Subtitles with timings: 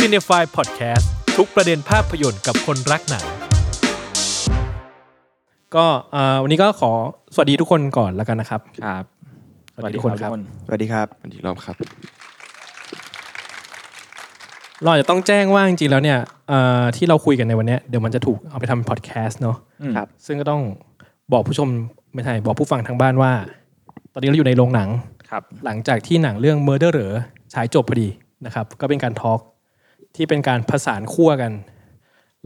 [0.00, 3.24] c i n e f y Podcast ทุกประเด็นภาพยนตร์กับคนรักหนัง
[5.74, 6.90] ก็เอ่อวันนี้ก็ขอ
[7.34, 9.04] สวัสดีทุกคนก่อนแล้วกันนะครับครับ
[9.76, 10.30] สวัสดีทุกคนครับ
[10.66, 11.76] สวัสดีครับอีกรอบครับ
[14.82, 19.56] เราอาจจะต้องแจ้งว่าจริงๆแล้วเนี่ยเอ่อที่เราคุยกันในวันเนี้ยเดี๋ยวมันจะถูกเอาไปทำพอดแคสต์เนาะ
[19.96, 20.62] ครับ ซึ่งก็ต้อง
[21.32, 21.68] บอกผู้ชม
[22.14, 23.32] ไม่ใช่บอกผู้ฟังทางบ้านว่า
[24.12, 24.88] ตอนนี้เราอยู่ในโรงหนัง
[25.30, 27.12] ครับ หลังจากที่หนังเรื่อง Murderer
[27.54, 28.08] ฉายจบพอดี
[28.46, 29.40] นะครับ ก็เป็นการทอล์ก
[30.16, 31.52] ที่เป็นการผสานขั้วกัน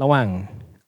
[0.02, 0.26] ระหว่าง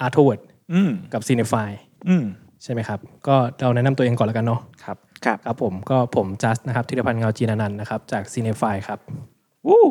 [0.05, 0.41] Artwork
[0.73, 1.71] อืมกับ c i n e f y
[2.09, 2.25] อืม
[2.63, 8.99] ใช่ไหมครับ ก็เราแนะนำตัวเองก่อนแล้วกันเนาะครับครับครับผมก็ผมจัสนะครับธีรพันธ์เงาจีนานันท์นะครับ จาก c i n e f y ครับ
[9.69, 9.85] วู้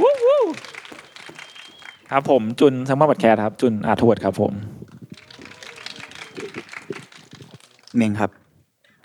[0.00, 0.42] วู้วู้
[2.10, 4.52] ครับผมจุนซัมเมอร์บัตแคร์ครับ จุนอาร์ทวดครับผม
[7.96, 8.30] เมงครับ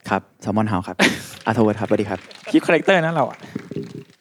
[0.09, 0.97] ครับแซลมอนเฮาครับ
[1.45, 3.37] อาร์ทเวิร์ดครับสวัสดีครับคลิปคาแรคเตอร์นะเราอะ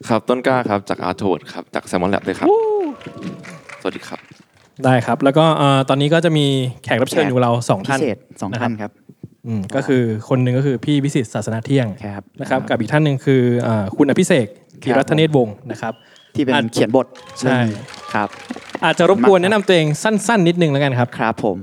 [0.08, 2.48] ครับต้นกล้าครับจากอาร์ทครับจากแซมมอนแลบเลยครับ
[3.80, 4.20] สวัสดีครับ
[4.84, 6.46] ได้ครับ แล้วก็เอ่อตอนนี้ก็จะมี
[6.84, 8.90] แขกรับเชิญอยู่กับเราสองพิท่านเศษสองท่านครับ
[9.46, 14.46] อืมก็คือคนหนึ่งก็คือพี่วิสิตศาสนาเที่ยงครับ นะครับ กับอีกท่านหนึ่งคือเอ่อคุณอภิเษก
[14.82, 15.92] ธีรัตนเนตรวงศ์นะครับ
[16.34, 17.06] ที่เป็นอะเขียนบท
[17.38, 17.82] ใช่เรื่องนี้
[18.14, 18.28] ครับ
[18.84, 21.56] อาจจะรบกวนแนะนำตัวเองสั้น ๆ นิดนึงแล้วกันครับ ครับผม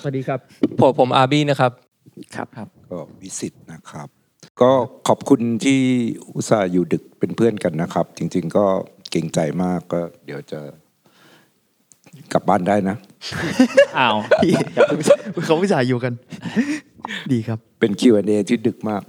[0.00, 0.38] สวัสดีครับ
[0.80, 1.72] ผมผมอาร์บี้นะครับ
[2.34, 4.08] ครับ ก็วิสิตนะครับ
[4.62, 4.70] ก็
[5.08, 5.80] ขอบคุณที่
[6.34, 8.64] อุตส่าห์อยู่ดึกเป็นเพื่อนกันนะครับ จริง ๆ ก็
[9.10, 10.60] เก่งใจมากก็ เดี๋ยวจะ
[12.32, 12.96] กลับบ้านได้นะ
[13.98, 14.52] อ้าวพี่
[15.44, 16.12] เขาวิจารอยู่กัน
[17.32, 19.02] ดีครับ เป็น Q&A ที่ดึกมาก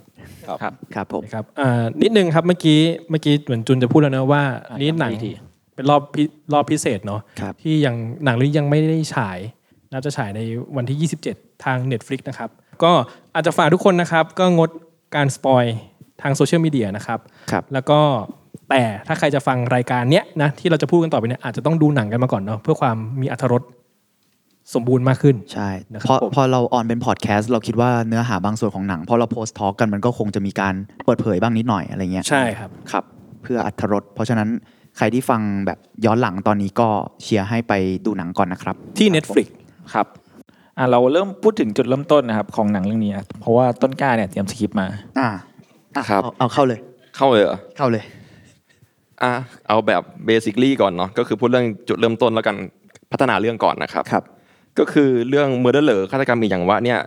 [0.47, 5.31] ครับครับผมครับอ่านิดนึงครับเมื่อกี้เมื่อกี้เหมือนจุนจะพูดแล้วนะว่าอ่านี่หนังย้ำอีกที
[5.75, 6.23] เป็นรอบพิ
[6.53, 9.37] รอบพิเศษเนาะครับที่ยังหนังเรื่องนี้ยังไม่ได้ฉาย
[9.93, 10.39] น่าจะฉายใน
[10.75, 12.49] วันที่ 27 ทาง Netflix นะครับ
[12.83, 12.91] ก็
[13.33, 14.69] อาจจะฝากทุกคนนะครับ ก็งด
[15.15, 15.63] การสปอย
[16.21, 17.19] ทางโซเชียลมีเดียนะครับ
[17.51, 17.99] ครับแล้วก็
[18.69, 23.63] แต่ถ้าใครจะฟังรายการเนี้ยนะที่เราจะพูดกันต่อไปเนี่ยอาจจะต้องดูหนังกันมาก่อนเนาะเพื่อความมีอรรถรส
[24.73, 30.73] สมบูรณ์มากขึ้นใช่นะครับพอผมพอเราออนเป็นพอดแคสต์เราคิดว่าเนื้อหาบางส่วนของหนังพอเราโพสต์ทอล์กกันมันก็คงจะมีการ
[31.05, 33.03] เปิดเผยบ้างนิดหน่อยอะไรเงี้ยใช่ครับครับ
[33.41, 34.49] เพื่ออัธรสเพราะฉะนั้น
[34.97, 36.89] ใครที่ฟังแบบย้อนหลังตอนนี้ก็
[37.21, 37.73] เชียร์ให้ไป
[38.05, 39.47] ดูหนังก่อนนะครับ ที่ Netflix
[39.93, 40.07] ครับ
[40.81, 44.87] อะเราเริ่มพูดถึงจุดเริ่มต้นนะครับของหนังเรื่องนี้ครับเพราะว่าต้นกล้าเนี่ยเตรียมสคริปต์มา
[45.19, 45.29] อ่า
[45.95, 46.79] อะครับ เอาเอาเข้าเลย
[47.15, 48.03] เข้าเลยเหรอเข้าเลย
[49.23, 49.33] อะ
[49.67, 52.55] เอาแบบเบสิคลี่ก่อนเนาะก็คือพูดเรื่องจุดเริ่มต้นแล้วกัน
[53.11, 54.23] พัฒนาเรื่องก่อนนะครับครับ
[54.79, 56.99] ก็คือเรื่อง Murderer ฆาตกรรมมีอย่างว่าเนี่ย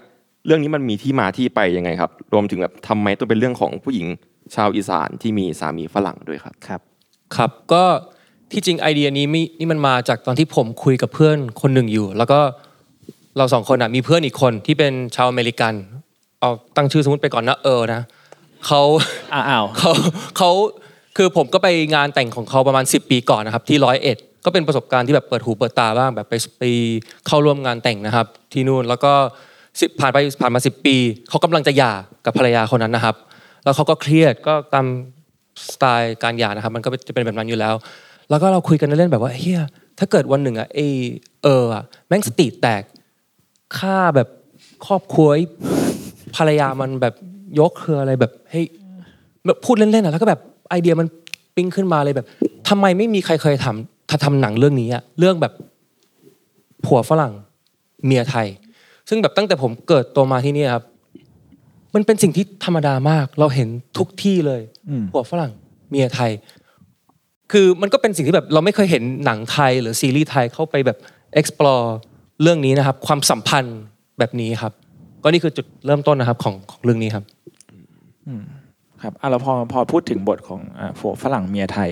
[0.46, 4.06] เรื่องนี้มันมีที่มาที่ไปยังไงครับ รวมถึงแบบทำไมต้องเป็นเรื่องของผู้หญิง
[4.54, 6.80] ชาวอีสานที่มีสามีฝรั่งด้วยครับครับ
[7.36, 7.84] ครับก็
[8.52, 12.40] ที่จริงไอเดียนี้ไม่นี่มันมาจากตอนที่ผมคุยกับเพื่อนคนหนึ่งอยู่ แล้วก็
[13.36, 15.74] เราสองคนอะมีเพื่อนอีกคนที่เป็นชาวอเมริกัน
[16.40, 18.00] เอาตั้งชื่อสมมติไปก่อนนะเออนะ
[18.66, 18.82] เขา
[19.32, 19.92] อ้าวเขา
[20.38, 20.50] เขา
[21.16, 26.62] คือผมก็ไปงานแต่งของเขาประมาณ 10 ปีก่อนนะครับ ที่ร้อยเอ็ดก็เป็นประสบการณ์ที่แบบเปิดหูเปิดตาบ้างแบบไปไป
[27.26, 29.12] เข้าร่วมงานแต่งนะครับ ที่นู่นแล้วก็
[29.78, 30.96] สิผ่านไปผ่านมา 10 ปี
[31.28, 31.92] เขากำลังจะหย่า
[32.24, 33.14] กับภรรยาคนนั้นนะครับ
[33.64, 34.86] แล้วเขาก็เครียดก็ตาม
[35.72, 37.74] สไตล์การหย่านะครับ มันก็จะเป็นแบบนั้นอยู่แล้ว
[38.30, 39.62] แล้วก็เราคุยกันเล่นๆแบบว่าเฮีย
[39.98, 40.78] ถ้าเกิดวันหนึ่งอะไอ
[41.44, 42.82] เอออะแม่งสติแตก
[43.78, 44.28] ฆ่าแบบ
[44.86, 45.44] ครอบครัวไอ้
[46.36, 47.14] ภรรยามันแบบ
[47.58, 48.66] ยกเครืออะไรแบบเฮ้ย
[49.46, 50.40] แบบพูดเล่นๆอะแล้วก็แบบ
[50.70, 51.06] ไอเดียมัน
[51.56, 52.26] ปิ้งขึ้นมาเลยแบบ
[52.68, 55.52] ทำไมไม่มีใครเคยทำถ้าทำหนังเรื่องนี้อะเรื่องแบบ
[56.84, 57.32] ผัวฝรั่ง
[58.06, 58.46] เมียไทย
[59.08, 60.84] ซึ่งแบบตั้งแต่ผมเกิดโตมาที่นี่ครับ
[61.94, 63.68] มันเป็นสิ่งที่ธรรมดามาก เราเห็น
[63.98, 65.52] ทุกที่เลยอืมผัวฝรั่ง
[65.90, 66.30] เมียไทย
[67.52, 70.98] คือมันก็เป็นสิ่งที่แบบเราไม่เคยเห็นหนังไทย หรือซีรีส์ไทยเข้าไปแบบ
[71.40, 71.88] explore
[72.42, 73.78] เรื่องนี้นะครับ ความสัมพันธ์
[74.18, 74.72] แบบนี้ครับ
[75.22, 77.24] ก็นี่คือจุดเริ่มต้นนะครับของของเรื่องนี้ครับ
[79.02, 81.90] ครับอะเราพอพอพูดถึงบทของอ่าผัวฝรั่งเมียไทย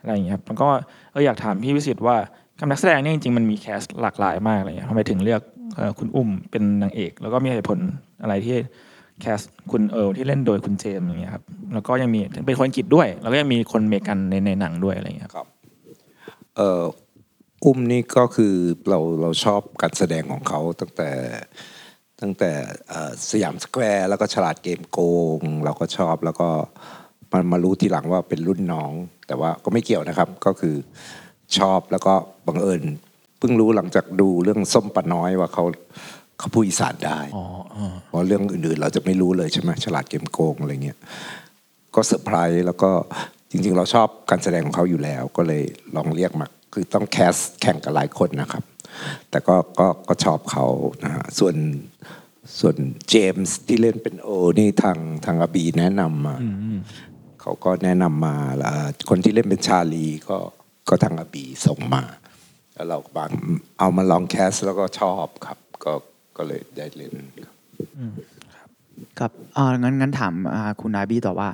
[0.00, 0.68] อะไรอย่างเงี้ยครับมันก็
[1.12, 2.16] เอออยากถามพี่วิศิษฏ์ว่า
[2.58, 5.42] กับนักแสดงเนี่ยจริงๆมันมี cast หลากหลายมากเลยทำไมถึงเลือก
[5.76, 7.78] เอ่อคุณอุ้มเป็นนางเอก แล้วก็มีเหตุผล
[8.22, 8.56] อะไรที่
[9.20, 9.40] cast
[9.70, 15.46] คุณเอิร์ลที่เล่นโดยคุณเจมส์อย่างเงี้ยครับแล้วก็ยังมีเป็นคนอังกฤษด้วย แล้วก็ยังมีคนอเมริกันในในหนังด้วยอะไรอย่างเงี้ยครับ
[16.56, 16.80] เอ่อ
[17.64, 18.54] อุ้มนี่ก็คือ
[18.88, 21.10] เราเราชอบการแสดงของเขาตั้งแต่
[22.20, 22.52] ตั้งแต่
[22.88, 25.00] เอ่อสยามสแควร์แล้วก็ฉลาดเกมโก
[25.38, 26.48] ง เราก็ชอบแล้วก็
[27.32, 28.92] มันมารู้ทีหลังว่าเป็นรุ่นน้อง
[29.26, 30.74] แต่ว่าก็ไม่เกี่ยวนะครับก็คือ
[31.58, 32.14] ชอบแล้วก็
[32.46, 32.82] บังเอิญ
[33.38, 35.64] เพิ่งรู้หลังจากดูเรื่องส้มปะน้อยว่าเขา
[36.38, 37.20] เขาพูดอีสานได้
[38.06, 40.98] เพราะเรื่องอื่นๆ เราจะไม่รู้เลยใช่ไหมฉลาดเกมโกงอะไรเงี้ย
[41.94, 42.90] ก็เซอร์ไพรส์แล้วก็
[43.50, 45.62] จริงๆ เราชอบการแสดงของเขาอยู่แล้ว ก็เลย
[45.96, 48.64] ลองเรียกมา คือต้อง cast แข่งกับหลายคนนะครับ
[49.30, 50.66] แต่ก็ก็ก็ชอบเขา
[51.04, 51.56] นะฮะส่วน
[52.60, 52.76] ส่วน
[53.08, 56.36] เจมส์ที่เล่นเป็นเอิร์ลนี่ทางทางอาบีแนะนำมา
[57.40, 58.72] เขาก็แนะนำมาแล้ว
[59.08, 60.38] คนที่เล่นเป็นชาลีก็
[60.88, 62.02] ก็ทางอาบีส่งมา
[62.74, 63.30] แล้วเราบาง
[63.78, 65.92] เอามาลอง cast แล้วก็ชอบครับ ก็
[66.36, 67.14] ก็เลยได้เล่น
[68.56, 68.68] ครับ
[69.18, 70.34] ครับอ่างั้นงั้นถาม
[70.80, 71.48] คุณอาบี้ต่อว่า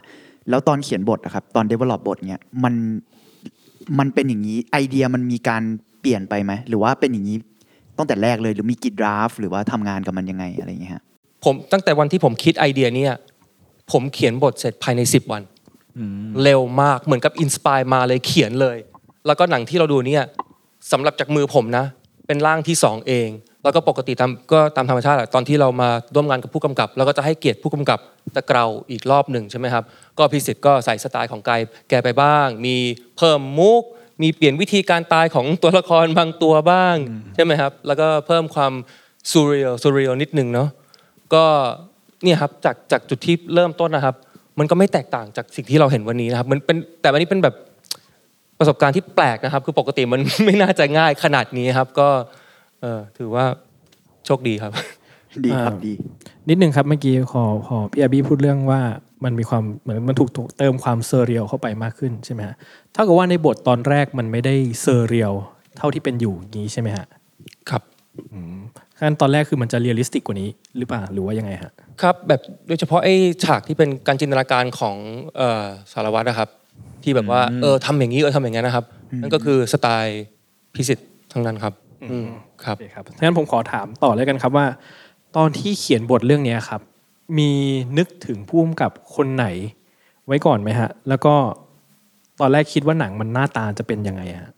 [0.48, 2.74] แล้วตอนเขียนบทนะครับ ตอน develop บทเนี่ยมัน
[3.98, 5.62] มันเป็นอย่างนี้ไอเดียมันมีการ
[6.00, 7.36] เปลี่ยนไปไหมหรือว่าเป็นอย่างนี้
[7.98, 11.02] ตั้งแต่แรกเลยหรือมีกี่ draft หรือว่าทำงานกับมันยังไงอะไรอย่างเงี้ยฮะ
[11.44, 13.12] ผมตั้งแต่วันที่ผมคิดไอเดียเนี่ย
[13.92, 15.42] ผมเขียนบทเสร็จภายใน 10 วัน
[16.42, 18.76] เร็วมากเหมือนกับ inspire มาเลยเขียนเลย
[19.26, 20.22] แล้วก็หนังที่เราดูเนี่ย
[20.92, 21.84] สำหรับจากมือผมนะ
[22.26, 23.28] เป็นร่างที่ 2 เอง
[23.62, 27.98] แล้วก็ปกติตามก็ตามธรรมชาติแหละตอนที่เรามาร่วมงานกับผู้กำกับ แล้วก็จะให้เกียรติผู้กำกับ
[28.36, 29.84] ตะเกราอีกรอบหนึ่งใช่ไหมครับ
[30.18, 32.76] ก็พิสิทธิ์ก็ใส่สไตล์ของกายแกไปบ้าง มี
[33.18, 33.82] เพิ่มมุก
[34.22, 36.96] มีเปลี่ยนวิธีการตายของตัวละครบางตัวบ้าง
[37.34, 38.72] ใช่ไหมครับ แล้วก็เพิ่มความ
[39.32, 40.68] ซูเรียลซูเรียลนิดนึงเนาะ
[41.34, 41.44] ก็
[42.22, 44.14] เนี่ยครับจากจากจุดที่เริ่มต้นนะครับ
[44.58, 47.54] มันก็ไม่แตกต่างจากสิ่งที่เราเห็นวันนี้นะครับ มันเป็นแต่วันนี้เป็นแบบ
[48.58, 52.08] ประสบการณ์ที่แปลกนะครับ คือปกติมันไม่น่าจะง่ายขนาดนี้ครับ ก็
[52.80, 53.44] เออถือว่า
[54.26, 54.72] โชคดีครับ
[55.44, 55.94] ดีครับอ่าดี
[56.48, 58.80] นิดนึงครับเมื่อกี้ขอพอพี่อาบี้พูดเรื่องว่า
[59.24, 62.56] มันมีความเหมือนมันถูกถูกเติมความ surreal เข้าไปมากขึ้นใช่ไหมฮะ
[62.92, 65.34] เท่ากับว่าในบทตอนแรกมันไม่ได้ surreal
[65.78, 67.06] เท่าที่เป็นอยู่อย่างนี้ใช่ไหมฮะ
[67.70, 67.82] ครับ
[68.98, 70.48] ขั้นตอนแรกคือมันจะ realistic กว่านี้
[70.78, 73.14] หรือเปล่าหรือว่ายังไงฮะครับแบบโดยเฉพาะไอ้
[73.44, 74.96] ฉากที่เป็นการจินตนาการของ
[75.36, 76.48] เอ่อสารวัตรนะครับ
[77.02, 78.84] ที่แบบว่าเออทำอย่างนี้เออทำอย่างนั้นนะครับ
[79.22, 80.22] นั่นก็คือสไตล์
[80.74, 81.74] พิสิทธิ์ทั้งนั้นครับ
[82.10, 82.26] อืม
[82.64, 84.66] ครับโอเคครับงั้นผมขอถามต่อเลยกันครับว่า
[85.36, 86.80] ตอนที่เขียนบทเรื่องเนี้ยครับ
[87.38, 87.50] มี
[87.98, 89.46] นึกถึงผู้กำกับคนไหน
[90.26, 91.34] ไว้ก่อนไหมฮะ แล้วก็
[92.40, 94.52] ตอนแรกคิดว่าหนังมันหน้าตาจะเป็นยังไงฮะ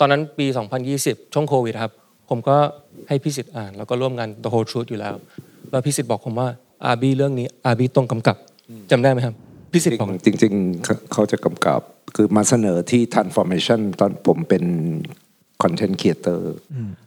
[0.00, 0.46] ตอนนั้นปี
[0.90, 1.92] 2020 ช่วงโควิดครับ
[2.28, 2.56] ผมก็
[3.08, 5.14] ให้พี่สิทธิ์อ่าน แล้วก็ร่วมงาน The Whole Truth อยู่แล้ว
[5.70, 6.48] แล้วพี่สิทธิ์บอกผมว่า
[6.84, 8.36] อาบีเรื่องนี้อาบีต้องกำกับ
[8.90, 9.34] จำได้ไหมครับ
[9.72, 11.80] พี่สิทธิ์บอกจริงๆจริงๆเขาเขาจะกำกับ
[12.16, 14.64] คือมาเสนอที่ transformation ตอนผมเป็น
[15.62, 16.40] content creator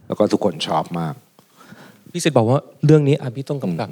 [0.07, 1.13] แล้วก็ทุกคนชอบมาก
[2.13, 3.89] พี่สิทธิ์บอกว่าเรื่องนี้อาบีต้องกำกับ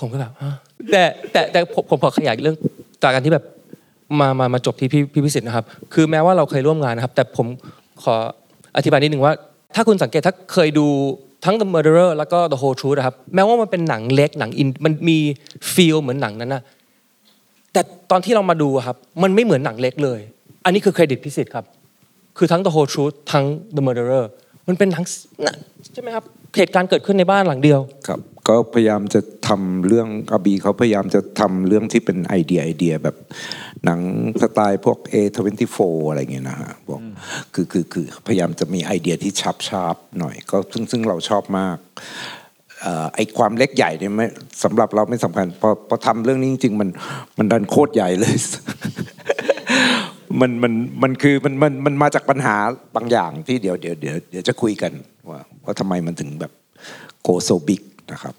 [0.00, 0.54] ผมก็แบบฮะ
[0.90, 1.02] แต่
[1.32, 2.56] แต่แต่ผมผมขอขยายเรื่อง
[3.02, 3.44] จากการที่แบบ
[4.20, 5.64] มามามาจบที่พี่พี่พิสิทธิ์นะครับ
[5.94, 7.46] คือแม้ว่าเราเคยร่วมงานนะครับ แต่ผม
[8.02, 8.14] ขอ
[8.76, 9.32] อธิบายนิดนึงว่า
[9.74, 10.86] ถ้าคุณสังเกตถ้าเคยดู
[11.44, 15.18] ทั้ง The Murderer แล้วก็ The Whole Truth นะครับ แม้ว่ามันเป็นหนังเล็กหนังอินมันมี
[15.72, 16.62] ฟีลเหมือนหนังนั้นนะ
[17.74, 20.20] แต่ตอนที่เรามาดูอะครับมันไม่เหมือนหนังเล็กเลย
[20.64, 21.64] อันนี้คือเครดิตพิสิทธิ์ครับ
[22.38, 23.44] คือทั้ง The Whole Truth ทั้ง
[23.76, 24.24] The Murderer
[24.68, 25.04] มันเป็นหนัง
[25.92, 26.24] ใช่ไหมครับ
[26.56, 33.16] เหตุการณ์เกิดขึ้นในบ้านหลังเดียวครับ ก็พยายามจะทำเรื่องอาบีเขาพยายามจะทำเรื่องที่เป็นไอเดียไอเดียแบบ
[33.84, 34.00] หนัง
[34.42, 35.78] สไตล์พวก A24
[36.08, 37.00] อะไรเงี้ยนะฮะพวก
[37.54, 42.43] คือคือคือพยายามจะมีไอเดียที่ชับชาบหน่อย ก็ซึ่งซึ่งเราชอบมากเอ่อ
[43.14, 44.26] ไอความเล็กใหญ่เนี่ยไม่
[44.62, 46.88] สำหรับเราไม่สำคัญพอพอทำเรื่องนี้จริงๆมัน
[47.38, 48.34] มันดันโคตรใหญ่เลย
[50.40, 50.72] มันมัน
[51.02, 52.56] มันคือมันมันมันมาจากปัญหา
[52.96, 54.92] บางอย่างที่เดี๋ยวเดี๋ยวเดี๋ยวเดี๋ยวจะคุยกัน
[55.30, 56.52] ว่าว่าทำไมมันถึงแบบ
[57.22, 58.34] โกโซบิกนะครับ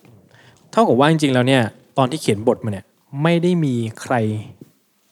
[0.71, 1.61] เท่ากับว่าจริงๆแล้วเนี่ย
[1.97, 2.85] ตอนที่เขียนบทมาเนี่ย
[3.23, 4.15] ไม่ได้มีใคร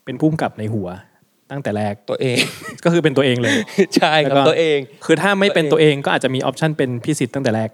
[0.06, 0.88] เป็นผู้กำกับในหัว
[1.52, 2.38] ตั้งแต่แรกตัวเอง
[2.84, 3.56] ก็คือเป็นตัวเองเลย
[3.96, 7.70] ใช่ครับแล้วก็ตัวเอง คือถ้าไม่เป็นตัวเองก็อาจจะมีออปชันเป็นพิสิทธิ์ตั้งแต่แรก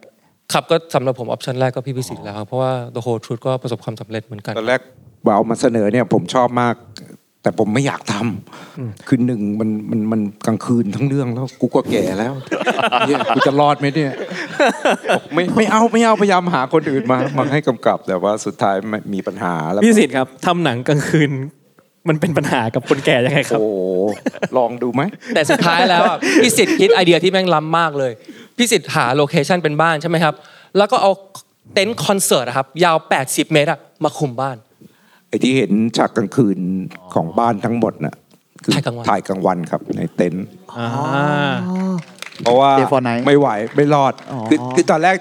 [0.53, 4.81] ครับก็สำหรับผมออปชันแรกก็พี่พิสิทธิ์แล้วครับเพราะว่า The Whole Truth ก็ประสบความสำเร็จเหมือนกัน ตอนแรก
[5.25, 6.75] ว่าเอามาเสนอเนี่ยผมชอบมาก
[7.43, 12.33] แต่ผมไม่อยากทำคือหนึ่งมันมันมันกลางคืนทั้งเรื่องแล้วกูก็แก่แล้ว
[13.07, 14.13] เนี่ยกูจะรอดไหมเนี่ย
[15.15, 21.31] บอกไม่ไม่เอาไม่เอาพยายามหาคนอื่นมามาให้กำกับ แต่ว่าสุดท้ายไม่มีปัญหาแล้วพิสิทธิ์ครับทำหนังกลางคืน
[22.07, 23.67] มันเป็นปัญหากับคนแก่ยังไงครับโอ้
[24.57, 25.01] ลองดูไหม
[25.35, 28.11] แต่สุดท้ายแล้วอะพี่สิทธิ์คิดไอเดียที่แม่งล้ำมากเลย
[28.57, 30.33] พี่สิทธิ์หาโลเคชันเป็นบ้านใช่ไหมครับ
[30.77, 31.11] แล้วก็เอา
[31.73, 34.57] เต็นท์คอนเสิร์ตอะครับยาว 80 เมตรอะมาคุมบ้าน
[35.27, 36.59] ไอ้ที่เห็นฉากกลางคืน
[37.13, 38.15] ของบ้านทั้งหมดน่ะ
[38.63, 40.45] คือถ่ายกลางวัน ถ่ายกลางวันครับในเต็นท์
[40.77, 40.87] อ่า
[42.43, 45.15] เพราะว่า Day for night ไม่ไหวไม่รอดอ๋อ คือคือตอนแรก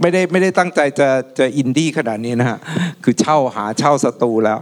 [0.00, 1.08] ไม่ได้ไม่ได้ตั้งใจจะ
[1.38, 2.58] จะอินดี้ขนาดนี้นะฮะ
[3.04, 4.58] คือเช่าหาเช่าสตูแล้ว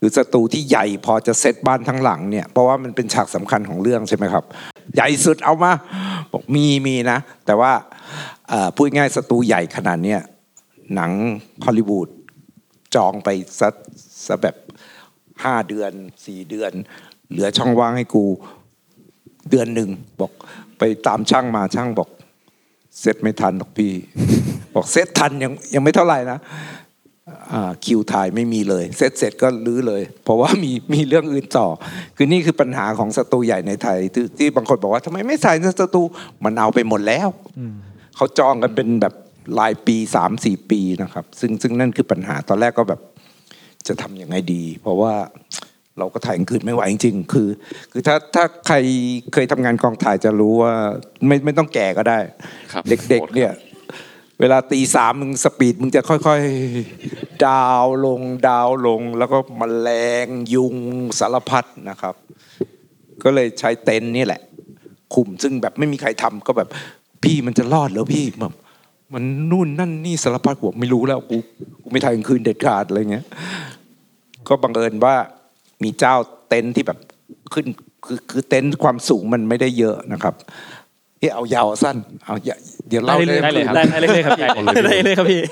[0.00, 4.44] คือสตูที่ใหญ่พอจะเซตบ้านทั้งหลังเนี่ยเพราะว่ามันเป็นฉากสำคัญของเรื่องใช่ไหมครับ
[4.94, 5.72] ใหญ่สุดเอามา
[6.32, 7.72] บอกมีมีนะ แต่ว่า
[8.74, 10.20] พูดง่ายๆสตูใหญ่ขนาดเนี้ย
[10.94, 11.12] หนัง
[11.64, 12.08] ฮอลลีวูด
[12.94, 13.28] จองไป
[13.58, 13.68] ซะ
[14.26, 14.56] ซะแบบ
[15.44, 15.92] ห้าเดือน
[16.26, 16.72] สี่เดือน
[17.30, 18.24] เหลือช่องว่างให้กู
[19.50, 19.88] เดือนหนึ่ง
[20.20, 20.32] บอก
[20.78, 22.10] ไปตามช่างมาช่างบอก
[23.00, 23.92] เซตไม่ทันหรอกพี่
[24.74, 26.38] บอกเซตทันยังยังไม่เท่าไหร่นะ
[27.84, 31.68] คิวถ่ายไม่มีเลยเซตเสร็จก็ลื้อเลย เพราะว่ามีมีเรื่องอื่นต่อ
[32.16, 36.02] คือนี่คือปัญหาของสตูใหญ่ในไทยที่ที่บางคนบอกว่าทำไมไม่ใส่ในสตู
[36.44, 37.28] มันเอาไปหมดแล้ว
[38.16, 39.14] เขาจองกันเป็นแบบ
[39.58, 43.00] รายปีสามสี่ปีนะครับ ซึ่งซึ่งนั่นคือปัญหาตอนแรกก็แบบ
[43.88, 45.14] จะทำยังไงดี เพราะว่า
[45.98, 47.48] เราก็ถ่ายกลางคืนไม่ไหวจริงๆ คือ
[47.92, 48.76] คือถ้าถ้าใคร
[49.32, 50.74] เคยทำงานกองถ่ายจะรู้ว่า
[51.26, 52.18] ไม่ไม่ต้องแก่ก็ได้
[52.72, 53.52] ครับเด็กๆเนี่ย
[54.40, 59.88] เวลาตีสามมึงสปีดมึงจะค่อยๆ ดาวลงดาวลง แล้วก็มแมล
[60.24, 60.76] งยุง
[61.18, 62.14] สารพัดนะครับ
[63.22, 64.40] ก็เลยใช้เต็นท์นี่แหละ
[65.14, 66.68] คุมซึ่งแบบไม่มีใครทำก็แบบ
[67.22, 68.54] พี่มันจะรอดเหรอพี่แบบ
[69.14, 71.36] มันนู่นนั่นนี่สารพัดผมไม่รู้แล้วกู
[71.82, 73.26] กูไม่ถ่ายกลางคืนเด็ดขาดอะไรเงี้ย
[74.48, 75.14] ก็บังเอิญว่า
[75.82, 76.14] มีเจ้า
[76.48, 76.98] เต็นท์ที่แบบ
[77.52, 77.66] ขึ้น
[78.06, 80.34] คือคือเต็นท์ความสูงมันไม่ได้เยอะนะครับ
[81.20, 82.56] เอะเอายาวสั้นเอาอย่า
[82.88, 84.46] เดี๋ยวเล่าได้เลยได้ได้เลยครับได้ได้เลยครับพี่
[84.86, 85.42] ได้เลยครับพี่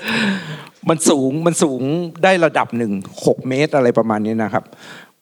[0.89, 1.81] มันสูงมันสูง
[2.23, 2.91] ได้ระดับหนึ่ง
[3.25, 4.63] หกเมตรอะไรประมาณนี้นะครับ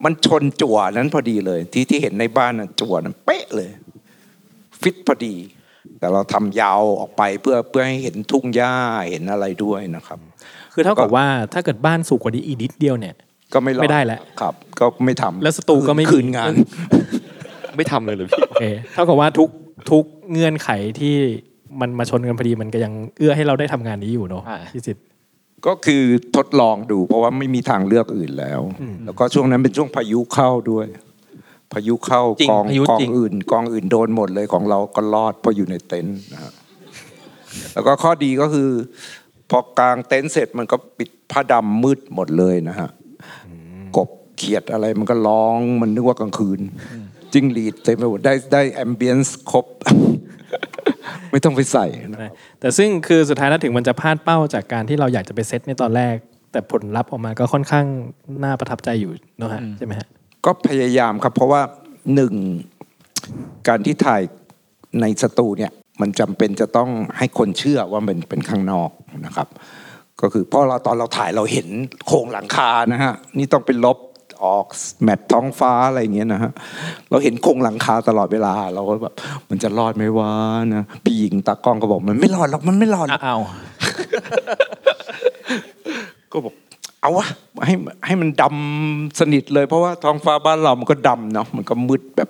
[0.03, 3.69] มันชนจั่วนั้นพอดีเลย ที่ที่เห็นในบ้านน่ะจั่วนั้นเป๊ะเลย
[4.81, 5.35] ฟิตพอดี
[5.99, 8.73] แต่เราทำยาวออกไปเพื่อเพื่อให้เห็นทุ่งหญ้า
[9.09, 10.19] เห็นอะไรด้วยนะครับ
[10.73, 13.15] คือเท่ากับว่าถ้าเกิดบ้านสูงกว่านี้อีกนิดเดียวเนี่ย
[13.53, 16.53] ก็ไม่รอไม่ได้แล้วครับ ก็ไม่ทำแล้วสตูก็ไม่มีคืนงาน
[17.77, 19.49] ไม่ทำเลยเหรือพี่โอเคเท่ากับว่าทุก
[19.89, 21.15] ทุกเงื่อนไขที่
[21.81, 25.05] มันมาชนกันพอดีมันก็ยังเอื้อให้เราได้ทำงานนี้อยู่เนาะอ่าพี่สิทธิ์
[25.65, 26.03] ก็คือ
[26.35, 28.61] ทดลองดู เพราะว่าไม่มีทางเลือกอื่นแล้ว
[29.05, 30.87] แล้วก็ช่วงนั้นเป็นช่วงพายุเข้าด้วย
[31.73, 36.53] พายุเข้าจริงกองพายุกองจริงอื่น กองอื่นโดนหมดเลยของเราก็รอดเพราะอยู่ในเต็นท์นะฮะ
[37.73, 38.69] แล้วก็ข้อดีก็คือ
[39.49, 42.89] พอกางเต็นท์เสร็จมันก็ปิดผ้าดำมืดหมดเลยนะฮะ
[43.97, 46.59] กบเขียดอะไรมันก็ร้องมันนึกว่ากลางคืน
[47.33, 49.65] จิ้งหรีดเต็มไปหมดได้ได้แอมเบียนซ์ครบ
[51.31, 56.15] ไม่ต้องไปใส่นะนะแต่ซึ่งคือสุดท้ายแล้วถึงมันจะพลาดเป้าจากการที่เราอยากจะไปเซตในตอนแรก
[56.51, 57.85] แต่ผลลัพธ์ออกมาก็ค่อนข้าง
[58.43, 60.07] น่าประทับใจอยู่เนอะฮะใช่ไหมฮะ
[60.45, 61.61] ก็พยายามครับ เพราะว่า
[62.15, 62.33] หนึ่ง
[63.67, 64.21] การที่ถ่าย
[65.01, 68.89] ในสตูเนี่ยมันจำเป็นจะต้องให้คนเชื่อว่ามันเป็นข้างนอก
[69.25, 69.47] นะครับ
[70.21, 71.67] ก็คือเพราะเราตอนเราถ่ายเราเห็น
[72.07, 73.97] โครงหลังคานะฮะนี่ต้องเป็นลบ
[74.43, 74.65] ออก
[75.03, 76.51] แมทท้องฟ้าอะไรอย่างเงี้ยนะฮะ
[77.09, 79.13] เราเห็นโครงหลังคาตลอดเวลา เราก็แบบ
[79.49, 80.31] มันจะรอดไหมวะ
[80.75, 83.41] นะพี่หญิงตากล้องก็บอกมันไม่รอดหรอกมันไม่รอดหรอกอ้าว
[86.33, 86.55] ก็บอก
[87.01, 87.27] เอาวะ
[87.65, 87.73] ให้
[88.05, 92.29] ให้มันดำสนิทเลย เพราะว่าท้องฟ้าบ้านเรามันก็ดำเนาะมันก็มืดแบบ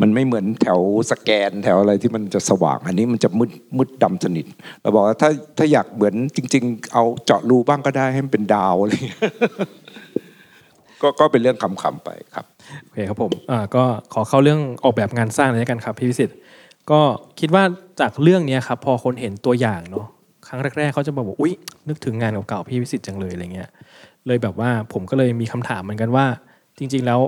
[0.00, 0.80] มันไม่เหมือนแถว
[1.10, 4.46] สแกนแถวอะไรที่มันจะสว่าง อันนี้มันจะมืดมืดดำสนิท
[4.80, 9.20] เราบอกว่าถ้าถ้าอยากเหมือนจริง ๆ เอาเจาะรูบ้างก็ได้ให้มันเป็นดาวอะไรอย่างเงี้ย
[11.02, 12.46] ก็ก็เป็นเรื่องขำๆไปครับ
[12.84, 16.36] โอเคครับผมอ่าก็ขอเข้าเรื่องออกแบบงานสร้างเลยละกันครับพี่วิสิทธิ์
[16.90, 17.00] ก็
[17.40, 17.62] คิดว่า
[18.00, 20.06] จากเรื่องเนี้ยครับพอคนเห็นตัวอย่างเนาะ
[20.48, 21.52] ครั้งแรกๆเขาจะบอกว่าอุ๊ย
[21.88, 23.70] นึกถึงงานเก่าๆพี่วิสิทธิ์จังเลยอะไรเงี้ย
[24.26, 26.26] เลยแบบว่าผมก็เลยมีคำถามเหมือนกันว่า
[26.78, 27.20] จริง ๆแล้ว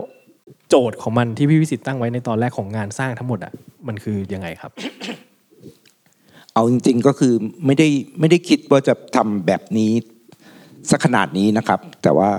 [0.69, 3.52] โจทย์ของมันที่พี่วิสิทธิ์ตั้งไว้ในตอนแรกของงานสร้างทั้งหมดอะ
[3.87, 4.73] มันคือยังไงครับ
[6.55, 7.33] เอาจริง ๆก็คือ
[7.67, 7.88] ไม่ได้
[8.21, 9.93] ไม่ได้คิดว่าจะทำแบบนี้
[10.91, 12.31] สักขนาดนี้นะครับ แต่ว่า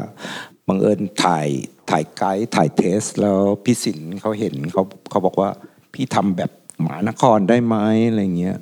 [0.67, 1.47] บังเอิญถ่าย
[1.89, 5.49] ถ่ายไกด์ถ่ายเทส แล้วพี่สินเขาเห็นเขาเขาบอกว่า
[5.93, 6.51] พี่ทำแบบ
[6.81, 7.75] หมานครได้ไหม
[8.09, 8.57] อะไรเงี้ย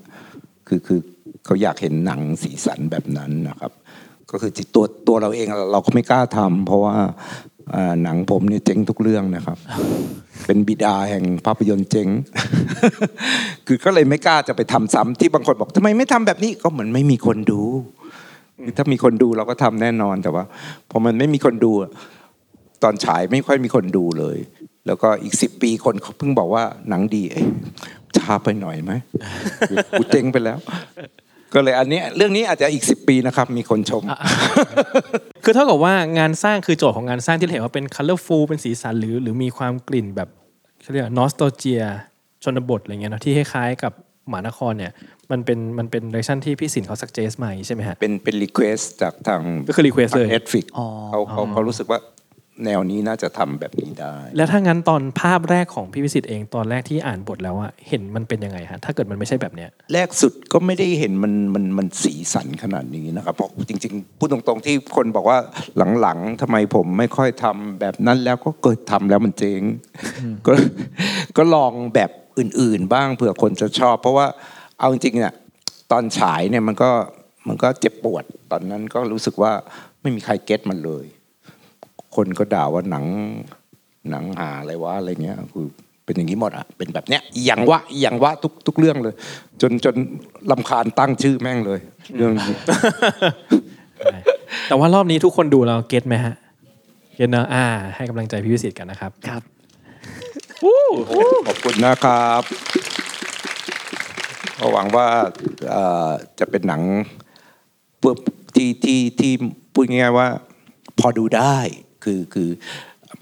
[0.68, 1.00] คือคือ
[1.46, 3.72] เขาอยากเห็นหนังสีสันแบบนั้นนะครับ
[4.32, 6.96] ก็คือจิตตัวตัวเราเองเราก็ไม่กล้าทำเพราะว่า
[8.04, 9.58] หนังผมเนี่ยเจ๊งทุกเรื่องนะครับ
[10.46, 12.08] เป็นบิดาแห่งภาพยนตร์เจ๊ง
[13.68, 17.62] คือก็เลยไม่กล้าจะไปทำซ้ำที่บางคนบอกทำไมไม่ทำแบบนี้ก็เหมือนไม่มีคนดู
[18.78, 20.44] ถ้ามีคนดูเราก็ทำแน่นอนแต่ว่า
[20.90, 21.72] พอมันไม่มีคนดู
[22.84, 24.38] ตอนฉายไม่ค่อยมีคนดูเลย
[24.88, 27.24] แล้วก็อีกสิบปีคนเขาเพิ่งบอกว่าหนังดี
[28.18, 28.92] ช้าไปหน่อยไหม
[30.00, 30.58] กูเจ๊งไปแล้ว
[31.54, 34.04] ก็เลยอันนี้เรื่องนี้อาจจะอีกสิบปีนะครับ มีคนชม
[35.44, 40.30] คือเท่ากับว่างานสร้างคือโจทย์ของงานสร้างที่เห็นว่าเป็น colorful เป็นสีสันหรือ หรือมีความกลิ่นแบบ
[40.82, 41.84] เขาเรียก nostalgia
[42.44, 43.94] ชนบทอะไรเงี้ยเนะที่คล้ายๆกับ
[44.32, 44.92] หมานครเนี่ย
[45.32, 52.00] มันเป็นมันเป็นเรชั่นที่พี่สินเขา suggest มาอย่างงี้ใช่ไหมฮะเป็นเป็น request จากทางก็คือ request เลย Netflix อ๋อเขาเขาเขารู้สึกว่า
[52.66, 65.38] แนวนี้น่าจะทำแบบนี้ได้ แล้วถ้างั้นตอนภาพแรกของพี่วิสิตเองตอนแรกที่อ่านบทแล้วอะเห็นมันเป็นยังไงฮะถ้าเกิดมันไม่ใช่แบบเนี้ยแรกสุดก็ไม่ได้เห็นมันมันมันสีสันขนาดนี้นะครับเพราะจริง ๆ พูดตรงๆที่คนบอกว่า
[66.02, 69.62] หลังๆทำไมผมไม่ค่อยทำแบบนั้นแล้วก็เกิดทำแล้วมันเจ๊ง
[70.48, 70.54] ก็
[71.38, 72.12] ก็ลองแบบ
[72.42, 74.28] อื่น ๆ บ้างเผื่อคนจะชอบ เพราะว่า
[74.80, 75.34] เอาจริงๆเนี่ย
[75.92, 76.92] ตอนฉายเนี่ยมันก็
[77.48, 79.52] มันก็เจ็บปวด ตอนนั้นก็รู้สึกว่า
[80.02, 81.06] ไม่มีใครเก็ตมันเลย
[82.16, 83.06] คนก็ด่าว่าหนัง
[84.10, 85.68] หนังหาอะไรวะอะไรเงี้ยคือ
[86.06, 89.14] เป็นอย่างนี้หมดอะเป็นแบบเนี้ยอหย่างวะอหย่างวะทุกทุกเรื่องเลย
[89.62, 89.96] จนจน
[90.52, 91.80] ลำคาญตั้งชื่อแม่งเลย
[92.16, 92.56] เรื่องนี้
[94.68, 96.36] แต่ว่ารอบนี้ทุกคนดูเราเก็ตไหมฮะ
[97.16, 99.42] เก็ตเนอะอ่า ให้กำลังใจพี่วิสิตกันนะครับ ครับ
[101.48, 102.44] ขอบคุณนะครับ
[104.60, 105.08] ก็หวังว่า
[105.70, 106.82] เอ่อจะเป็นหนัง
[108.00, 108.14] เพื่อ
[108.56, 109.32] ที่ที่ที่
[109.74, 110.28] พูดง่ายๆว่า
[111.00, 111.58] พอดูได้
[112.04, 112.50] คือคือ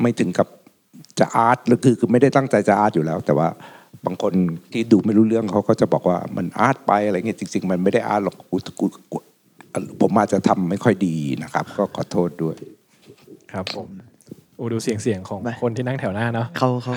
[0.01, 0.47] ไม่ถึงกับ
[1.19, 3.47] จะอาร์ตหรือคือคือไม่ได้ตั้งใจจะอาร์ตอยู่แล้ว แต่ว่า
[4.05, 4.33] บางคน
[4.71, 9.17] ที่ดูไม่รู้เรื่องเขาก็จะบอกว่ามันอาร์ตไปอะไรเงี้ยจริง ๆ มันไม่ได้อาร์ตหรอกกูกูกู
[10.01, 12.55] ผมอาจจะทำไม่ค่อยดีนะครับ ก็ขอโทษด้วย
[13.51, 13.87] ครับผม
[14.59, 16.93] โอ้ดูเสียงเสียงของไปคนที่นั่งแถวหน้าเนาะเขาเขา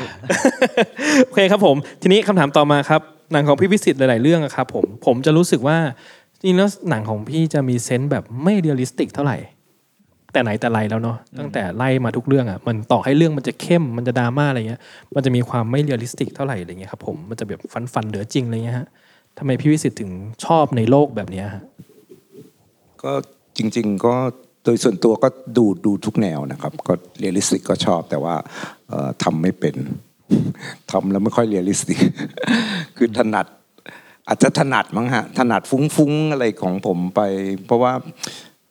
[1.26, 3.00] โอเคครับผม ทีนี้คำถามต่อมาครับ
[3.32, 5.78] หนังของพี่วิศิษฏ์หลาย ๆ เรื่องอะครับผมผมจะรู้สึกว่า
[6.40, 9.36] จริงๆแล้วหนังของพี่จะมี sense แบบไม่ realistic เท่าไหร่
[10.32, 14.80] แต่ไหนแต่ไรแล้วเนาะตั้งแต่ไล่มาทุกเรื่องอะมันต่อให้เรื่องมันจะเข้มมันจะดราม่าอะไรเงี้ย
[15.14, 18.86] มันจะมีความไม่ realistic เท่าไหร่อะไรเงี้ยครับผมมันจะแบบฝันฝันๆเหนือจริงอะไรเงี้ยฮะ
[19.38, 20.10] ทำไมพี่วิศิษฏ์ถึง
[20.44, 21.62] ชอบในโลกแบบเนี้ยฮะ
[23.02, 23.12] ก็
[23.56, 24.14] จริง ๆ ก็
[24.64, 28.34] โดยส่วนตัวก็ดูดูทุกแนวนะครับ ก็realistic ก็ชอบแต่ว่า
[29.22, 29.74] ทำไม่เป็น
[30.90, 31.98] ทำแล้วไม่ค่อย realistic
[32.96, 33.46] คือถนัด
[34.28, 37.20] อาจจะถนัดมั้งฮะถนัดฟุ้งๆอะไรของผมไป
[37.66, 37.92] เพราะว่า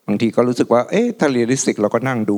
[0.08, 2.38] บางทีก็รู้สึกว่า เอ๊ะถ้า realistic เราก็นั่งดู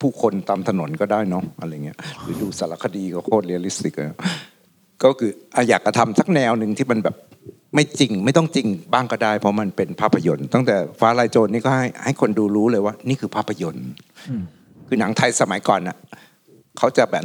[0.00, 3.94] ผู้คนตามถนนก็ได้เนาะอะไรเงี้ยหรือดูสารคดีก็โคตร realistic
[5.02, 7.16] ก็คืออะอยากจะทำสักแนวหนึ่งที่มันแบบ
[7.74, 13.86] ไม่จริงไม่ต้องจริงบ้างก็ได้ เพราะมันเป็นภาพยนตร์ ตั้งแต่ฟ้าทะลายโจรนี่ก็ให้ให้คนดูรู้เลยว่า นี่คือภาพยนตร์
[14.86, 15.96] คือหนังไทยสมัยก่อนน่ะ
[16.78, 17.24] เขาจะแบบ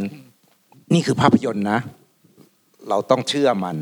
[0.94, 1.80] นี่คือภาพยนตร์นะ
[2.90, 3.78] เราต้องเชื่อมัน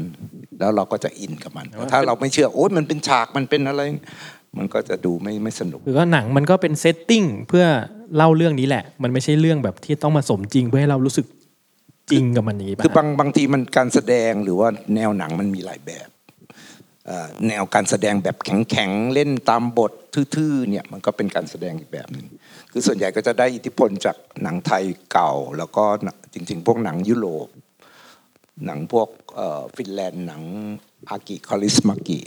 [0.59, 3.81] แล้วเราก็จะอินกับมันแต่ถ้าเราไม่เชื่อโอ๊ยมันเป็นฉากมันเป็นอะไร
[4.57, 7.65] มันก็จะดูไม่ไม่สนุกคือก็หนังมันก็เป็น setting เพื่อ
[8.15, 11.25] เล่าเรื่องนี้แหละ มันไม่ใช่เรื่องแบบที่ต้องมาสมจริงเพื่อให้เรารู้สึก
[12.11, 16.14] จริงกับมันอย่างนี้ป่ะคือบางบางทีมันการแสดงหรือว่าแนวหนังมันมีหลายแบบเอ่อ
[17.47, 19.91] แนวการแสดงแบบแข็งๆเล่นตามบท
[20.35, 22.27] ทื่อๆเนี่ยมันก็เป็นการแสดงอีกแบบหนึ่ง
[22.71, 27.47] คือส่วนใหญ่ก็จะได้อิทธิพลจากหนังไทยเก่า แล้วก็หนังจริง ๆ พวกหนังยุโรป
[28.65, 30.41] หนังพวกเอ่อฟินแลนด์หนัง
[31.09, 32.19] อากิคอริสมากิ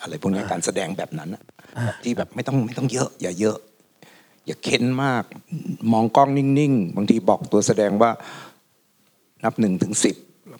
[0.00, 1.42] อะไรพวกเนี้ยการแสดงแบบนั้นอะ
[1.84, 3.58] แบบที่แบบไม่ต้องไม่ต้องเยอะ อย่าเยอะ
[4.46, 5.24] อย่าเค้นมาก
[5.92, 8.10] มองกล้องนิ่งๆ บางทีบอกตัวแสดงว่า
[9.44, 10.16] นับหนึ่งถึงสิบ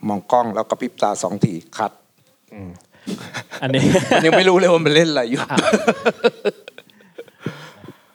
[0.08, 1.92] มองกล้องแล้วก็พริบตาสองที cut
[3.62, 3.82] อันนี้
[4.24, 5.40] ยังไม่รู้เลยว่ามันเล่นอะไรอยู่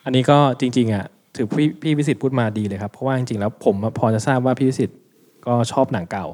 [0.06, 4.90] อันนี้ก็จริง ๆ อะ ถือพี่พี่วิศิษฏ์พูดมาดีเลยครับ เพราะว่าจริง ๆ แล้วผมอะพอจะทราบว่าพี่วิศิษฏ์
[5.46, 6.26] ก็ชอบหนังเก่า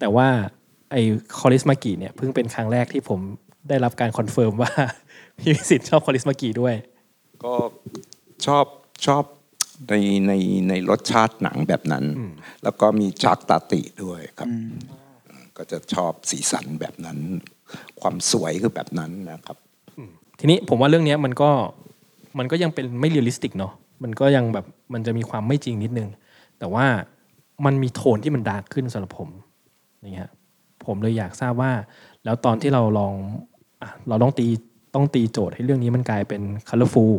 [0.00, 0.28] แต่ว่า
[0.92, 1.02] ไอ้
[1.38, 3.20] Kaurismäki เนี่ยเพิ่งเป็นครั้งแรกที่ผม
[3.68, 4.72] ได้รับการ confirm ว่า
[5.38, 6.74] พี่วิศิษฏ์ชอบ Kaurismäki ด้วย
[7.44, 7.54] ก็
[8.46, 8.64] ชอบ
[9.06, 9.24] ชอบ
[9.88, 9.94] ใน
[10.28, 10.32] ใน
[10.68, 12.04] ในรสชาติหนังแบบนั้น
[12.64, 14.48] แล้วก็มี Jacques Tati ด้วยครับ
[15.56, 17.18] ก็จะชอบสีสันแบบนั้น
[18.00, 19.56] ความสวยคือแบบนั้นนะครับ
[20.38, 21.50] ทีนี้ผมว่าเรื่องนี้มันก็
[22.38, 26.08] มันก็ยังเป็นไม่ realistic เนาะมันก็ยังแบบมันจะมีความไม่จริงนิดนึง
[26.58, 26.86] แต่ว่า
[27.64, 29.28] มันมีโทนที่มัน dark ขึ้นสำหรับผม
[30.00, 30.30] อย่างเงี้ย
[30.86, 31.72] ผมเลยอยากทราบว่า
[32.24, 33.14] แล้วตอนที่เราลอง
[33.80, 34.46] อเราต้องตี
[34.94, 37.14] ต้องตีโจทย์ให้เรื่องนี้มันกลายเป็น colorful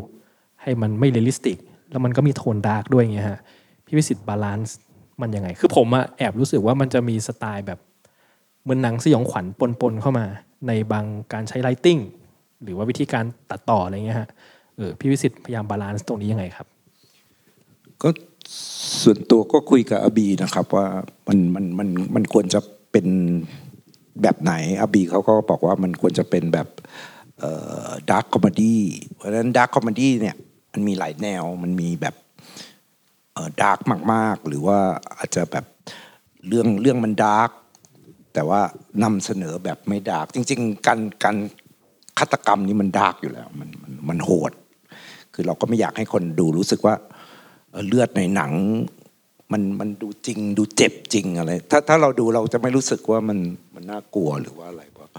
[0.62, 1.58] ให้มันไม่ realistic
[1.91, 3.39] แล้วมันก็มีโทน dark ด้วยเงี้ยฮะ
[3.85, 4.78] พี่วิศิษฏ์ balance
[5.21, 7.79] มันยังไง คือผมอะแอบรู้สึกว่ามันจะมีสไตล์แบบ
[8.63, 9.45] เหมือนหนังสยองขวัญ
[9.82, 10.26] ปนๆเข้ามา
[10.67, 11.99] ในบางการใช้ lighting
[12.63, 14.30] หรือว่าวิธีการตัดต่ออะไรเงี้ยฮะ
[14.78, 16.67] เออพี่วิศิษฏ์พยายาม balance ตรงนี้ยังไงครับ
[18.02, 18.10] ก็
[19.04, 20.86] ส่วนตัวก็คุยกับอาบีนะครับว่า
[21.28, 22.60] มันมันมันมันควรจะ
[22.91, 23.08] เป็น
[24.22, 26.67] แบบไหนอาบีเขาก็บอกว่ามันควรจะเป็นแบบ
[28.10, 28.82] dark comedy
[29.15, 30.36] เพราะฉะนั้น dark comedy เนี่ย
[30.74, 32.15] มันมีหลายแนวมันมีแบบ
[33.62, 33.80] dark
[34.13, 34.80] มาก ๆ หรือว่า
[35.17, 35.65] อาจจะแบบ
[36.48, 37.49] เรื่องเรื่องมัน dark
[38.34, 38.62] แต่ว่า
[39.04, 41.38] นำเสนอแบบไม่ dark จริง ๆ การการ
[42.20, 44.52] ฆาตกรรมนี้มัน dark อยู่แล้วมันมันมันโหด
[45.34, 46.96] คือเราก็ไม่อยากให้คนดูรู้สึกว่า
[47.88, 48.52] เลือดในหนัง
[49.52, 53.39] มันมันดูจริงดูเจ็บจริงอะไร ถ้าถ้าเราดูเราจะไม่รู้สึกว่ามัน
[53.76, 55.10] มันน่ากลัวหรือว่าอะไรเพราะ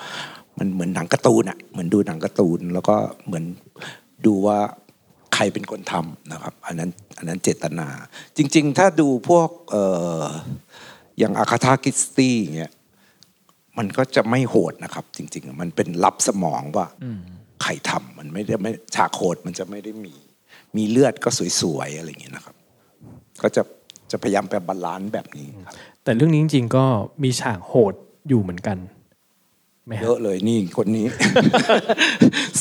[0.58, 2.96] มันเหมือนหนังการ์ตูนอะเหมือนดูหนังการ์ตูน แล้วก็
[3.26, 3.44] เหมือน
[4.26, 4.58] ดูว่า
[5.34, 7.88] ใครเป็นคนทำนะครับ อันนั้นอันนั้นเจตนา
[8.36, 9.84] จริง ๆ ถ้าดูพวกเอ่
[10.22, 10.24] อ
[11.18, 12.72] อย่าง Agatha Christie เงี้ย
[13.78, 16.86] มันก็จะไม่โหดนะครับ จริง ๆ มันเป็นลับสมองว่า
[17.62, 20.14] ใครทำมันไม่ได้ไม่ฉากโหดมันจะไม่ได้มี
[20.76, 21.28] มีเลือดก็
[21.60, 22.56] สวยๆอะไรอย่างเงี้ยนะครับ
[23.42, 23.62] ก็จะ
[24.10, 26.84] จะพยายามไป balance แบบนี้ครับแต่เรื่องนี้จริง ๆ ก็
[27.22, 27.94] มีฉากโหด
[28.28, 28.78] อยู่เหมือนกัน
[29.86, 31.06] ไหมฮะเยอะเลยนี่คนนี้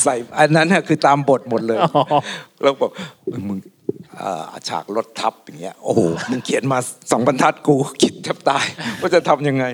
[0.02, 1.78] ใส่อันนั้นน่ะคือตามบทหมดเลย
[2.62, 2.90] แล้วบอก
[3.24, 3.58] เออมึง
[4.18, 6.78] เอ่อฉากรถทับอย่างเงี้ยโอ้โหมึงเขียนมา
[7.10, 8.66] สองบรรทัดกูคิดแทบตาย
[9.00, 9.64] ว่าจะทำยังไง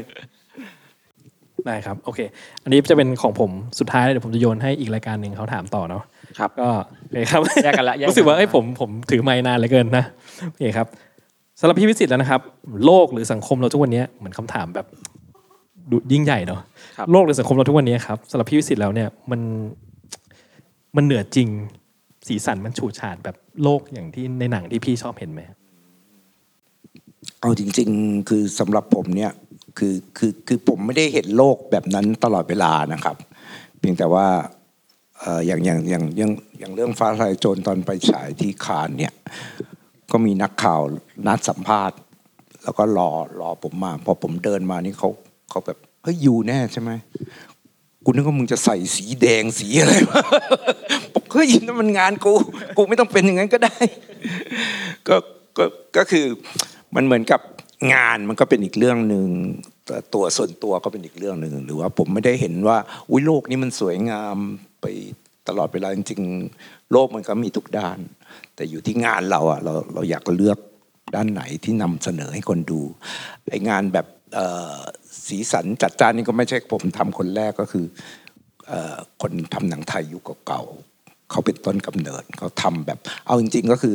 [1.66, 2.20] ได้ครับโอเค
[2.62, 6.02] อันนี้จะเป็นของผมสุดท้ายแล้วเดี๋ยวผมจะโยนให้อีกรายการหนึ่งเขาถามต่อเนาะ
[6.38, 6.68] ครับก็
[7.02, 10.04] โอเคครับแยกกันละแยกกันละรู้สึกว่าเอ้ยผมผมถือไม้นานเหลือเกินนะ
[10.50, 10.86] โอเคครับ
[11.60, 12.40] สำหรับพี่วิสิตแล้วนะครับ
[12.84, 14.86] โลกหรือสังคมเราทุกวันนี้เหมือนคำถามแบบ
[15.90, 16.60] ดูยิ่งใหญ่เนาะ
[16.96, 19.40] ครับโลกหรือสังคมเราทุกวันนี้ครับสำหรับพี่วิสิตแล้วเนี่ยมัน
[20.96, 21.48] มันเหนือจริง
[22.26, 25.40] สีสันมันฉูดฉาดแบบโลกอย่างที่ในหนังที่พี่ชอบเห็นไหม
[27.40, 29.30] เอาจริง ๆ คือสำหรับผมเนี่ย
[29.78, 33.16] คือคือคือผมไม่ได้เห็นโลกแบบนั้นตลอดเวลานะครับ
[33.78, 34.26] เพียงแต่ว่า
[35.46, 39.12] อย่างอย่างอย่างอย่างอย่างเรื่องฟ้าทลายโจรตอนไปฉายที่คานเนี่ย
[40.12, 40.80] ก็มีนักข่าว
[41.26, 41.98] นัดสัมภาษณ์
[42.62, 43.10] แล้วก็รอ
[43.40, 45.10] รอผมมา พอผมเดินมานี่เขา
[45.50, 46.90] เขาแบบเฮ้ยอยู่แน่ใช่ไหม
[48.04, 50.22] กูนึกว่ามึงจะใส่สีแดงสีอะไรวะ
[51.14, 52.32] บอกเฮ้ยนั่นมันงานกู
[52.76, 53.76] กูไม่ต้องเป็นอย่างนั้นก็ได้
[55.08, 55.16] ก็
[55.58, 55.64] ก็
[55.96, 56.24] ก็คือ
[56.94, 57.40] มันเหมือนกับ
[57.92, 59.26] งานมันก็เป็นอีกเรื่องหนึ่ง
[60.14, 62.78] ตัวส่วนตัวก็เป็นอีกเรื่องหนึ่งหรือว่าผมไม่ได้เห็นว่า
[63.10, 64.36] อุ้ยโลกนี้มันสวยงาม
[64.80, 64.86] ไป
[65.48, 67.98] ตลอดเวลาจริงๆ โลกมันก็มีทุกด้าน
[68.54, 70.58] แต่อยู่ที่งานเราอะเราเราอยากเลือก
[71.14, 72.80] ด้านไหนที่นำเสนอให้คนดู
[73.50, 74.06] ไองานแบบ
[75.26, 77.86] สีสันจัดจ้านนี่ก็ไม่ใช่ผมทำคนแรกก็คือ
[78.70, 78.72] อ
[79.22, 80.62] คนทำหนังไทยยุคเก่า
[81.30, 83.94] เขาเป็นต้นกำเนิดเขาทำแบบ เอาจริง ๆก็คือ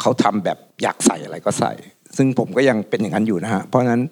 [0.00, 1.72] เขาทำแบบอยากใส่อะไรก็ใส่
[2.16, 4.02] ซึ่งผมก็ยังเป็นอย่างนั้นอยู่นะฮะเพราะฉะนั้น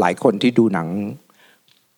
[0.00, 0.88] หลายคนที่ดูหนัง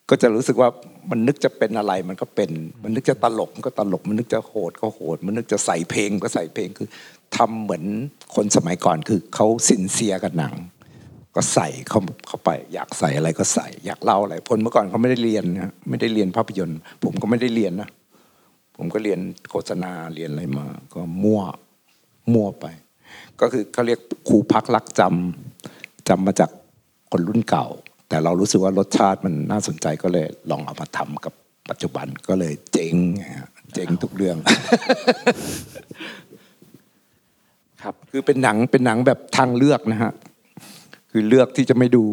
[0.09, 0.69] ก็จะรู้สึกว่า
[1.09, 2.51] มันนึกจะเป็นอะไรมันก็เป็น
[2.83, 6.87] มันนึกจะตลกก็ตลก มันนึกจะโหดก็โหด มันนึกจะใส่เพลงก็ใส่เพลงคือ
[7.37, 7.83] ทำเหมือน
[8.35, 10.53] คนสมัยก่อนคือเขาสินเซียกับหนัง
[11.35, 17.89] ก็ใส่เข้าเข้าไป อยากใส่อะไรก็ใส่ อยากเล่าอะไรคนเมื่อก่อนเขาไม่ได้เรียนนะไม่ได้เรียนภาพยนตร์ ผมก็ไม่ได้เรียนนะ
[18.77, 21.41] ผมก็เรียนโฆษณาเรียนอะไรมา ก็มั่ว
[22.33, 22.65] มั่วไป
[23.41, 26.49] ก็คือเขาเรียกครูพักรักจำจำมาจาก
[27.11, 27.65] คนรุ่นเก่า
[28.09, 31.33] แต่เรารู้สึกว่ารสชาติมันน่าสนใจก็เลยลองเอามาทำกับ
[31.69, 32.95] ปัจจุบันก็เลยเจ๋ง
[33.39, 34.37] ฮะเจ๋งทุกเรื่อง
[37.81, 40.11] ครับคือเป็นหนังเป็นหนังแบบทางเลือกนะฮะ
[41.11, 42.03] คือเลือกที่จะไม่ดู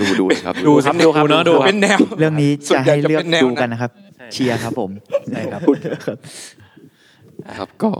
[0.00, 3.90] ดูดูเลยครับดูครับดูครับเนาะดูครับเป็นแนว เรื่องนี้ส่วจะนใหญ่ให้เลือกจะเป็นแนวดูนั้นกันนะครับ
[4.32, 4.90] เชียร์ครับผม
[5.30, 5.60] ใช่ครับ
[7.58, 7.90] ครับก็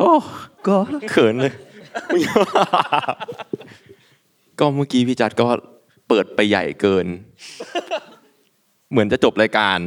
[0.00, 0.10] ก็
[0.66, 0.76] ก็
[1.10, 1.52] เขินเลย
[4.58, 5.46] ก็เมื่อกี้พี่จัดก็
[6.08, 7.06] เปิดไปใหญ่เกิน
[8.90, 9.78] เหมือนจะจบรายการ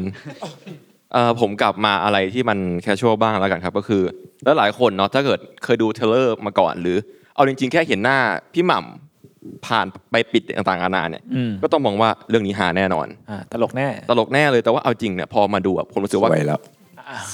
[1.14, 4.04] เอ่อผมกลับมาอะไรที่มัน casual บ้างแล้วกันครับ ก็คือ
[4.44, 6.98] แล้วหลายคนเนาะถ้าเกิดเคยดู trailer มาก่อน หรือ
[7.36, 8.18] เอาจริงๆ แค่เห็นหน้า
[8.54, 16.62] พี่หม่ำผ่านไปปิดต่างๆนานาเนี่ยอืมก็ต้องมองว่าเรื่องนี้ฮาแน่นอนอ่าตลกแน่ ตลกแน่เลยแต่ว่าเอาจริงเนี่ยพอมาดูอะผมรู้สึกสว่าวยแล้ว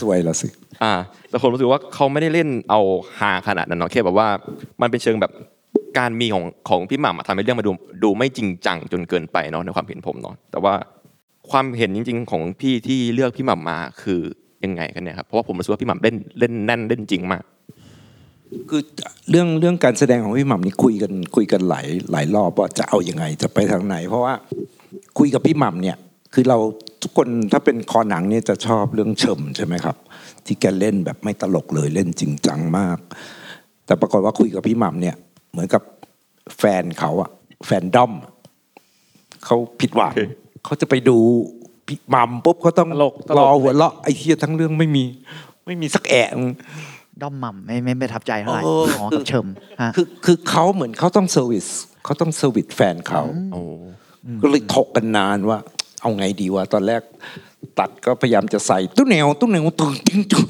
[0.02, 0.48] สวยแล้วสิ
[0.84, 0.94] อ่า
[1.30, 2.82] แต่ผมรู้สึกว่าเขาไม่ได้เล่นเอา
[3.20, 4.28] ฮาขนาดนั้นเนาะแค่แบบว่า
[4.82, 5.32] มันเป็นเชิงแบบ
[6.00, 7.72] การมีของของพี่หม่ำอะทำให้เรื่องมาดู
[8.04, 10.74] ดูไม่จริงจังจนเกินไปเนาะในความเห็นผมเนาะแต่ว่า
[11.52, 14.20] ความเห็นจริง ๆ ของพี่ที่เลือกพี่หม่ำมาคือ
[14.64, 17.44] ยังไงกันเนี่ยครับเพราะว่าผมรู้สึกว่าพี่หม่ำเล่นเล่นแน่นเล่นจริงมาก
[18.70, 18.82] คือ
[19.30, 24.34] เรื่องเรื่องการแสดงของพี่หม่ำนี่คุยกันคุยกันหลายหลายรอบว่าจะเอาอยัางไงจะไปทางไหน เพราะว่า
[25.18, 25.98] คุยกับพี่หม่ำเนี่ย
[26.34, 26.58] คือเรา
[27.02, 29.98] ทุกคนถ้าเป็นคอหนังเนี่ยจะชอบเรื่องเฉิ่มใช่ไหมครับ
[30.46, 32.98] ที่แกเล่นแบบไม่ตลกเลยเล่นจริงจังมาก
[33.86, 35.16] แต่ปรากฏว่าคุยกับพี่หม่ำเนี่ย
[35.52, 35.84] เหมือนกับ
[36.58, 37.30] แฟนเขาอะ
[37.66, 38.32] แฟนด้อมอะ
[39.46, 40.14] เขาผิดหวัง
[40.66, 41.18] เขาจะไปดู
[41.88, 45.06] พี่หม่ำปุ๊บเขาต้องตลกตลกรอหัวเราะไอ้เทียทั้งเรื่องไม่มี
[45.66, 46.52] ไม่มีสักแอะนึง
[47.22, 49.48] ด้อมหม่ำไม่ไม่ประทับใจเท่าไหร่เอออ๋อกับเฉิ่ม
[49.82, 51.68] ฮะคือคือเขาเหมือนเขาต้อง service
[52.06, 53.22] เขาต้อง service แฟนเขา
[53.54, 53.62] โอ้
[54.42, 55.60] ก็เลยถกกันนานว่า
[56.02, 57.02] เอาไงดีวะตอนแรก
[57.80, 60.46] ตัดก็พยายามจะใส่ตุ้นแนวตุ้นแนวตึงติ้งจุง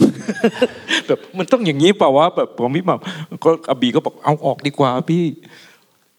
[1.08, 3.02] แบบมันต้องอย่างนี้เปล่าวะแบบผมพี่แบบ
[3.44, 5.24] ก็อบีก็บอกเอาออกดีกว่าพี่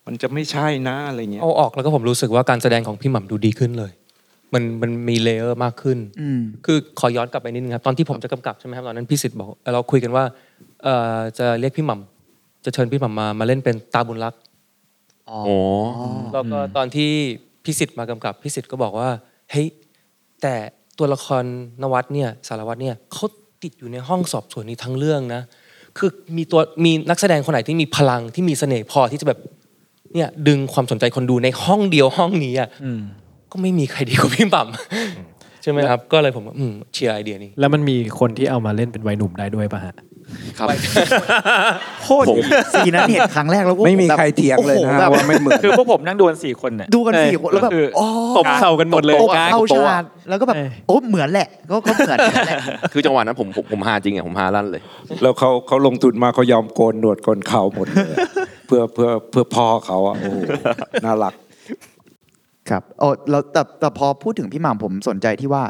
[0.07, 3.93] มันจะไม่ใช่นะอะไรเงี้ยเอาออกแล้วก็ผมรู้สึกว่าการแสดงของพี่หม่ำดูดีขึ้นเลย
[4.55, 10.25] มันมันมี layer มากขึ้นอืมคือขอย้อนกลับไปนิดนึงครับตอนที่ผมจะกำกับใช่ไหมครับตอนนั้นพี่สิทธิ์บอกเอ่อเราคุยกันว่า
[10.83, 14.35] เอ่อจะเรียกพี่หม่ำจะเชิญพี่หม่ำมามาเล่นเป็นตาบุญรัก
[15.29, 15.57] อ๋อโอ้
[16.33, 17.13] แล้วก็ตอนที่
[17.69, 19.09] พี่สิทธิ์มากำกับพี่สิทธิ์ก็บอกว่า
[19.51, 19.67] เฮ้ย
[20.43, 20.55] แต่
[20.99, 21.45] ตัวละคร
[21.83, 23.27] นวัดเนี่ยสารวัตรเนี่ยเขา
[23.63, 25.43] ติดอยู่ในห้องสอบสวนนี้ทั้งเรื่องนะ
[25.99, 29.39] คือมีตัวมีนักแสดงคนไหนที่มีพลังที่มีเสน่ห์พอที่จะแบบ
[30.15, 33.01] เนี่ยดึงความสนใจคนดูในห้องเดียวห้องนี้อะอืม
[33.53, 39.95] ก็ไม่มีใครดีกว่าพี่หม่ำใช่ไหมครับ ก็เลยผมว่าอืมเชียร์ไอเดียนี้ แล้วมันมีคนที่เอามาเล่นเป็นวัยหนุ่มได้ด้วยป่ะฮะ
[40.59, 40.69] ครับ
[42.03, 42.27] โคตร
[42.73, 48.07] สีนั้นเห็นครั้งแรกแล้วพวกไม่มีแบบใครเถียงเลยโอ้โหนะแบบ ว่าไม่เหมือน คือพวกผมนั่งดูกันสี่คนเนี่ย ดูกันสี่คนแล้วแบบคืออ๋อ
[48.39, 52.59] ตบเข่ากันหมดเลยตบกลางเข้าโต๊ะชาดแล้วก็แบบเออ โอ้เหมือนแหละ ก็ก็เหมือนแหละ
[52.93, 54.83] คือจังหวะนั้นผมผมผมฮาจริงอะผมฮาลั่นเลย
[55.23, 58.19] แล้วเขาเขาลงทุนมาเขายอมโกนหนวดโกนเขาหมดเลยอะ
[58.67, 60.39] เพื่อเพื่อเพื่อพ่อเขาอะโอ้โห
[61.05, 61.35] น่ารัก
[62.71, 65.63] ครับโอ้แล้วแต่แต่พอพูดถึงพี่หม่ำผมสนใจที่ว่า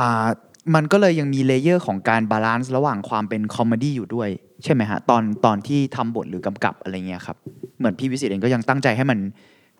[0.00, 0.26] อ่า
[0.74, 4.28] มันก็เลยยังมี layer ของการ balance ระหว่างความเป็น comedy อยู่ด้วย
[4.64, 7.36] ใช่ไหมฮะ ตอนตอนที่ทำบทหรือกำกับอะไรเงี้ยครับ
[7.78, 9.18] เหมือนพี่วิศิษฏ์เองก็ยังตั้งใจให้มัน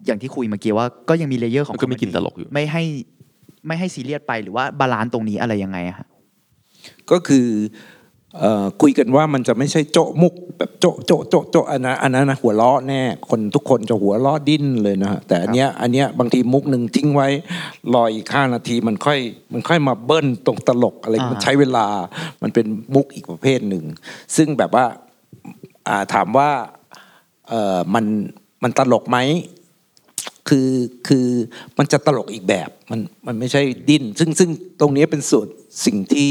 [0.06, 2.82] อย่างที่คุยเมื่อกี้ว่าก็ยังมี layer ของมันก็มีกลิ่น comedy ตลกอยู่ไม่ให้
[3.66, 6.06] ไม่ให้ซีเรียสไปหรือว่า balance ตรงนี้อะไรยังไงอะฮะ
[7.10, 7.70] ก็คือเอ่อ
[8.80, 17.28] คุยกันว่ามันจะไม่ใช่โจมุกแบบโจโจโจโจอันนั้นอันนั้นนะหัวเราะแน่คนทุกคนจะหัวเราะดิ้นเลยนะฮะแต่อันเนี้ยอันเนี้ยบางทีมุกหนึ่งทิ้งไว้
[17.94, 19.18] รออีกห้านาทีมันค่อย
[19.52, 21.86] มันค่อยมาเบิ้ลตรงตลกอะไรมันใช้เวลา
[22.42, 23.84] มันเป็นมุกอีกประเภทหนึ่ง
[24.36, 24.84] ซึ่งแบบว่า
[25.88, 26.50] อ่าถามว่า
[27.48, 28.04] เออมัน
[28.62, 29.18] มันตลกไหม
[30.48, 30.68] คือ
[31.08, 31.26] คือ
[31.78, 35.46] มันจะตลกอีกแบบมันมันไม่ใช่ดิ้นซึ่งซึ่งตรงนี้เป็นส่วน
[35.84, 36.30] สิ่งที่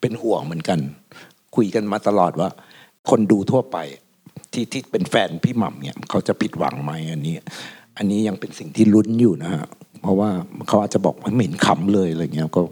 [0.00, 0.78] เป็นห่วงเหมือนกัน
[1.54, 2.48] คุยกันมาตลอดว่า
[3.10, 3.76] คนดูทั่วไป
[4.52, 7.34] ที่ที่เป็นแฟนพี่หม่ำเนี่ยเขาจะผิดหวังไหมอันนี้
[7.96, 9.66] อันนี้ยังเป็นสิ่งที่ลุ้นอยู่นะฮะ
[10.02, 10.30] เพราะว่า
[10.68, 12.62] เขาอาจจะบอกว่าไม่เห็นขำเลยอะไรเงี้ยก็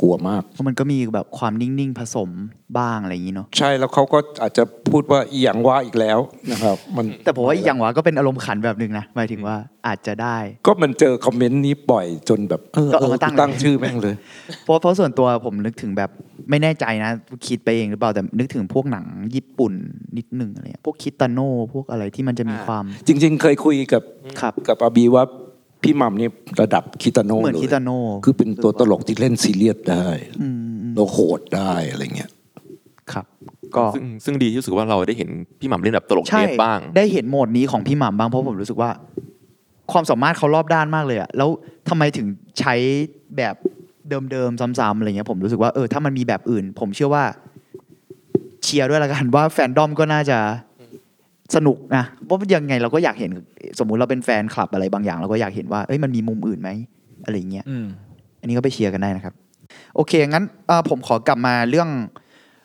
[0.00, 2.30] กลัวมาก เพราะมันก็มีแบบความนิ่งๆผสม
[2.78, 6.18] บ้างอะไรอย่างนี้เนาะใช่แล้วเขาก็อาจจะพูดว่าอีหยังว่าอีกแล้ว
[6.52, 9.56] นะครับมันแต่ผมว่าอีกอย่างวะก็เป็นอารมณ์ขันแบบหนึ่งนะหมายถึงว่า
[9.86, 14.14] อาจจะได้ ก็มันเจอคอมเมนต์นี้บ่อยจนแบบเออก็เอเอาอมาตั้งตั้งชื่อแม่งเลย
[14.64, 16.10] เพราะเพราะส่วนตัวผมนึกถึงแบบ
[16.50, 17.10] ไม่แน่ใจนะ
[17.46, 19.72] คิดไปเองหรือเปล่าแต่นึกถึงพวกหนังญี่ปุ่น
[20.16, 24.02] นิดหนึ่งอะไรเงี้ยพวกคิตาโน่พวกอะไรที่มันจะมีความ จริง ๆ เคยคุยกับ
[24.40, 25.24] ครับกับอาบีว่า
[25.82, 26.28] พี่หม่ำนี่
[26.60, 30.06] ระดับคิตาโน่เหมือนเลยคิตาโน่คือเป็นตัวตลกที่เล่นซีเรียสได้
[30.40, 32.30] อืมอืมแล้วโหดได้อะไรเงี้ย
[33.12, 33.26] ครับ
[33.76, 38.90] ก็ซึ่งซึ่งดีที่รู้สึกว่าเราได้เห็นพี่หม่ำเล่นแบบตลกใช่เทปบ้าง ได้เห็นโหมดนี้ของพี่หม่ำบ้างเพราะผมรู้สึกว่า
[39.92, 41.48] ความสามารถเขารอบด้านมากเลยอะแล้ว
[41.88, 42.26] ทำไมถึง
[42.60, 42.74] ใช้
[43.36, 43.54] แบบ
[44.32, 47.24] เดิมๆซ้ำๆอะไรเงี้ยผมรู้สึกว่าเออถ้ามันมีแบบอื่น ผมเชื่อว่า
[48.62, 50.38] เชียร์ด้วยละกันว่าแฟนดอมก็น่าจะ
[51.56, 53.30] สนุกนะเพราะยังไงเราก็อยากเห็น
[53.78, 56.70] สมมุติเราเป็นแฟนคลับอะไรบางอย่าง เราก็อยากเห็นว่าเอ้ยมันมีมุมอื่นไหม
[57.24, 57.86] อะไรเงี้ยอืม
[58.40, 59.34] อันนี้ก็ไปเชียร์กันได้นะครับ
[59.94, 61.88] โอเคงั้นเอ่อผมขอกลับมาเรื่อง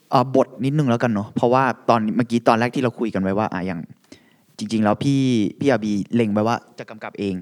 [0.10, 3.80] เอ่อบทนิดนึงแล้วกันเนาะเพราะว่าตอนเมื่อกี้ตอนแรกที่เราคุยกันไว้ว่าอะอย่าง
[4.58, 5.22] จริง ๆ แล้วพี่
[5.60, 7.36] พี่อาบีเล็งไว้ว่าจะกำกับเอง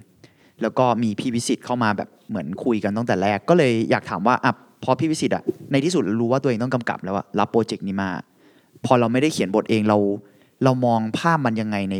[0.62, 4.52] แล้วก็มีพี่วิสิตเข้ามาแบบเหมือนคุยกันตั้งแต่แรก ก็เลยอยากถามว่าอะ
[4.84, 8.10] พอพี่วิสิตอะในที่สุดรู้ว่าตัวเองต้องกำกับแล้วอะรับโปรเจกต์นี้มา
[8.86, 9.98] พอเราไม่ได้เขียนบทเองเรา
[10.64, 11.96] เรามองภาพมันยังไงใน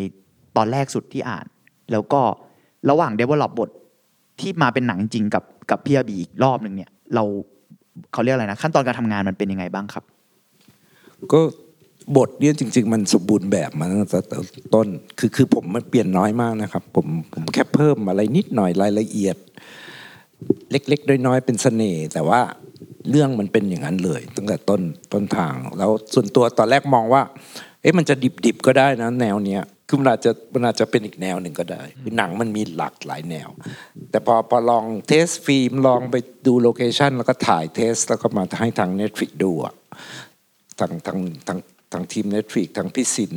[0.58, 1.46] ตอนแรกสุดที่อ่าน
[1.92, 2.22] แล้วก็
[2.90, 3.70] ระหว่าง develop บท
[4.40, 7.24] ที่มาเป็นหนังจริงกับกับพี่อาบีอีกรอบหนึ่งเนี่ย เรา
[8.14, 10.04] เขาเรียกอะไรนะ ขั้นตอนการทำงานมันเป็นยังไงบ้างครับ
[11.34, 11.40] ก็
[12.18, 14.20] บทเนี่ยจริง ๆ มันสมบูรณ์แบบมาตั้งแต่
[14.74, 14.88] ต้น
[15.20, 19.38] คือคือผมมันเปลี่ยนน้อยมากนะครับ ผมผมแค่เพิ่มอะไรนิดหน่อยรายละเอียด
[20.72, 22.40] เล็กๆน้อยๆเป็นเสน่ห์แต่ว่า
[23.10, 24.82] เรื่องมันเป็นอย่างนั้นเลย ตั้งแต่ต้น
[25.14, 27.22] ต้นทาง แล้วส่วนตัวตอนแรกมองว่า
[27.82, 28.16] เอ๊ะมันจะ
[28.46, 33.50] ดิบๆก็ได้นะแนวเนี้ยคือมันอาจจะมันอาจจะเป็นอีกแนวหนึ่งก็ได้คือหนังมันมีหลากหลายแนว
[34.12, 36.16] แต่พอพอลอง test film ลองไป
[36.48, 39.74] ดู location แล้วก็ถ่าย test แล้วก็มาให้ทาง Netflix ดูอะ
[40.80, 41.18] ทางทาง
[41.48, 41.58] ทาง
[41.94, 43.36] ทางทีม Netflix ทางพี่สิน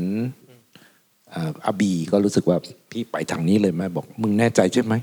[1.31, 2.59] เอ่ออาบีก็รู้สึกว่า
[2.91, 4.95] พี่ไปทางนี้เลยไหมบอกมึงแน่ใจใช่ไหม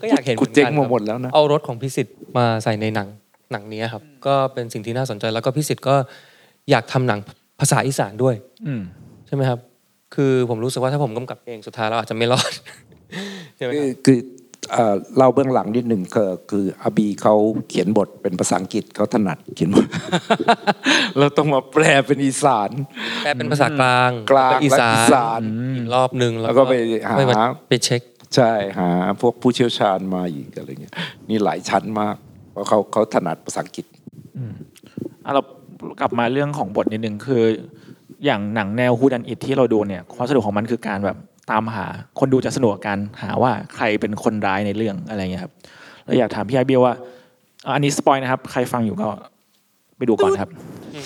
[0.00, 3.08] ก็อยากเห็นกูเจ๊งหอนมากันหมดแล้วนะเอารถของพิสิทธิ์มาใส่ในหนัง
[3.52, 5.96] หนังนี้ครับ ก็เป็นสิ่งที่น่าสนใจแล้วก็พิสิทธิ์ก็
[6.70, 7.20] อยากทำหนัง
[7.60, 8.34] ภาษาอีสานด้วย
[8.66, 8.82] อืม
[9.26, 9.58] ใช่ไหมครับ
[10.14, 12.52] คือผมรู้สึกว่าถ้าผมกำกับเองสุดท้ายเราอาจจะไม่รอด
[13.56, 14.18] ใช่ไหมคคืรัอบคือ
[14.72, 17.34] เอ่อเล่าเบื้องหลังนิดหนึ่งคือคืออาบีเขา
[17.68, 19.86] เขียนบทเป็นภาษาอังกฤษเขาถนัดเขียนบท
[21.18, 22.70] เราต้องมาแปลเป็นอีสาน
[23.22, 25.42] แปลเป็นภาษากลางกลางแวอีสานและอีสาน
[25.76, 26.74] อีกรอบหนึ่งแล้วก็ไป
[27.08, 27.22] หาไป
[27.68, 28.02] ไปเช็ค
[28.36, 30.94] ใช่หาพวกผู้เชี่ยวชาญมาอีกอะไรเงี้ย
[31.28, 32.16] นี่หลายชั้นมาก
[32.52, 33.86] เพราะเขาเขาถนัดภาษาอังกฤษ
[35.24, 35.42] อะเรา
[36.00, 37.42] กลับมาเรื่องของบทนิดนึงคือ
[38.24, 41.16] อย่างหนังแนวฮูดันอิทที่เราดูเนี่ยความสนุกของมันคือการแบบ
[41.50, 41.86] ตามหา
[42.18, 45.52] คนดูจะสนุกกับการหาว่าใครเป็นคนร้ายในเรื่องอะไรเงี้ยครับ
[46.04, 46.94] เราอยากถามพี่ไอเบียว่า
[47.66, 49.08] อะอันนี้ spoil นะครับใครฟังอยู่ก็
[49.96, 50.50] ไปดูก่อนครับ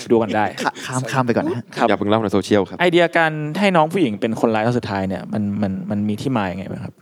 [0.01, 6.95] ไปดูกันได้ข้าข้ามข้ามไปก่อนนะฮะครับอย่าเพิ่งเล่าในโซเชียลครับไอเดียการให้น้องผู้หญิงเป็นคนร้ายคนสุดท้ายเนี่ยมันมันมันมีที่มาอย่างไงบ้างครับ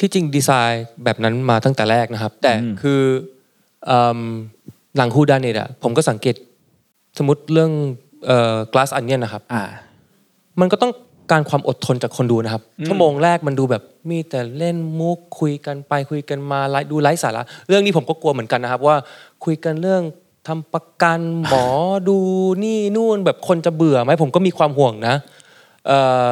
[0.00, 3.00] ที่จริงดีไซน์แบบนั้นมาตั้งแต่แรกนะครับ แต่อืมคือ
[3.86, 4.20] เอิ่ม
[4.96, 6.34] หนัง whodunit อะผมก็สังเกต
[7.18, 7.70] สมมติเรื่อง
[8.26, 9.62] เอ่อ Glass Onion นะครับ อ่า
[10.60, 10.92] มันก็ต้อง
[11.30, 18.96] การความอดทนจากคนดูนะครับอืมชั่วโมงแรกมันดูแบบมีแต่เล่นมุกคุยกันไปคุยกันมาไร้ดูไร้สาระเรื่องนี้ผมก็กลัวเหมือนกันนะครับ ว่า
[19.44, 20.02] คุยกันเรื่อง
[20.46, 21.66] ทำประกันหมอ
[22.08, 22.18] ดู
[22.64, 25.14] นี่นู่นแบบคนจะเบื่อไหมผมก็มีความห่วงนะ
[25.86, 26.30] เอ่อ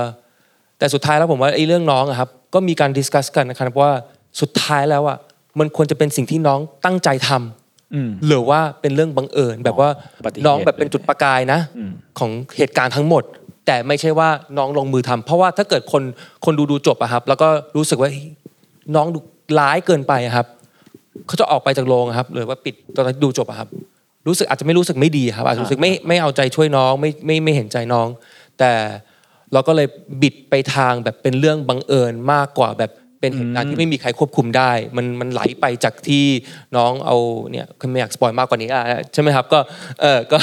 [0.78, 3.92] แต่สุดท้ายแล้วผมว่าไอ้เรื่องน้องอะครับ ก็มีการดิสคัสกันนะครับว่า
[4.40, 5.16] สุดท้ายแล้วอะ
[5.58, 7.65] มันควรจะเป็นสิ่งที่น้องตั้งใจทำอืม
[8.26, 13.24] หรือว่าเป็นเรื่องบังเอิญแบบว่าอุบัติเหตุน้องแบบเป็นจุดประกายนะอืมของเหตุการณ์ทั้งหมด
[13.66, 16.02] แต่ไม่ใช่ว่าน้องลงมือทำเพราะว่าถ้าเกิดคน
[16.44, 18.26] คนดูดูจบอะครับ แล้วก็รู้สึกว่าเฮ้ย
[18.94, 19.18] น้องดู
[19.58, 20.46] ร้ายเกินไปอะครับ
[21.26, 23.68] เขาจะออกไปจากโรงอะครับหรือว่าปิดตอนที่ดูจบอะครับ
[24.26, 28.08] รู้สึกอาจจะไม่รู้สึกไม่ดีครับอาจจะรู้สึกไม่ไม่เอาใจช่วยน้องไม่ไม่ไม่เห็นใจน้อง
[28.58, 28.72] แต่
[29.52, 29.86] เราก็เลย
[30.22, 36.24] บิดไปทางแบบเป็นเรื่องบังเอิญมากกว่าแบบ เป็นเหตุการณ์ที่ไม่มีใครควบคุมได้ มันมันไหลไปจากที่
[36.76, 37.16] น้องเอา
[37.50, 39.58] เนี่ยคือไม่อยากสปอยมากกว่านี้อะใช่ไหมครับก็
[40.00, 40.38] เออก็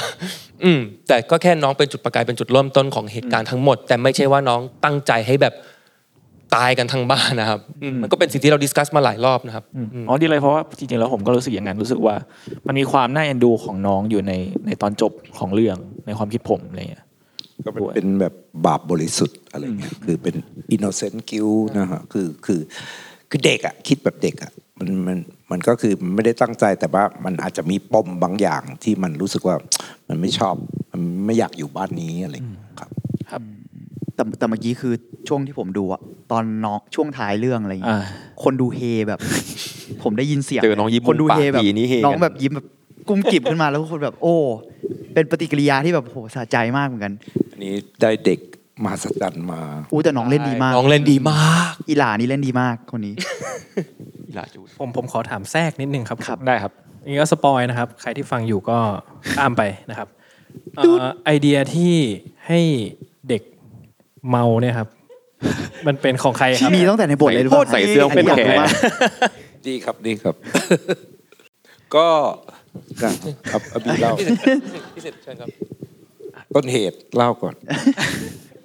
[0.64, 5.56] อืมแต่ก็แค่น้องเป็นจุดประกายเป็นจุดเริ่มต้นของเหตุการณ์ทั้งหมด แต่ไม่ใช่ว่าน้องตั้งใจให้แบบ
[6.56, 12.16] ตายกันทั้งบ้านนะครับอืมมันก็เป็นสิ่งที่เรา discuss มาหลายรอบนะครับอืมอ๋อดีเลยเพราะว่าจริงๆแล้วผมก็รู้สึกอย่างนั้นรู้สึกว่า
[12.68, 14.34] มันมีความน่าเอ็นดูของน้องอยู่ใน
[14.66, 17.03] ในตอนจบของเรื่องในความคิดผมอะไรเงี้ย
[17.66, 18.34] ก็เป็นเป็นแบบ
[18.66, 20.36] บาปบริสุทธิ์อะไรเงี้ยคือเป็น
[20.72, 21.50] innocent guilt
[21.80, 22.60] นะฮะคือคือ
[23.30, 25.18] คือเด็กอะคิดแบบเด็กอะมันมัน
[25.52, 29.56] มันก็คือไม่ได้ตั้งใจแต่ว่ามันอาจจะมีปมบางอย่างที่มันรู้สึกว่า
[30.10, 30.56] มันไม่ชอบ
[30.92, 33.42] มันไม่อยากอยู่บ้านนี้อะไรเงี้ยครับ
[34.16, 34.94] แต่แต่เมื่อกี้คือ
[35.28, 38.08] ช่วงที่ผมดูอะตอนน้องช่วงท้ายเรื่องอะไรอย่างเงี้ยอ่า
[38.44, 39.20] คนดูเฮแบบ
[40.04, 42.66] ผมได้ยินเสียงเจอน้องยิ้มคนดูเฮมุมปากแบบดีนี่เฮกันน้องแบบยิ้มแบบ
[43.08, 44.36] กุ้มกิ่มขึ้นมาแล้วคนแบบโอ้
[45.14, 47.14] เป็นปฏิกิริยาที่แบบโหสะใจมากเหมือนกัน
[47.52, 48.40] อันนี้ได้เด็ก
[48.84, 49.62] มหัศจรรย์มา
[49.92, 53.16] อู้แต่น้องเล่นดีมากน้องเล่นดีมาก อีหลานี่เล่นดีมากคนนี้
[54.28, 56.72] อีหลาจูดผมผมขอถามแทรกนิดนึงครับครับได้ครับ
[57.08, 58.78] นี่ก็สปอยนะครับ ใครที่ฟังอยู่ก็
[59.36, 60.08] ข้ามไปนะครับ
[60.78, 61.94] เอ่อไอเดียที่
[62.48, 62.60] ให้
[63.30, 63.44] เด็ก
[64.30, 64.88] เมาเนี่ยครับ
[65.88, 68.70] มันเป็นของใครครับมีตั้งแต่ในบทเลยหรือเปล่าใส่เสื้อเป็นยากแขรู้นมาก
[69.68, 70.36] ดีครับดีครับ
[71.96, 72.08] ก็
[73.02, 74.14] ครับอบีเล่า
[74.96, 75.50] พี่สิทธิ์เชิญครับ
[76.56, 77.56] ต้นเหตุเล่าก่อน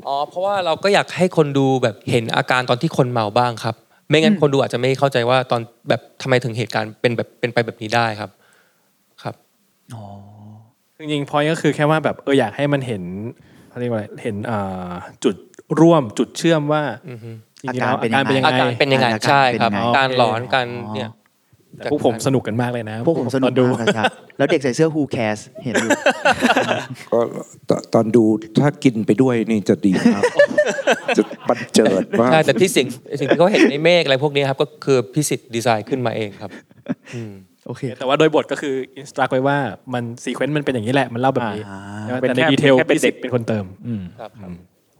[0.06, 3.74] อ๋อเพราะว่าเราก็อยากให้คนดูแบบเห็นอาการตอนที่คนเมาบ้างครับ
[4.08, 8.30] ไม่งั้นคนดูอาจจะไม่เข้าใจว่าตอนแบบทำไมถึงเหตุการณ์เป็นแบบเป็นไปแบบนี้ได้ครับ
[9.22, 9.34] ครับ
[10.98, 13.02] จริงๆพอยก็คือแค่ว่าแบบเอออยากให้มันเห็น
[13.68, 14.92] เขาเรียกว่าอะไรเห็นอ่า
[15.24, 15.36] จุด
[15.80, 16.82] ร่วมจุดเชื่อมว่า
[17.62, 21.17] จริงๆแล้วอาอาการการเป็เป็นนยัยังงไงไงอาการเป็นยังไงอาการใช่ครับเป็นยังไงการหลอนการเนี่ยแต่
[21.92, 25.90] พวกผมสนุกกันมากเลยนะ พวกผมสนุกตอดูมากครับ แล้วเด็กใส่เสื้อ Who cares เห็นอยู่
[27.12, 28.24] ก็ตอนดู
[28.62, 30.22] ถ้ากินไปด้วยนี่จะดีมาก
[31.16, 32.86] จะบรรเจิดมากใช่แต่ที่สิ่ง
[33.20, 36.50] สิ่งที่เขาเห็นในเมฆอะไรพวกนี้ครับ ก็คือพี่วิศิษฏ์ดีไซน์ขึ้นมาเองครับ
[37.66, 39.58] โอเค แต่ว่าโดยบทก็คือ instruct ไว้ว่า
[39.94, 44.30] มัน sequence มันเป็นอย่างนี้แหละมันเล่าแบบนี้อ่าใช่ไหมเป็นแต่ในแค่ detail แค่เป็นพี่วิศิทเด็กเป็นคนเติมอืมครับ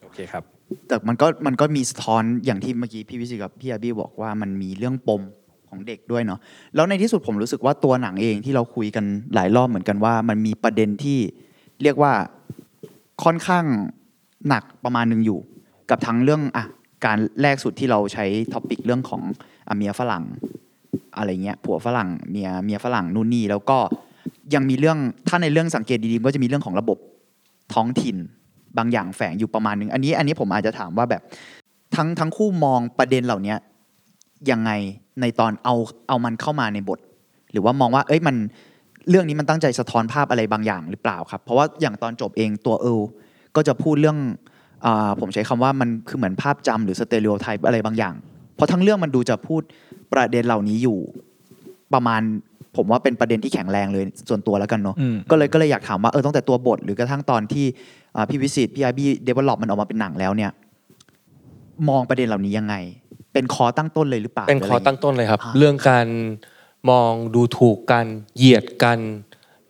[0.05, 0.43] โอเคครับ
[0.89, 5.23] แต่มันก็มันก็มีสะท้อนอย่างที่เมื่อกี้พี่วิศิษฏ์กับพี่อาบี้บอกว่ามันมีเรื่องปม
[5.69, 6.39] ของเด็กด้วยเนาะ
[6.75, 9.05] แล้วในที่สุดผมรู้สึกว่าตัวหนังเองที่เราคุยกัน
[9.35, 11.19] หลายรอบเหมือนกันว่า มันมีประเด็นที่
[11.83, 12.13] เรียกว่า
[13.25, 13.65] ค่อนข้าง
[14.49, 15.39] หนักประมาณหนึ่งอยู่
[15.91, 16.65] กับทั้งเรื่องอะ
[17.05, 19.23] การแรกสุดที่เราใช้ topic เรื่องของ
[19.69, 20.25] อเมียฝรั่ง
[21.17, 23.79] อะไรเงี้ยผัวฝรั่งเมียเมียฝรั่งนู่นนี่แล้วก็
[24.55, 26.99] ยังมีเรื่องถ้าในเรื่องสังเกตดีๆก็จะมีเรื่องของระบบ
[27.75, 28.17] ท้องถิ่น
[28.79, 31.23] บางอย่างแฝงอยู่ประมาณนึงอันนี้อันนี้ผมอาจจะถามว่าแบบ
[31.97, 33.55] ทั้งทั้งคู่มองประเด็นเหล่านี้
[34.51, 34.71] ยังไง
[35.21, 35.75] ในตอนเอา
[36.09, 36.99] เอามันเข้ามาในบท
[37.53, 38.37] หรือว่ามองว่า เอ้ยมัน
[39.11, 42.99] เรื่องนี้มันตั้งใจสะท้อนภาพอะไรบางอย่างหรือเปล่าครับ เพราะว่าอย่างตอนจบเองตัวเอล
[43.57, 44.19] ก็จะพูดเรื่อง
[44.85, 48.15] อาผมใช้คำว่ามันคือเหมือนภาพจำหรือสเต r ร o ไทป์อะไรบางอย่าง
[48.57, 49.63] เพราะทั้งเรื่องมันดูจะพูด
[50.13, 50.99] ประเด็นเหล่านี้อยู่
[51.95, 52.21] ประมาณ
[52.77, 57.67] ผมว่าเป็นประเด็นที่แข็งแรงเลยส่วนตัวแล้วกันเนาะอืมก็เลยก็เลยอยากถามว่าเออตั้งแต่ตัวบท หรือกระทั่งตอนที่
[58.17, 60.51] อ่าพี่วิศิษฏ์พี่ไอบี้ develop มันออกมาเป็นหนังแล้วเนี่ย
[61.89, 62.75] มองประเด็นเหล่านี้ยังไง
[63.33, 66.07] เป็น core ตั้งต้นเลยหรือเปล่าเป็น core หรืะไรตั้งต้นเลยครับอ่าเรื่องการ
[66.91, 68.99] มองดูถูกกันเหยียดกัน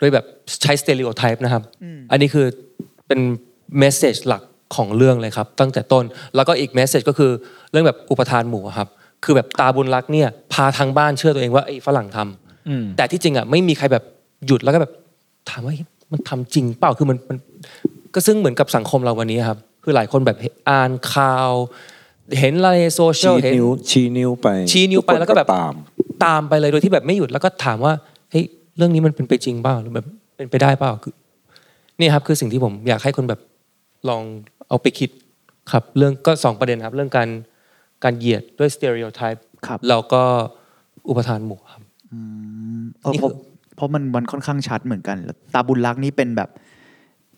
[0.01, 0.25] ด้วยแบบ
[0.62, 1.62] ใช้สเต r ร o โอไทป์นะครับ
[2.11, 2.47] อันนี้คือ
[3.07, 3.21] เป็น
[3.79, 4.42] message หลัก
[4.77, 6.05] ของเรื่องเลยครับ ตั้งแต่ต้น
[6.37, 7.31] แล้วก็อีก message ก็คือ
[7.73, 8.88] เรื่องแบบอุปาทานหมู่อะครับ
[9.25, 14.05] คือแบบตาบุญรักเนี่ยพาทางบ้านเชื่อตัวเองว่าไอ้ฝรั่งทำอืมแต่ที่จริงอะไม่มีใครแบบ
[14.47, 14.92] หยุดแล้วก็แบบ
[15.51, 17.38] ถามว่าเฮ้ยมันทำจริงเปล่าคือมันมัน
[18.14, 20.37] ก็ซึ่งเหมือนกับสังคมเราวันนี้ครับ คือหลายคนแบบ
[20.71, 21.51] อ่านข่าว
[22.38, 25.73] เห็นอะไรโซเชียลชี้เห็นนิ้วชี้นิ้วไปชี้นิ้วไปทุคแล้วก็แบบตาม
[26.25, 27.93] ตามไปเลยโดยที่แบบไม่หยุดแล้วก็ถามว่า
[28.31, 28.44] เฮ้ย
[28.77, 31.15] เรื่องนี้มันเป็นไปจริงเปล่าหรือแบบเป็นไปได้เปล่าคือ
[32.00, 33.40] นี่ครับคือสิ่งที่ผมอยากให้คนแบบ
[34.09, 34.23] ลอง
[34.69, 35.11] เอาไปคิด
[35.73, 37.29] ครับ เรื่องก็สองประเด็นครับ เรื่องการ
[38.05, 40.23] การเหยียดด้วย stereotype ครับแล้วก็
[41.09, 41.83] อุปทานหมู่ครับ
[43.00, 43.35] เออนี่เพคืราะอ
[43.77, 46.48] เพราะมันมันค่อนข้างชัดเหมือนกันแล้วตาบุญรักนี่เป็นแบบ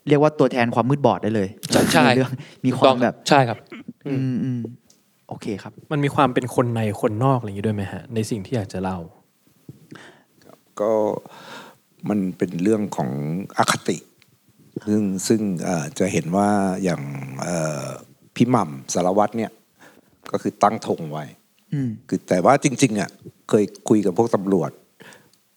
[0.09, 1.49] เรียกว่าตัวแทนความมืดบอดได้เลย
[1.93, 2.31] ใช่นเรื่อง
[2.65, 3.59] มีความแบบใช่ครับ
[4.07, 4.61] อืมอืม
[5.31, 8.99] โอเคครับ มันมีความเป็นคนในคนนอกอะไรอย่างนี้ด้วยไหมฮะในสิ่งที่อยากจะเล่า
[10.81, 10.93] ก็
[12.09, 13.11] มันเป็นเรื่องของ
[13.59, 13.97] อคติ
[14.89, 16.49] ซึ่งซึ่งเอ่อจะเห็นว่า
[16.85, 17.03] อย่าง
[17.43, 17.87] เอ่อ
[18.35, 19.53] พี่หม่ำสารวัตรเนี่ย
[20.33, 21.25] ก็คือตั้งธงไว้
[21.73, 23.11] อืมคือแต่ว่าจริง ๆ อะ
[23.49, 24.71] เคยคุยกับพวกตำรวจ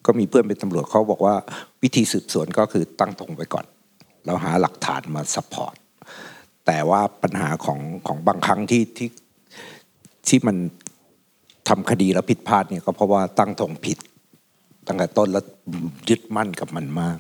[0.06, 1.36] ก็มีเพื่อนเป็นตำรวจเขาบอกว่า
[1.84, 3.66] วิธีสืบสวนก็คือตั้งธงไว้ก่อน
[4.26, 5.76] แล้วหาหลักฐานมา support
[6.66, 9.08] แต่ว่าปัญหาของของบางครั้งที่ที่
[10.28, 10.58] ที่มัน
[11.70, 13.98] ทำคดีแล้วผิดพลาดเนี่ยก็เพราะว่าตั้งธงผิด
[14.88, 15.46] ตั้งแต่ต้นแล้ว
[16.10, 17.18] ยึดมั่นกับมันมาก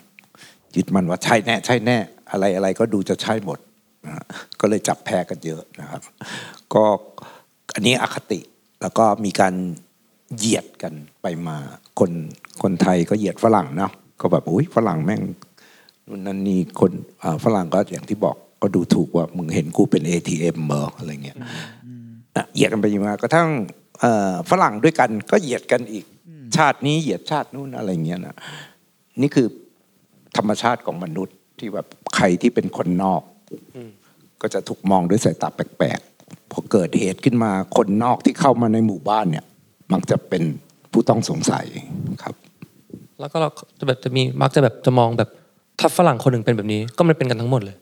[0.75, 1.97] ยึดมั่นว่าใช่แน่ ใช่แน่
[2.31, 3.59] อะไรอะไรก็ดูจะใช่หมด
[4.05, 4.25] นะ
[4.59, 6.01] ก็เลยจับแพ้กันเยอะนะครับ
[6.73, 6.83] ก็
[7.73, 8.39] อันนี้อคติ
[8.81, 9.53] แล้วก็มีการ
[10.37, 11.57] เหยียดกันไปมา
[11.99, 12.11] คน
[12.61, 13.91] คนไทยก็เหยียดฝรั่งเนาะ
[14.21, 15.21] ก็แบบอุ้ยฝรั่งแม่ง
[16.07, 16.91] นู่นนั่นนี่คน
[17.43, 21.37] ฝรั่งก็อย่างที่บอกก็ดูถูกว่ามึงเห็นกูเป็น ATM เหรออะไรเงี้ย
[22.53, 23.49] เหยียดกันไปมากระทั่ง
[24.49, 26.05] ฝรั่งด้วยกันก็เหยียดกันอีก
[26.57, 28.35] ชาตินี้เหยียดชาตินู้นอะไรเงี้ยนะ
[29.21, 29.47] นี่คือ
[30.37, 33.21] ธรรมชาติของมนุษย์ที่แบบใครที่เป็นคนนอก
[34.41, 39.45] ก็จะถูกมองด้วยสายตาแปลกๆพอเกิดเหตุขึ้นมาคนนอกที่เข้ามาในหมู่บ้านเนี่ย
[39.93, 40.43] มักจะเป็น
[40.91, 41.65] ผู้ต้องสงสัย
[42.23, 42.35] ครับ
[43.19, 45.29] แล้วก็เราจะแบบจะมีมักจะแบบจะมองแบบ
[45.79, 47.77] ถ้าฝรั่งคนหนึ่งเป็นแบบนี้ ก็มันเป็นกันทั้งหมดเลย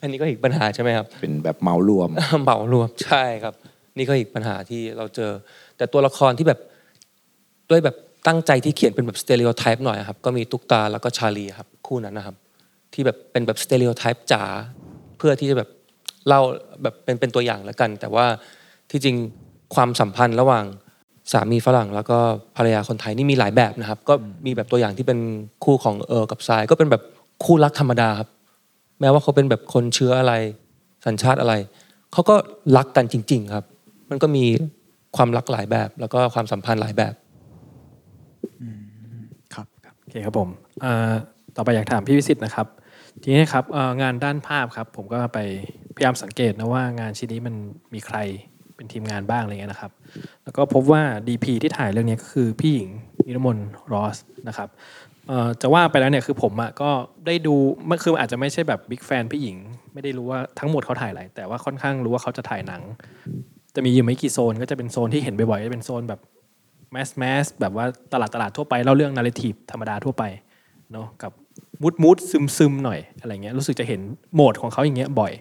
[0.00, 2.10] อันนี้ก็อีกปัญหาใช่ไหมครับ เป็นแบบเมารวม
[2.44, 3.54] เหมารวมใช่ครับ
[3.96, 5.30] นี่ก็อีกปัญหาที่เราเจอ
[5.76, 6.60] แต่ตัวละครที่แบบ
[7.70, 12.36] ด้วยแบบตั้งใจที่เขียนเป็นแบบสเต r ร o โอไทป์หน่อยครับ ก็มีตุ๊กตาแล้วก็ชาลีครับ คู่นั้นนะครับ
[12.92, 14.42] ที่แบบเป็นแบบสเต r ร o โอไทป์จ๋า
[15.18, 15.68] เพื่อที่จะแบบ
[16.26, 16.40] เล่า
[16.82, 18.26] แบบเป็นเป็นตัวอย่างแล้วกัน แต่ว่า
[18.90, 19.16] ที่จริง
[19.74, 20.64] ความสัมพันธ์ระหว่าง
[21.32, 22.18] สามีฝรั่งแล้วก็
[22.56, 24.14] ภรรยาคนไทยนี่มีหลายแบบนะครับ ก็
[24.46, 25.18] มีแบบตัวอย่างที่เป็น
[25.64, 27.02] คู่ของเออกับทราย ก็เป็นแบบ
[27.44, 28.28] คู่รักธรรมดาครับ
[29.00, 30.34] แม้ว่าเขาเป็นแบบคนเชื้ออะไร
[31.06, 31.54] สัญชาติอะไร
[32.12, 32.34] เขาก็
[32.76, 33.64] รักกันจริง ๆ ครับ
[34.10, 34.44] มันก็มี
[35.16, 37.14] ความรักหลายแบบ แล้วก็ความสัมพันธ์หลายแบบ
[39.54, 40.48] ครับครับโอเคครับผม
[41.56, 42.66] ต่อไปอยากถามพี่วิสิตนะครับ
[43.22, 43.64] ทีนี้ครับ
[44.02, 45.38] งานด้านภาพครับ ผมก็ไป
[45.94, 47.54] พยายามสังเกตนะว่างานชิ้นนี้มัน
[47.94, 48.16] มีใคร
[48.76, 49.92] เป็นทีมงานบ้างอะไรเงี้ยนะครับ
[50.44, 52.90] แล้วก็พบว่า DP ที่ถ่ายเรื่องนี้ก็คือพี่หญิง
[53.26, 53.58] นิรมน
[53.92, 54.16] รอส
[54.48, 54.68] นะครับ
[55.62, 56.90] จะว่าไปแล้วเนี่ยคือผมอะก็
[57.26, 57.54] ได้ดู
[57.90, 59.56] มันคืออาจจะไม่ใช่แบบ big fan พี่หญิง
[59.92, 62.82] ไม่ได้รู้ว่าทั้งหมดเขาถ่ายอะไร แต่ว่าค่อนข้างรู้ว่าเขาจะถ่ายหนัง
[63.74, 66.20] จะมีอยู่ไม่กี่โซนก็จะเป็นโซนที่เห็นบ่อยๆจะเป็นโซนแบบ
[66.92, 70.24] mass mass แบบว่าตลาดตลาดทั่วไปเล่าเรื่อง narrative ธรรมดาทั่วไป
[70.92, 71.32] เนาะกับ
[71.82, 74.00] mood mood ซึมซึมหน่อยอะไรเงี้ยรู้สึกจะเห็น
[74.34, 75.32] mood ของเขาอย่างเงี้ยบ่อย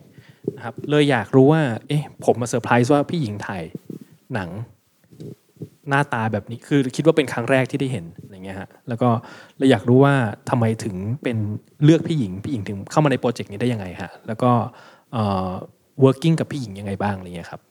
[0.56, 3.64] นะครับเลยอยากรู้ว่าเอ๊ะผมมาเซอร์ไพรส์ว่าพี่หญิงถ่าย
[4.34, 4.50] หนัง
[5.90, 9.10] หน้าตาแบบนี้คือคิดว่าเป็นครั้งแรกที่ได้เห็นอะไรเงี้ยฮะแล้วก็
[9.58, 10.14] เลยอยากรู้ว่า
[10.50, 11.38] ทำไมถึงเป็น
[11.84, 14.52] เลือกพี่หญิงพี่หญิงถึงเข้ามาในโปรเจกต์นี้ได้ยังไงฮะแล้วก็
[15.14, 15.50] เอ่อ
[16.04, 17.62] working กับพี่หญิงยังไงบ้างอะไรเงี้ยครับ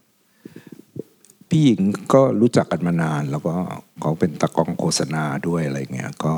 [1.49, 1.81] พี่หญิง
[2.15, 3.55] ก็รู้จักกันมานาน แล้วก็
[4.01, 6.35] เขาเป็นตากองโฆษณาด้วยอะไรเงี้ยก็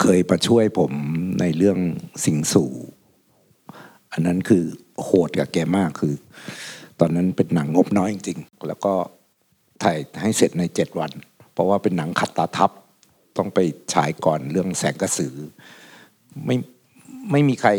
[0.00, 0.92] เคยมาช่วยผม
[1.40, 1.78] ในเรื่อง
[2.24, 2.72] สิงสู่
[4.12, 4.64] อันนั้นคือ
[5.02, 6.14] โหดกับแกมากคือ
[7.00, 8.94] ตอนนั้นเป็นหนังงบน้อยจริงๆแล้วก็
[9.82, 11.10] ถ่ายให้เสร็จในเจ็ดวัน
[11.52, 12.70] เพราะว่าเป็นหนังขัดตาทับ
[13.38, 13.58] ต้องไป
[13.92, 15.36] ฉายก่อนเรื่องแสงกระสือ
[16.46, 16.56] ไม่
[17.30, 17.70] ไม่มีใคร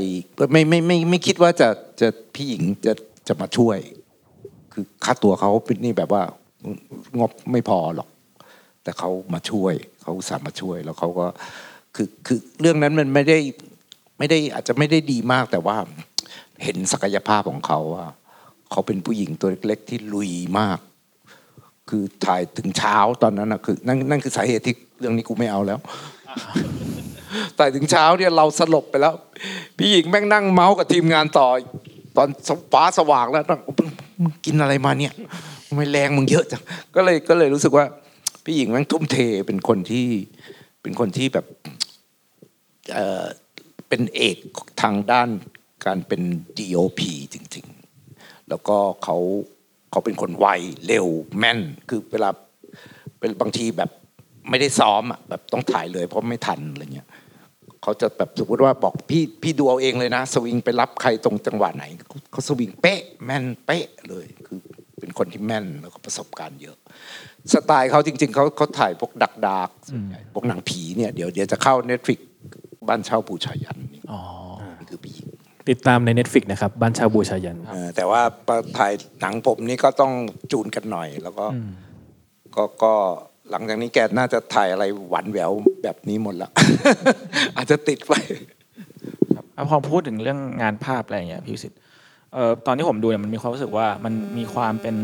[0.51, 1.69] ไม่ไม่ไม่ไม่คิดว่าจะ
[2.01, 2.93] จะพี่หญิงจะ
[3.27, 3.77] จะมาช่วย
[4.73, 6.23] คือค่าตัวเขาเป็นนี่แบบว่า
[7.19, 8.09] งบไม่พอหรอก
[8.83, 11.27] แต่เขามาช่วยเขาสามารถมาช่วยแล้วเขาก็
[11.95, 13.37] คือคือเรื่องนั้นมันไม่ได้
[14.17, 15.77] ไม่ได้อาจจะไม่ได้ดีมากแต่ว่า
[16.63, 18.05] เห็นศักยภาพของเขาว่า
[18.71, 20.79] เขาเป็นผู้หญิงตัวเล็กๆที่ลุยมาก
[21.91, 25.79] คือถ่ายถึงเช้าตอนนั้นนะคือนั่นนั่นคือสาเหตุที่เรื่องนี้กูไม่เอาแล้ว
[27.55, 29.13] แต่ถึงเช้าเนี่ยเราสลบไปแล้ว
[29.77, 31.47] พี่หญิงแม่งนั่งเมาส์กับทีมงานต่อ
[32.17, 32.29] ตอน
[32.73, 33.89] ฟ้าสว่างแล้วนั่งมึง
[34.23, 35.13] มึงกินอะไรมาเนี่ย
[35.67, 36.61] ทำไมแรงมึงเยอะจัง
[36.95, 37.85] ก็เลยก็เลยรู้สึกว่า
[38.43, 39.17] พี่หญิงแม่งทุ่มเท
[39.47, 40.07] เป็นคนที่
[40.81, 41.45] เป็นคนที่แบบ
[42.93, 43.25] เอ่อ
[43.87, 44.37] เป็นเอก
[44.81, 45.29] ทางด้าน
[45.85, 46.21] การเป็น
[46.57, 46.99] DOP
[47.33, 47.65] จริง
[48.07, 49.17] ๆ แล้วก็เขา
[49.91, 50.47] เขาเป็นคนไว
[50.87, 51.07] เร็ว
[51.39, 52.29] แม่น คือเวลา
[53.19, 53.89] เป็นบางทีแบบ
[54.49, 57.07] ไม่ได้ซ้อมอะแบบต้องถ่ายเลย เพราะไม่ทันอะไรเงี้ย
[57.83, 64.59] เขาจะแบบสมมติว่าบอกพี่พี่ดูเอาเองเลยนะ สวิงไปรับใครตรงจังหวะไหนเขาเขาสวิงเป๊ะแม่นเป๊ะเลยคือ
[64.99, 66.77] เป็นคนที่แม่นแล้วก็ประสบการณ์เยอะ
[67.53, 72.19] สไตล์เขาจริง ๆเขาเขาถ่ายพวก dark dark ส่วนใหญ่พวกหนังผีเนี่ยเดี๋ยวเดี๋ยวจะเข้า Netflix
[72.87, 74.01] บ้านเช่าบูชายัญนี่
[74.79, 75.27] นี่คือพี่หญิง
[75.69, 78.21] ติดตามใน Netflix นะครับบ้านเช่าบูชายัญเออแต่ว่า
[78.77, 80.11] ถ่ายหนังผมนี่ก็ต้อง
[80.51, 81.45] จูนกันหน่อย แล้วก็
[82.55, 82.93] ก็ก็
[83.51, 85.51] หลังจากนี้แกน่าจะถ่ายอะไรหวานแหวว
[85.83, 86.49] แบบนี้หมดละ
[87.57, 88.13] อาจจะติดไป
[89.55, 91.79] อะพอพูดถึงเรื่องงานภาพอะไรอย่างเงี้ยพี่วิศิษฏ์
[92.33, 94.95] เอ่อตอนที่ผมดูเนี่ยมันมีความรู้สึกว่ามันมีความเป็น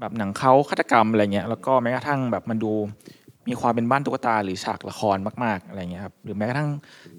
[0.00, 2.72] แบบหนังเขาฆาตกรรมอะไรเงี้ยแล้วก็แม้กระทั่งแบบมันดู
[3.48, 6.70] มีความเป็นบ้านตุ๊กตาหรือฉากละครมาก ๆอะไรเงี้ยครับหรือแม้กระทั่ง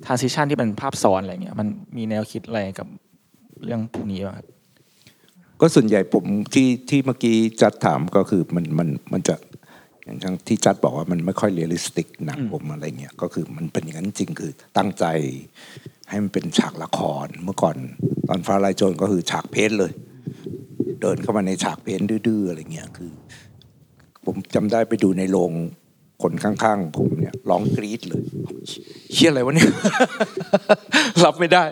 [0.05, 1.67] transition ที่เป็นภาพซ้อนอะไรเงี้ยมัน
[1.97, 2.88] มีแนวคิดอะไรกับ
[3.63, 4.47] เรื่องพวกนี้บ้างครับ
[5.61, 9.36] ก็ส่วนใหญ่ผมที่ที่เมื่อกี้จัดถามก็คือมันมันมันจะ
[10.05, 15.05] อย่างทางที่จัดบอกว่ามันไม่ค่อย realistic หนังผมอะไรเงี้ยก็คือมันเป็นอย่างนั้นจริงคือตั้งใจ
[16.09, 17.76] ให้มันเป็นฉากละครเมื่อก่อน
[18.28, 19.91] ตอนฟ้าลายโจรก็คือฉากเพ้นท์เลย
[21.01, 23.11] เดินเข้ามาในฉากเพ้นท์ดื้อๆอะไรเงี้ยคือ
[24.26, 25.51] ผมจำได้ไปดูในโรง
[26.24, 28.21] คนข้างๆผมเนี่ยร้องกรี๊ดเลย
[29.13, 29.71] เชี่ยอะไรวะเนี่ย
[31.24, 31.63] รับไม่ได้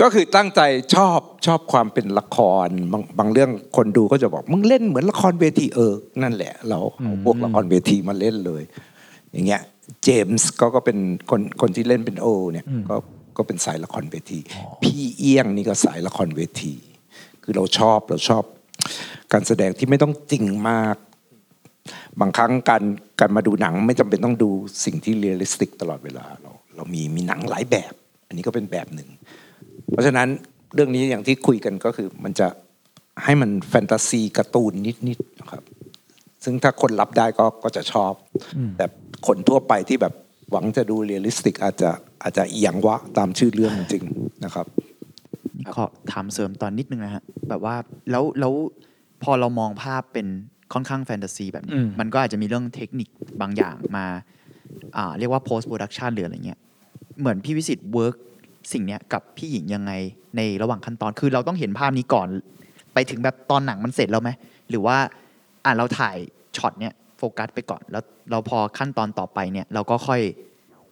[0.00, 0.60] ก็คือตั้งใจ
[0.94, 8.62] ชอบชอบความเป็นละครบางบางเรื่องคนดูก็จะบอกมึงเล่นเหมือนละครเวทีเออ นั่นแหละ เราเอาพวกละครเวทีมาเล่นเลย
[9.32, 9.62] อย่างเงี้ย
[10.04, 10.98] เจมส์ก็ก็เป็น
[11.30, 12.96] คนคนที่เล่นเป็นโอ เนี่ย ก็
[13.36, 14.38] ก็เป็นสายละครเวที
[14.82, 16.74] พี่เอี้ยงนี่ก็สายละครเวที
[17.42, 18.44] คือเราชอบเราชอบ
[19.32, 20.96] การแสดงที่ไม่ต้องจริงมาก
[22.20, 22.82] บางครั้งการ
[23.20, 24.50] การมาดูหนังไม่จำเป็นต้องดู
[24.84, 27.92] สิ่งที่ realistic ตลอดเวลาเราเรามีมีหนังหลายแบบ
[28.28, 29.08] อันนี้ก็เป็นแบบหนึ่ง
[29.92, 30.28] เพราะฉะนั้น
[30.74, 32.48] เรื่องนี้อย่างที่คุยกันก็คือมันจะ
[33.24, 34.72] ให้มันแฟนตาซีการ์ตูน
[35.08, 35.62] นิดๆนะครับ
[36.44, 38.12] ซึ่งถ้าคนรับได้ก็ก็จะชอบ
[38.76, 38.86] แต่
[39.26, 40.14] คนทั่วไปที่แบบ
[40.50, 41.90] หวังจะดู realistic อาจจะ
[42.22, 44.66] อาจจะอิหยังวะตามชื่อเรื่องจริงๆนะครับ
[45.74, 47.76] ขอถามเสริมตอนนิดนึงนะฮะแบบว่า
[48.10, 48.52] แล้วแล้ว
[49.22, 50.26] พอเรามองภาพเป็น
[50.72, 53.08] ค่อนข้างแฟนตาซีแบบนี้อืมมันก็อาจจะมีเรื่องเทคนิค
[53.40, 54.06] บางอย่างมา
[54.96, 56.58] อ่าเรียกว่า post production หรืออะไรเงี้ย
[57.20, 58.14] เหมือนพี่วิศิษฏ์ work
[58.72, 59.92] สิ่งเนี้ยกับพี่หญิงยังไง
[60.36, 62.28] ในระหว่างขั้นตอน คือเราต้องเห็นภาพนี้ก่อน
[62.94, 64.30] ไปถึงแบบตอนหนังมันเสร็จแล้วไหม
[64.70, 64.96] หรือว่า
[65.64, 66.16] อ่าเราถ่าย
[66.56, 70.20] ช็อตเนี้ยโฟกัสไปก่อน แล้วเราพอขั้นตอนต่อไปเนี่ยเราก็ค่อย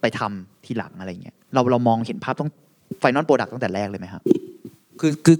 [0.01, 2.51] ไปทำทีหลังอะไรเงี้ย เราเรามองเห็นภาพต้อง
[3.01, 4.23] final product ตั้งแต่แรกเลยไหมครับ
[5.01, 5.37] คือคือ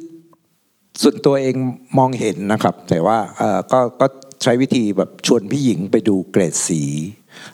[1.03, 1.57] ส่วนตัวเอง
[1.99, 4.07] มองเห็นนะครับ แต่ว่าเอ่อก็ก็
[4.43, 6.83] ใช้วิธีแบบชวนพี่หญิงไปดูเกรดสี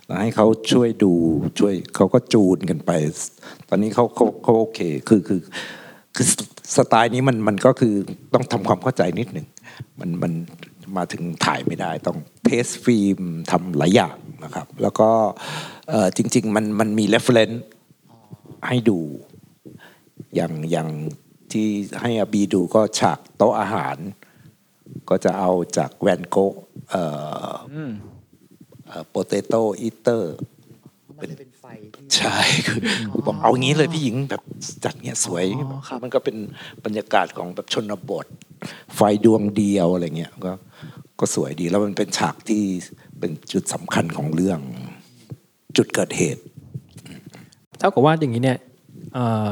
[0.07, 1.13] แล้วให้เขาช่วยดู
[1.59, 2.91] ช่วยเขาก็จูนกันไป
[3.69, 5.41] ตอนนี้เขาเขาเขาโอเคคือคือ
[6.17, 6.27] คือ
[6.77, 7.95] สไตล์นี้มันมันก็คือ
[8.35, 9.47] ต้องทำความเข้าใจนิดหนึ่ง
[10.01, 10.33] มันมัน
[10.97, 13.21] มาถึงถ่ายไม่ได้ ต้องเทสฟิล์ม
[13.51, 15.11] ทำหลายอย่างนะครับ แล้วก็
[16.17, 17.59] จริง ๆ มันมันมี reference
[18.69, 18.99] ให้ดู
[20.35, 20.89] อย่างอย่าง
[21.53, 21.67] ที่
[22.01, 23.97] ให้อบีดูก็ฉากโต๊ะอาหาร
[25.09, 26.55] ก็จะเอาจากแวนโกะ
[26.91, 27.03] เอ่
[27.51, 27.53] อ
[29.09, 30.35] โปเตโต้อีเตอร์
[31.19, 31.65] มันเป็นไฟ
[31.95, 32.81] ที่ใช่คือ
[33.13, 34.43] คือบอกเอางี้เลยพี่หญิงแบบ
[34.85, 36.37] จัดเงี้ยสวยอ๋อครับมันก็เป็น
[36.85, 38.27] บรรยากาศของแบบชนบท
[38.95, 40.53] ไฟดวงเดียวอะไรเงี้ยก็
[41.21, 42.63] ก็สวยดีแล้วมันเป็นฉากที่
[43.19, 44.61] เป็นจุดสำคัญของเรื่อง
[45.77, 46.43] จุดเกิดเหตุ
[47.79, 48.59] เท่ากับว่าอย่างนี้เนี่ย
[49.15, 49.51] เอ่อ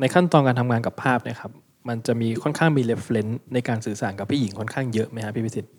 [0.00, 1.52] ในขั้นตอนการทำงานกับภาพเนะครับ
[1.88, 5.72] มันจะมีค่อนข้างมี reference ในการสื่อสารกับพี่หญิงค่อนข้างเยอะไหมครับพี่วิศิษฏ์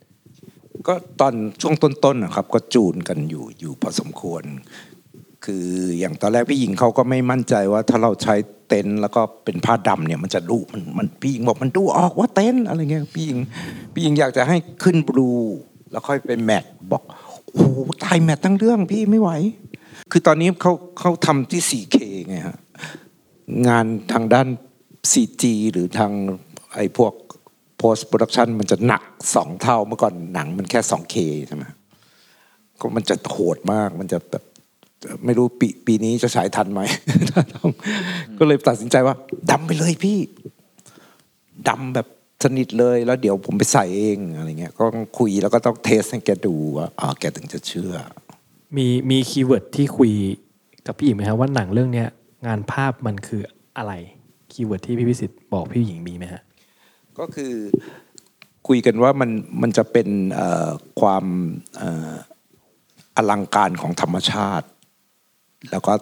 [0.87, 4.43] ก็ตอนช่วงต้นๆนะครับ ก็จูนกันอยู่อยู่พอสมควร
[5.45, 5.65] คือ
[5.99, 8.35] อย่างตอนแรกพี่หญิงเขาก็ไม่มั่นใจว่าถ้าเราใช้
[8.67, 13.39] เต็นท์แล้วก็เป็นผ้าดำเนี่ยมันจะดูมันมันพี่หญิงบอกมันดูออกว่าเต็นท์อะไรเงี้ยพี่หญิง
[13.93, 15.29] พี่หญิงอยากจะให้ขึ้น blue
[15.91, 17.03] แล้วค่อยไป matte บอก
[17.53, 17.67] โอ้
[18.03, 19.31] ตาย matte ทั้งเรื่องพี่ไม่ไหว
[20.11, 21.97] คือตอนนี้เขาเขาทำที่ 4K
[22.27, 22.57] ไงฮะ
[23.67, 24.47] งานทางด้าน
[25.11, 26.11] CG หรือทาง
[26.75, 27.13] ไอ้พวก
[27.81, 29.03] post production มันจะหนัก
[29.35, 31.15] สองเท่าเมื่อก่อนหนังมันแค่ 2K
[31.47, 31.63] ใช่ไหม
[32.79, 34.43] ก็มันจะโหดมากมันจะแบบ
[35.25, 36.81] ไม่รู้ปีปีนี้จะฉายทันไหม
[37.53, 37.69] ต้อง
[38.39, 39.15] ก็เลยตัดสินใจว่า
[39.51, 40.19] ดำไปเลยพี่
[41.69, 42.07] ดำแบบ
[42.43, 47.93] สนิทเลยแล้วเดี๋ยวผมไปใส่เองอะไรเงี้ยก็ต้องคุยแล้วก็ต้องเทสให้แกดูว่าอ่าแกถึงจะเชื่อ
[48.77, 50.11] มีมี keyword ที่คุย
[50.87, 52.07] กับพี่หญิงไหมครับว่าหนังเรื่องเนี้ย
[52.47, 53.41] งานภาพมันคือ
[53.77, 53.93] อะไร
[54.51, 56.41] keyword ที่พี่วิศิษฏ์บอกพี่หญิงมีไหมฮะ
[57.19, 57.53] ก็คือ
[58.67, 59.29] คุยกันว่ามัน
[59.61, 60.09] มันจะเป็น
[60.99, 61.25] ความ
[63.17, 64.67] อลังการของธรรมชาติ
[65.71, 65.93] แล้วก็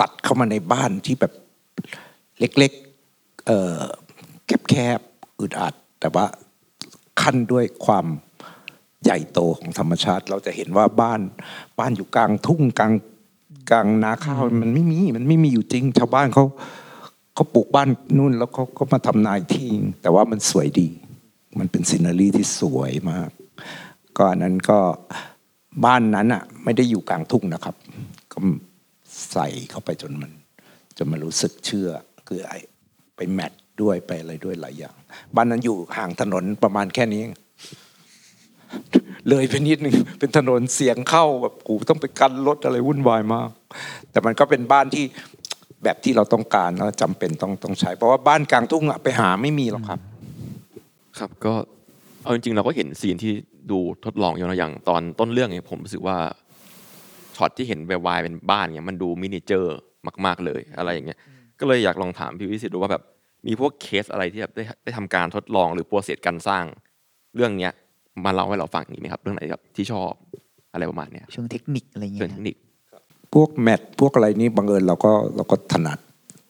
[0.00, 1.32] ตัดเข้ามาในบ้านที่แบบ
[2.40, 3.80] เล็กๆเอ่อ
[4.68, 6.26] แคบๆอึดอัด แต่ว่า
[7.20, 8.06] ขั้นด้วยความ
[9.04, 11.20] ใหญ่โตของธรรมชาติ เราจะเห็นว่าบ้าน
[11.78, 12.94] บ้านอยู่กลางทุ่งกลาง
[13.70, 16.44] กลางนาข้าวมันไม่มีมันไม่มีอยู่จริง ชาวบ้านเขา
[17.34, 19.68] เขาปลูกบ้านนู่นแล้วเขาก็มาทำนายที่
[20.02, 20.88] แต่ว่ามันสวยดี
[21.58, 23.30] มันเป็นซีนารีที่สวยมาก
[24.16, 24.78] ก็อันนั้นก็
[25.84, 27.76] บ้านนั้นอะ ไม่ได้อยู่กลางทุ่งนะครับ
[28.32, 28.38] ก็
[29.32, 30.32] ใส่เข้าไปจนมัน
[30.96, 31.88] จนมันรู้สึกเชื่อ
[32.28, 32.52] คือไอ
[33.16, 33.52] ไปแมท
[33.82, 34.94] ด้วยไปอะไรด้วยหลายอย่าง
[35.34, 37.34] บ้านนั้นอยู่ห่างถนนประมาณแค่นี้เอง
[39.28, 43.50] เลยไปนิดนึงเป็นถนนเสียงเข้าแบบกูต้องไปกันรถอะไรวุ่นวายมาก
[44.10, 45.04] แต่มันก็เป็นบ้านที่
[45.84, 50.00] แบบที่เราต้องการแล้วจำเป็นต้องต้องใช้ เพราะว่าบ้านกลางทุ่งอะไปหาไม่มีหรอกครับ
[51.18, 51.54] ครับก็
[52.22, 53.32] เอาจริงๆเราก็เห็นซีนที่
[53.70, 56.16] ดูทดลองอยู่นะอย่างตอนต้นเรื่องเนี่ยผมรู้สึกว่า
[57.36, 59.76] ช็อตที่เห็นวายๆเป็นบ้านเงี้ยมันดู miniature
[60.26, 61.18] มาก ๆเลยอะไรอย่างเงี้ย
[61.60, 63.02] ก็เลยอยากลองถามพี่วิศิษฏ์ดูว่าแบบ
[63.46, 66.64] มีพวกเคสอะไรที่แบบได้ได้ทำการทดลองหรือ process การสร้าง
[67.36, 67.72] เรื่องเนี้ย
[68.24, 70.12] มาเล่าให้เราฟังอย่างนี้ไหมครับ เรื่องไหนแบบที่ชอบ
[70.72, 72.56] อะไรประมาณเนี้ยเชิงเทคนิคอะไรเงี้ย เชิงเทคนิค
[73.34, 75.98] พวก matte พวกอะไรนี่บังเอิญเราก็เราก็ถนัด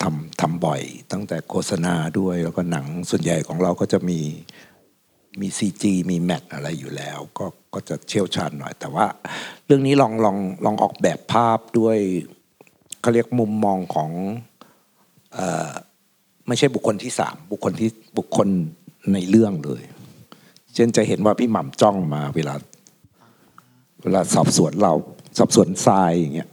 [0.03, 4.21] ทำทำบ่อย ตั้งแต่โฆษณาด้วยแล้วก็หนังส่วนใหญ่ของเราก็จะมี
[5.41, 9.07] มี CG มี matte อะไรอยู่แล้ว ก็ก็จะเชี่ยวชาญหน่อย แต่ว่า
[9.67, 11.99] เรื่องนี้ลองลองลองออกแบบภาพด้วย
[13.01, 14.11] เขาเรียกมุมมองของ
[15.35, 15.71] เอ่อ
[16.49, 18.49] ไม่ใช่บุคคลที่สามบุคคลที่บุคคล
[19.13, 19.83] ในเรื่องเลย
[20.75, 22.55] เช่นจะเห็นว่าพี่หม่ำจ้องมาเวลา
[24.03, 24.93] เวลาสอบสวนเรา
[25.39, 26.49] สอบสวนทรายอย่างเงี้ย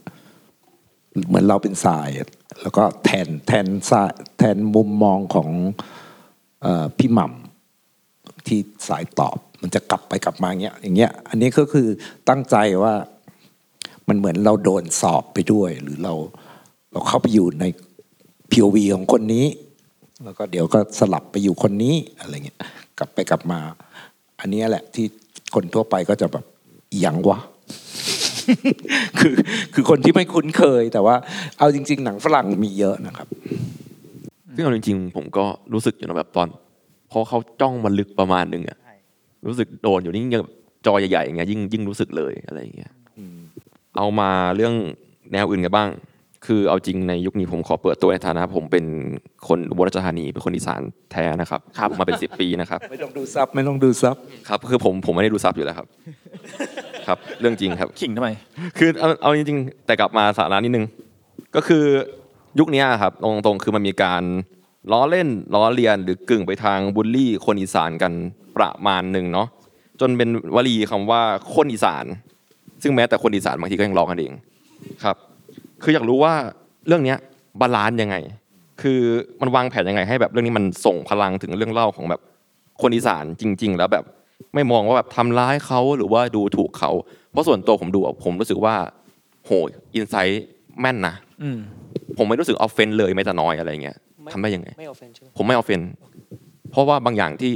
[1.28, 2.09] เหมือนเราเป็นทราย
[2.61, 5.49] แล้วก็แทนแทนทรายแทนมุมมองของ
[6.65, 6.67] อ
[6.97, 11.88] พี่หม่ำที่สายตอบมันจะกลับไปกลับมาอย่างเงี้ยอย่างเงี้ยอันนี้ก็คือ
[12.30, 12.93] ตั้งใจว่า
[14.07, 16.13] มันเหมือนเราโดนสอบไปด้วย หรือเรา
[16.91, 17.65] เราเข้าไปอยู่ใน
[18.51, 19.45] POV ของคนนี้
[20.24, 22.59] แล้วก็เดี๋ยวก็สลับไปอยู่คนนี้อะไรเงี้ย
[22.99, 23.59] กลับไปกลับมา
[24.39, 25.05] อันนี้แหละที่
[25.55, 26.45] คนทั่วไปก็จะแบบ
[26.99, 27.39] หย่งวะ
[29.19, 29.33] คือ
[29.73, 31.15] คือคนที่ไม่คุ้นเคยแต่ว่า
[31.59, 33.27] เอาจริง ๆ หนังฝรั่งมีเยอะนะครับ
[34.55, 36.47] ซึ่งเอาจริง ๆ ผมก็รู้สึกอยู่นะแบบตอน
[37.09, 38.77] เพราะเขาจ้องมาลึกประมาณหนึ่งอะ
[39.47, 40.43] รู้สึกโดนอยู่นี่ยัง
[40.85, 42.91] จอใหญ่ๆอย่างเงี้ยยิ่งยิ่งรู้สึกเลยอะไรอย่างเงี้ย
[43.97, 44.73] เอามาเรื่อง
[45.31, 45.89] แนวอื่นกันบ้าง
[46.45, 48.85] คือเอาจริงในยุคนี้ผมขอเปิดตัวในฐานะ ผมเป็น
[49.47, 50.81] คนอุบลราชธานีเป็นคนอีสาน
[51.11, 54.15] แท้นะครับครับมาเป็นสิบปีนะครับ ไม่ต้องดูซับไม่ต้องดูซับ
[54.47, 55.87] ครับ คือผมผมไม่ได้ดูซับอยู่แล้วครับ
[57.10, 58.30] ครับ เรื่องจริงครับขิงทำไม
[58.78, 60.86] คือเอาเอาจริงๆแต่กลับมาสาระนิดนึง
[61.55, 61.84] ก็คือ
[62.60, 64.24] ยุคเนี้ยครับตรงๆคือมันมีการ
[64.91, 68.12] ล้อเล่นล้อเลียนหรือกึ่งไปทางบูลลี่คนอีสานกัน
[68.57, 69.47] ประมาณหนึ่งเนาะ
[70.01, 71.22] จนเป็นวลีคำว่า
[71.55, 72.05] คนอีสาน
[72.82, 74.34] ซึ่งแม้แต่คนอีสานบางทีก็ยังล้อกันเอง
[75.03, 75.16] ครับ
[75.84, 76.34] คืออยากรู้ว่า
[76.88, 77.18] เรื่องเนี้ย
[77.61, 78.16] balance ยังไง
[78.82, 78.99] คือ
[79.41, 82.22] มันวางแผนยังไงให้แบบเรื่องนี้มันส่งพลังถึงเรื่องเล่าของแบบ
[82.82, 84.05] คนอีสานจริง ๆ แล้วแบบ
[84.53, 86.91] ไม่มองว่าแบบทำร้ายเขาหรือว่าดูถูกเขา
[87.31, 88.75] เพราะส่วนตัวผมดูอะผมรู้สึกว่า
[89.45, 89.51] โห
[89.95, 90.43] insight
[90.81, 91.57] แม่นนะอืม
[92.17, 93.97] ผมไม่รู้สึก offend เลยแม้แต่น้อยอะไรเงี้ย
[94.33, 95.82] ทำได้ยังไงไม offend ใช่ไหมผมไม่ offend
[96.71, 97.51] เพราะว่าบางอย่างที่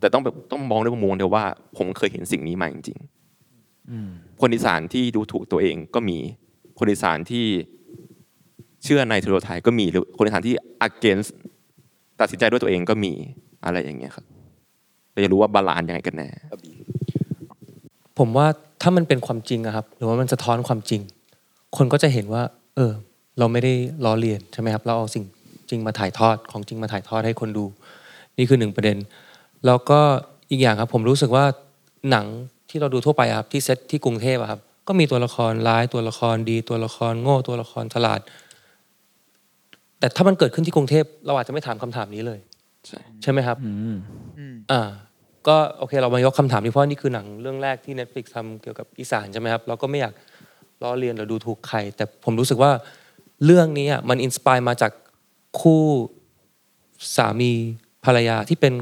[0.00, 1.44] แต่ต้องแบบต้องมองด้วยมุมมองเดียวว่า
[1.76, 6.18] ผมเคยเห็นสิ่งนี้มาจริงๆคนอีสานที่ดูถูกตัวเองก็มี
[6.78, 7.44] คนอีสานที่
[8.84, 10.54] เชื่อใน stereotype ก็มีหรือคนอีสานที่
[10.88, 11.30] against
[12.20, 13.12] ตัดสินใจด้วยตัวเองก็มี
[13.64, 14.24] อะไรอย่างเงี้ยครับ
[15.16, 16.28] แต่จะรู้ว่าบาลานซ์ยังไงกันแน่
[18.18, 18.46] ผมว่า
[18.82, 21.00] ถ้ามันเป็นความจริงอะครับ หรือว่ามันสะท้อนความจริง
[21.76, 22.42] คนก็จะเห็นว่า
[22.76, 22.92] เออ
[23.38, 23.72] เราไม่ได้
[24.04, 25.24] ล้อเลียนใช่ไหมครับ เราเอาสิ่ง
[25.70, 27.64] จริงมาถ่ายทอดของจริงมาถ่ายทอดให้คนดู
[28.38, 28.96] นี่คือหนึ่งประเด็น
[29.66, 30.00] แล้วก็
[30.50, 31.44] อีกอย่างครับ ผมรู้สึกว่า
[32.10, 32.26] หนัง
[32.70, 38.20] ที่เราดูทั่วไปอะครับที่เซตที่กรุงเทพอะครับ ก็มีตัวละครร้ายตัวละครดี ตัวละครโง่ตัวละครฉลาด
[39.98, 42.38] แต่ถ้ามันเกิดขึ้นที่กรุงเทพเราอาจจะไม่ถามคำถามนี้เลย
[42.86, 43.56] ใช่ใช่ไหมครับ
[44.72, 44.90] อ่า
[45.48, 50.14] ก็โอเคเรามายกคำถามนี้เพราะนี่คือหนังเรื่องแรกที่ Netflix ทำเกี่ยวกับอีสานใช่ไหมครับเราก็ไม่อยาก
[50.82, 52.70] ล้อเลียนหรือดูถูกใคร แต่ผมรู้สึกว่า
[53.44, 54.92] เรื่องนี้อะมันอินสปายมาจาก
[55.60, 55.82] คู่
[57.16, 57.52] สามี
[58.04, 58.74] ภรรยาที่เป็น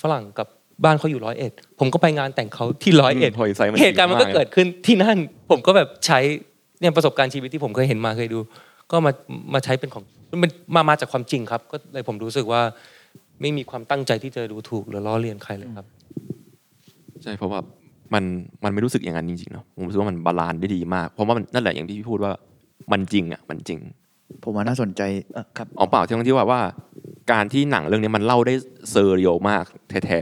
[0.00, 0.46] ฝรั่งกับ
[0.84, 5.18] บ้านเขาอยู่ร้อยเอ็ดผมก็ไปงานแต่งเขาที่ร้อยเอ็ดอืมพอ insight มันเหตุการณ์มันก็ดีมากเกิดขึ้นที่นั่น
[5.50, 6.18] ผมก็แบบใช้
[6.80, 8.38] เนี่ยประสบการณ์ชีวิตที่ผมเคยเห็นมาเคยดู
[8.90, 9.12] ก็มา
[9.54, 10.04] มาใช้เป็นของ
[10.42, 12.62] มันมามาจากความจริงครับ ก็เลยผมรู้สึกว่า
[13.40, 15.86] ไม่มีความตั้งใจที่จะดูถูกหรือล้อเลียนใครเลยครับ
[17.22, 17.60] ใช่เพราะว่า
[18.14, 18.24] มัน
[18.64, 22.32] มันไม่รู้สึกอย่างนั้นจริงๆเนาะผมรู้สึกว่ามัน balance ได้ดีมาก เพราะว่ามันนั่นแหละอย่างที่พี่พูดว่า
[22.92, 23.80] มันจริงอะมันจริง
[24.44, 25.02] ผมว่าน่าสนใจ
[25.34, 26.60] เอ่อครับอ๋อเปล่าที่ที่ว่าว่า
[27.32, 28.54] การที่หนังเรื่องนี้มันเล่าได้
[28.90, 29.64] surreal มาก
[30.06, 30.20] แท้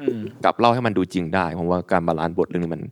[0.00, 2.82] อืมๆกับเล่าให้มันดูจริงได้ผมว่าการ balance บทเรื่องนี้มัน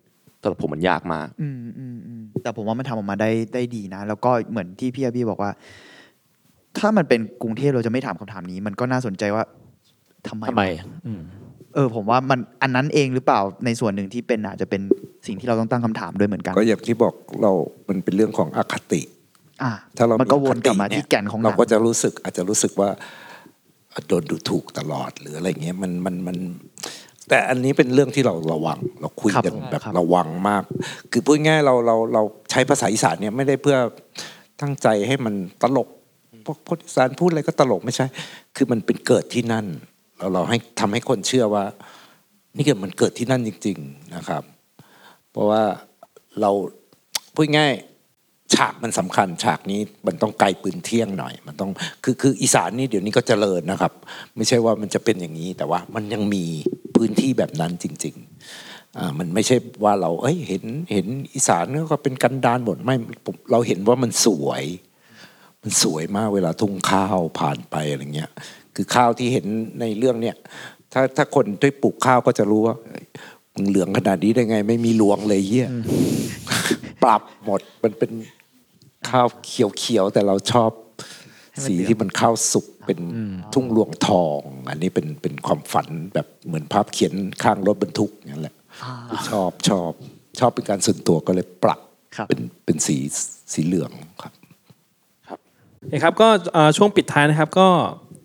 [0.43, 5.51] สำหรับผมมันยากมากอืมอืมอืมแต่ผมว่ามันทำออกมาได้ได้ดีนะ แล้วก็เหมือนที่พี่อาบี้บอกว่า
[6.79, 9.45] ถ้ามันเป็นกรุงเทพเราจะไม่ถามคำถามนี้ มันก็น่าสนใจว่า
[10.29, 10.65] ทำไมทำไม
[11.07, 11.21] อืม
[11.75, 14.83] เออผมว่ามันอันนั้นเองหรือเปล่าในส่วนหนึ่งที่เป็นอาจจะเป็น
[15.27, 17.53] สิ่งที่เราต้องตั้งคำถามด้วยเหมือนกัน ก็อย่างที่บอกเรา
[17.89, 19.03] มันเป็นเรื่องของอคติ
[19.63, 22.89] อ่าถ้าเรามันก็วนกลับมาอคติที่แก่นของหเรานังก็จะรู้สึกอาจจะรู้สึกว่า
[24.09, 26.37] โดนดูถูกตลอดหรืออะไรเงี้ยมันมันมัน
[27.29, 30.63] แต่อันนี้เป็นเรื่องที่เราระวังเราคุยกันครับแบบครับระวังมาก
[31.13, 33.77] คือพูดง่ายๆเราเราเราใช้ภาษาอีสานเนี่ยไม่ได้เพื่อ
[34.61, 35.89] ตั้งใจให้มันตลก
[36.45, 38.07] พวกคนอีสานพูดอะไรก็ตลกไม่ใช่
[38.57, 39.67] คือมันเป็นเกิดที่นั่น
[40.19, 41.65] เราเราให้ทำให้คนเชื่อว่า
[42.57, 44.43] นี่เกิดมันเกิดที่นั่นจริง ๆนะครับ
[45.31, 45.63] เพราะว่า
[46.41, 46.51] เรา
[47.35, 47.73] พูดง่าย
[48.55, 51.71] ฉากมันสำคัญ ฉากนี้มันต้องไกลปืนเที่ยงหน่อย มันต้อง
[52.05, 53.93] คือคืออีสานนี่เดี๋ยวนี้ก็เจริญนะครับ
[54.37, 56.45] ไม่ใช่ว่ามันจะเป็นอย่างนี้แต่ว่ามันยังมี
[56.97, 58.17] พื้นที่แบบนั้นจริง
[58.99, 62.95] อ่ามันไม่ใช่ว่าเราเอ้ยเห็นเห็นอีสานก็เป็นกันดานหมดไม่
[63.25, 64.65] ผมเราเห็นว่ามันสวย
[65.63, 68.31] มันสวยมากเวลาทุ่งข้าวผ่านไปอะไรเงี้ย
[68.81, 69.47] คือข้าวที่เห็น
[69.81, 70.37] ในเรื่องเนี่ย
[70.93, 73.07] ถ้าถ้าคนที่ปลูกข้าวก็จะรู้ว่าเอ้ย
[73.55, 75.69] มึงเหลืองขนาดนี้ได้ไง ไม่มีรวงเลยเยี่ย
[77.03, 78.11] ปรับหมดมันเป็น
[79.11, 80.71] ข้าวเขียวๆแต่เราชอบ
[81.65, 82.99] สีที่มันข้าวสุกเป็น
[83.55, 87.13] ทุ่งรวงทอง อันนี้เป็นเป็นความฝันแบบเหมือนภาพเขียน
[87.43, 88.55] ข้างรถบรรทุกนั่นแหละ
[89.29, 89.93] ชอบชอบ
[90.39, 91.81] ชอบเป็นการส่วนตัวก็เลยปรับ
[92.17, 92.97] ครับเป็นเป็นสี
[93.53, 93.91] สีเหลือง
[94.23, 94.33] ครับ
[95.79, 97.69] โอเคครับก็เอ่อช่วงปิดท้ายนะครับก็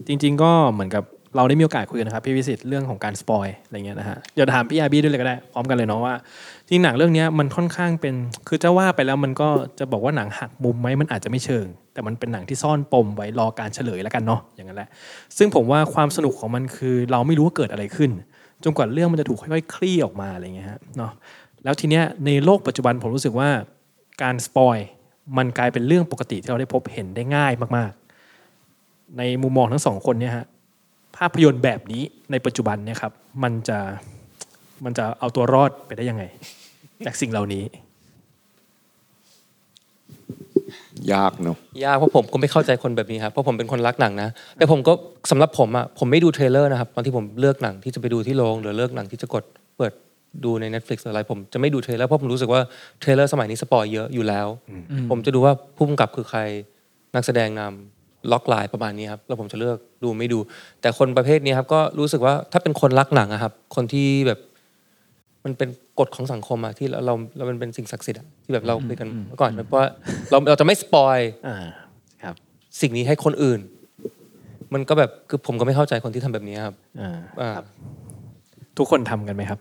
[0.08, 1.04] จริง ๆ ก็เหมือนกับ
[1.36, 6.14] เราได้มีโอกาสคุยกันนะครับพี่วิสิตเรื่องของการสปอยอะไรเงี้ยนะฮะเดี๋ยวถามพี่อาร์บี้ด้วยเลยก็ได้พร้อมกันเลยเนาะว่า
[6.70, 8.14] จริงหนังเรื่องนี้มันค่อนข้างเป็น
[8.48, 9.50] คือจะว่าไปแล้วมันก็
[9.80, 14.90] จะบอกว่าหนังหักมุมไหมมันอาจจะไม่เชิง แต่มันเป็นหนังที่ซ่อนปมไว้รอการเฉลยแล้วกันเนาะอย่างนั้นแหละ
[15.38, 18.12] ซึ่งผมว่าความสนุกของมันคือเราไม่รู้ว่าเกิดอะไรขึ้น
[18.64, 21.12] จนกว่าเรื่องมันจะถูกค่อยๆคลี่ออกมาอะไรเงี้ยฮะเนาะ
[21.64, 23.50] แล้วทีเนี้ยในโลกปัจจุบันผมรู้สึกว่า
[24.22, 24.78] การสปอย
[25.38, 28.03] มันกลายเป็นเรื่องปกติที่เราได้พบเห็นได้ง่ายมากๆ
[29.18, 30.46] ในมุมมองทั้งสองคนเนี่ยฮะ
[31.18, 33.12] ภาพยนตร์แบบนี้ในปัจจุบันเนี่ยครับ
[33.44, 33.80] มันจะ
[34.86, 36.24] มันจะเอาตัวรอดไปได้ยังไง
[37.06, 37.64] จากสิ่งเหล่านี้
[41.14, 44.94] ยากเนาะยากเพราะผมก็ไม่เข้าใจคนแบบนี้ครับเพราะผมเป็นคนรักหนังนะแต่ผมก็
[45.32, 49.44] สำหรับผมอะผมไม่ดู trailer นะครับตอนที่ผมเลือกหนังที่จะไปดูที่โรงหรือเลือกหนังที่จะกด
[49.78, 49.94] เปิด
[50.44, 52.62] ดูใน Netflix หรืออะไร ผมจะไม่ดู trailer เพราะผมรู้สึกว่า
[53.00, 54.48] trailer สมัยนี้สปอยเยอะอยู่แล้ว
[55.10, 56.40] ผมจะดูว่าผู้กำกับคือใคร
[57.16, 57.93] นักแสดงนำ
[58.32, 60.40] logline ประมาณนี้ครับแล้วผมจะเลือกดูไม่ดู
[60.82, 64.40] แต่คนประเภทนี้ครับก็รู้สึกว่าถ้าเป็นคนรักหนังอะครับ คนที่แบบ
[65.46, 65.70] มันเป็น
[66.00, 69.88] กฎของสังคมอะที่เราเราเรามันเป็นสิ่งศักดิ์สิทธิ์อะที่แบบเราคุยกันเมื่อก่อนเพราะว่า
[70.32, 71.18] เราเราจะไม่สปอย
[71.48, 71.56] อ่า
[72.24, 72.36] ครับ
[72.82, 73.60] สิ่งนี้ให้คนอื่น
[74.74, 77.52] มันก็แบบคือผมก็ไม่เข้าใจคนที่ทำแบบนี้ครับอ่าอ่า
[78.78, 79.60] ทุกคนทำกันไหมครับ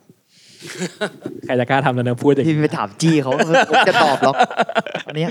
[1.46, 3.32] ใครจะกล้าทำแล้วนะพูดอย่างพี่นี้ไปถามจี้เขา
[3.70, 4.34] ผมจะตอบหรอก
[5.06, 5.30] อันเนี้ย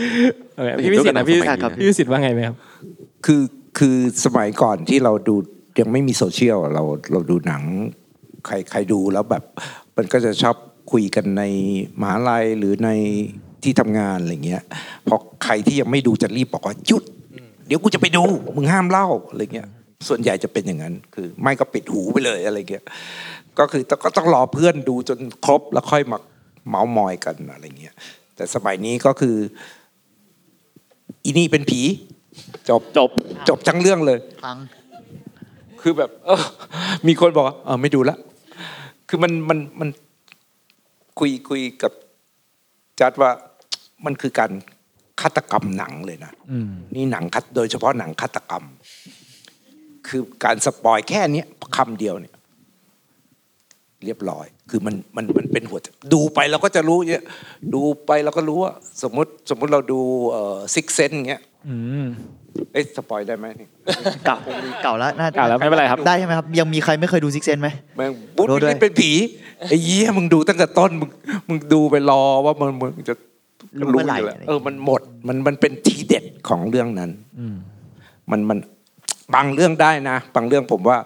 [0.55, 2.55] โอเคพี่วิสิตนะพี่ครับพี่วิสิตว่าไงไหมครับ
[3.26, 3.41] คือ
[3.78, 3.95] คือ
[4.26, 5.36] สมัยก่อนที่เราดู
[5.80, 7.63] ยังไม่มีโซเชียลเราเราดูหนัง
[8.45, 9.43] ใครใครดูแล้วแบบ
[9.97, 10.55] มันก็จะชอบ
[10.91, 11.43] คุยกันใน
[11.99, 12.89] มหาลัยหรือใน
[13.63, 14.63] ที่ทำงานอะไรเงี้ย
[15.07, 17.03] พอใครที่ยังไม่ดูจะรีบบอกว่าหยุด
[17.67, 18.24] เดี๋ยวกูจะไปดู
[18.55, 19.67] มึงห้ามเล่าอะไรเงี้ย
[20.07, 22.86] ส่วนใหญ่จะเป็นอย่างนั้น คือ ไม่ก็ปิดหูไปเลยอะไรเงี้ย
[23.59, 26.17] ก็คือก็ต้องรอเพื่อนดูจนครบแล้วค่อยมา
[26.67, 27.95] เมาส์มอยกันอะไรเงี้ย
[28.36, 29.36] แต่สมัยนี้ก็คือ
[31.24, 31.82] อีนี่เป็นผี
[32.69, 33.09] จบจบ
[33.49, 34.57] จบทั้งเรื่องเลยพัง
[35.82, 36.43] คือแบบ เออ
[37.07, 38.17] มีคนบอกว่าเออไม่ดูละ
[39.09, 39.89] คือมันมันมัน
[41.19, 41.91] คุยคุยกับ
[42.99, 43.29] จัดว่า
[44.05, 44.51] มันคือการ
[45.21, 46.32] ฆาตกรรมหนังเลยนะ
[46.95, 48.63] นี่หนังคัดโดยเฉพาะหนังฆาตกรรม
[50.07, 52.34] คือการสปอยแค่เนี้ยคำเดียวเนี่ย
[54.05, 55.79] เรียบร้อย คือมันมันมันเป็นหัว
[56.13, 57.23] ดูไปเราก็จะรู้เนี่ย
[57.73, 58.73] ดูไปเราก็รู้ว่า
[59.03, 59.99] สมมติสมมติเราดู
[60.32, 61.43] เอ่อซิกเซนเงี้ย
[62.74, 63.68] เอ้ยสปอยได้ไหมนี่
[64.26, 64.38] เก่า
[64.84, 69.12] เก่าแล้วน่าเก่าแล้วไม่เป็นไรครับ ได้ใช่ไหมครับ ยังมีใครไม่เคยดูซิกเซนไหมแม่งบุ๊ดรู้ด้วยนี่เป็นผี
[69.70, 71.09] ไอ้เยี่ยมึงดูตั้งแต่ต้นมึง
[71.47, 73.14] มึงดูไปรอว่ามันมึงจะ
[73.80, 77.09] รู้เมื่อไหร่ยู่แล้วเออมันหมดมันมันเป็นทีเด็ดของเรื่องนั้น
[78.32, 78.57] มันมัน
[79.36, 80.97] บางเรื่องได้นะ บางเรื่องผมว่า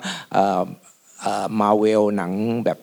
[1.59, 2.31] มาเวลหนัง
[2.65, 2.77] แบบ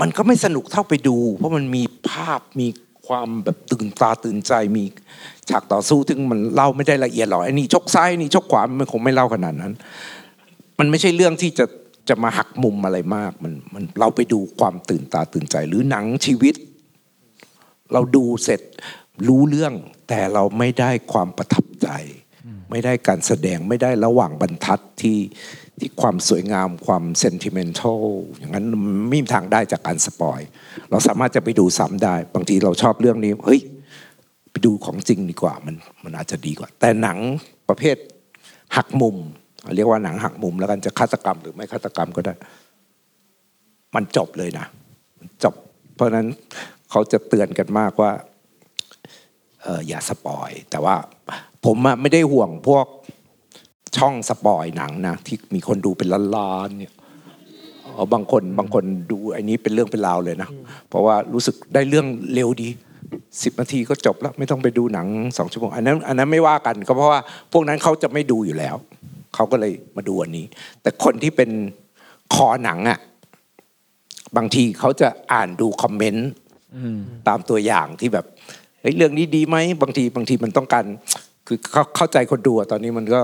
[0.00, 2.66] มันก็ไม่สนุกเท่าไปดู เพราะมันมีภาพมี
[3.06, 4.84] ความแบบตื่นตาตื่นใจมี
[5.50, 9.72] ฉากต่อสู้ถึงมันเล่าไม่ได้ละเอียดหรอกไอ้นี่ชกซ้ายนี่ชกขวามันคงไม่เล่าขนาดนั้น
[10.78, 11.66] มันไม่ใช่เรื่องที่จะ
[12.08, 16.54] จะมาหักมุมอะไรมากมันมันเราไปดูความตื่นตาตื่นใจ หรือหนังชีวิต
[17.92, 18.60] เราดูเสร็จ
[19.28, 19.72] รู้เรื่อง
[20.08, 21.88] แต่เราไม่ได้ความประทับใจ
[22.70, 25.18] ไม่ได้การแสดงไม่ได้ระหว่างบรรทัดที่
[25.80, 28.02] ที่ความสวยงามความเซนติเมนทัล
[28.38, 30.40] อย่างนั้นมันไม่มีทางได้จากการสปอย
[30.90, 33.60] เราสามารถจะไปดูซ้ำได้ บางทีเราชอบเรื่องนี้ เฮ้ย
[34.50, 37.18] ไปดูของจริงดีกว่ามันมันอาจจะดีกว่า แต่หนัง
[37.68, 37.96] ประเภท
[38.76, 39.16] หักมุม
[39.76, 42.34] เรียกว่าหนังหักมุมแล้วกันจะฆาตกรรมหรือไม่ฆาตกรรมก็ได้
[43.94, 44.66] มันจบเลยนะ
[45.18, 45.54] มันจบ
[45.94, 46.26] เพราะนั้น
[46.90, 48.10] เขาจะเตือนกันมากว่า
[49.88, 50.96] อย่าสปอย แต่ว่า
[51.64, 52.86] ผมไม่ได้ห่วงพวก
[53.96, 56.92] ช่องสปอยหนังนะที่มีคนดูเป็นล้านๆเนี่ย
[58.12, 60.48] บางคนบางคนดูไอ้นี้เป็นเรื่องเป็นราวเลยนะ
[60.88, 62.68] เพราะว่ารู้สึกได้เรื่องเร็วดี
[63.42, 65.06] สิบนาทีก็จบแล้วไม่ต้องไปดูหนัง
[65.38, 67.20] สองชั่วโมงอันนั้นอันนั้นไม่ว่ากันก็เพราะว่า
[67.52, 68.76] พวกนั้นเขาจะไม่ดูอยู่แล้ว
[69.34, 70.46] เขาก็เลยมาดูอันนี้
[70.82, 71.50] แต่คนที่เป็น
[72.34, 72.98] คอหนังอะ
[74.36, 76.28] บางทีเขาจะอ่านดูคอมเมนต์
[77.28, 78.24] ตามตัวอย่างที่แบบ
[78.80, 80.84] เฮ้ยเรื่องนี้ดีไหมบางทีบางทีมันต้องการ
[81.46, 83.20] คือเข้าเข้าใจคนดูตอนนี้มันก็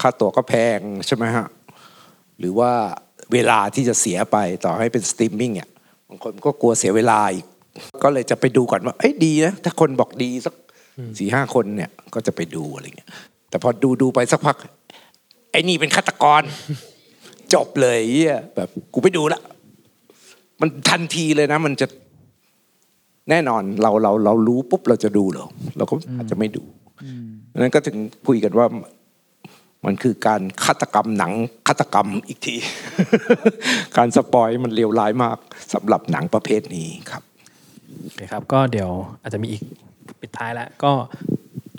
[0.00, 1.46] ค่าตั๋วก็แพงใช่ไหมฮะ
[2.38, 2.72] หรือว่า
[3.32, 5.68] เวลาที่จะเสียไปต่อให้เป็นสตรีมมิ่งเนี่ย
[6.08, 7.46] บางคนก็กลัวเสียเวลาอีก
[8.02, 10.54] ก็เลยจะไปดูก่อนว่าเอ้ยดีนะถ้าคนบอกดีสัก
[11.18, 13.10] สี่ห้าคนเนี่ยก็จะไปดูอะไรเงี้ย
[13.50, 14.56] แต่พอดูดูไปสักพัก
[15.52, 16.42] ไอ้นี่เป็นฆาตกร
[17.54, 19.40] จบเลยเหี้ยแบบกูไปดูละ
[20.60, 21.86] มันทันทีเลยนะ มันจะ
[23.30, 25.46] แน่นอนเราเราเรารู้ปุ๊บเราจะดูเหรอ
[25.76, 26.62] เราก็อาจจะไม่ดู
[27.52, 27.96] ดังนั้นก็ถึง
[28.26, 28.66] คุยกันว่า
[29.86, 31.32] มันคือการฆาตกรรมหนัง
[31.68, 32.56] ฆาตกรรมอีกที
[33.96, 35.36] การสปอยมันเลวร้ายมาก
[35.74, 37.22] สำหรับหนังประเภทนี้ครับ
[38.02, 38.90] โอเคครับ ก็เดี๋ยว
[39.22, 39.62] อาจจะมีอีก
[40.20, 40.90] ปิดท้ายแล้วก็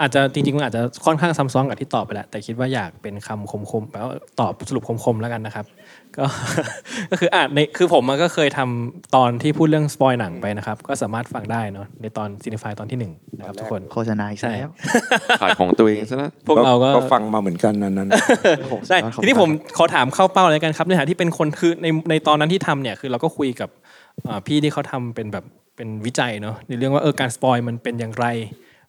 [0.02, 4.08] อาจจะจริงๆมันอาจจะค่อนข้างซ้ำซ้อนกับที่ตอบไปแล้วแต่คิดว่าอยากเป็นคำคมๆแล้ว
[4.40, 5.66] ตอบสรุปคมๆแล้วกันนะครับ
[6.18, 6.26] ก็
[7.12, 14.72] ก็คืออะในคือผมมันก็เคยทำตอนที่พูดเรื่องสปอยหนังไปนะครับ ก็สามารถฟังได้เนาะในตอน Cinify ตอนที่หนึ่งนะครับทุกคนโฆษณาอีกใช่แล้ว
[15.42, 18.10] ขายของตัวเองซะแล้วพวกเราก็ก็ฟังมาเหมือนกันนั้นนั้น
[18.88, 23.70] ใช่ทีนี้ผมขอถามเข้าเป้าเลยกันครับในฐานะที่เป็นคนคือในในตอนนั้นที่ทำเนี่ยคือเราก็คุยกับ
[24.28, 25.46] อ่าพี่ที่เขาทำเป็นแบบ
[25.76, 28.26] เป็นวิจัยเนาะในเรื่องว่าเออการสปอยมันเป็นอย่างไร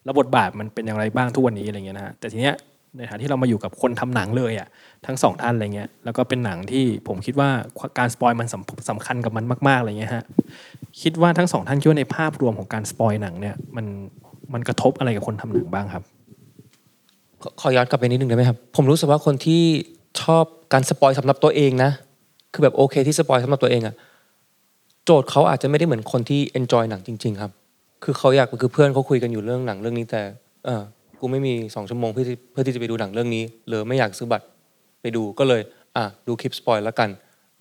[0.04, 2.54] แล้วบทบาทมันเป็นอย่างไรบ้างทุกวันนี้อะไรเงี้ยนะฮะแต่ทีเนี้ย
[2.98, 4.68] ในฐานะที่เรามาอยู่กับคนทำหนังเลยอะ
[5.06, 7.50] ทั้งสองท่านอะไรเงี้ยแล้วก็เป็นหนังที่ผมคิดว่า
[7.98, 10.24] การสปอยมันสำสำคัญกับมันมากๆอะไรเงี้ยฮะ
[11.02, 13.86] คิดว่าทั้งสองท่านคิดว่าในภาพรวมของการสปอยหนังเนี่ยมัน
[14.52, 16.02] มันกระทบอะไรกับคนทำหนังบ้างครับ
[17.42, 19.62] ขอขอย้อนกลับไปนิดนึงได้ไหมครับ ผมรู้สึกว่าคนที่
[20.22, 21.90] ชอบการสปอยสำหรับตัวเองนะ
[22.52, 23.94] คือแบบโอเคที่สปอยสำหรับตัวเองอะ
[25.04, 27.52] โจทย์เขาอาจจะไม่ได้เหมือนคนที่ enjoy หนังจริง ๆ ครับ
[28.04, 30.22] คือเขาอยากคือเพื่อนเขาคุยกันอยู่เรื่องหนังเรื่องนี้แต่
[30.64, 30.82] เออ
[31.20, 34.46] กูไม่มีสองชั่วโมงเพื่อที่เพื่อที่จะไปดูหนังเรื่องนี้เลยไม่อยากซื้อบัตร
[35.02, 35.60] ไปดูก็เลย
[35.96, 37.08] อะดูคลิปสปอยแล้วกัน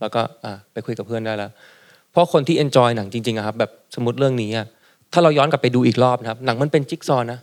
[0.02, 1.52] แล้วก็อะไปคุยกับเพื่อนได้แล้ว
[2.12, 4.66] เพราะคนที่ enjoy หนังจริงๆอะครับแบบสมมติเรื่องนี้อะ
[5.14, 7.40] ถ้าเราย้อนกลับไปดูอีกรอบนะครับหนังมันเป็นจิ๊กซอนะ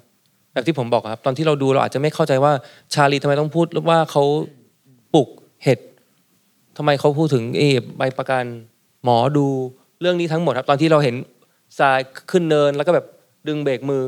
[0.53, 2.53] แบบที่ผมบอกครับ ตอนที่เราดูเราอาจจะไม่เข้าใจว่า
[2.95, 4.25] ชาลีทำไมต้องพูดว่าเขา
[5.15, 5.29] ปลุก
[5.65, 5.79] เห็ด
[6.77, 7.63] ทำไมเขาพูดถึงเอ
[7.97, 8.45] ใบประกัน
[9.05, 9.47] หมอดู
[10.01, 11.15] เรื่องนี้ทั้งหมดครับ ตอนที่เราเห็น
[11.79, 11.99] ทราย
[12.31, 13.07] ขึ้นเนินแล้วก็แบบ
[13.49, 14.03] ดึงเบรกมือ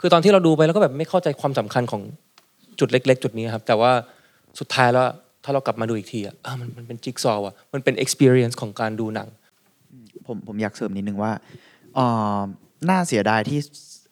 [0.00, 2.02] คือตอนที่เราดูไปแล้วก็แบบไม่เข้าใจความสำคัญของ
[2.78, 3.92] จุดเล็ก ๆ จุดนี้ครับ แต่ว่า
[4.58, 5.08] สุดท้ายแล้ว
[5.44, 9.28] ถ้าเรากลับมาดูอีกทีอะอะมันมันเป็นจิ๊กซอว์อะมันเป็น experience ของการดูหนัง
[10.26, 11.32] ผมผมอยากเสริมนิดนึงว่า
[11.94, 12.06] เอ่
[12.38, 12.40] อ
[12.90, 13.60] น่าเสียดายที่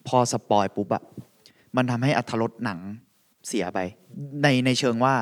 [0.09, 1.03] พอสปอยปุ๊บอะ
[1.77, 2.79] มันทำให้อรรถรสหนัง
[3.49, 3.79] เสียไป
[4.43, 5.15] ในในเชิงว่า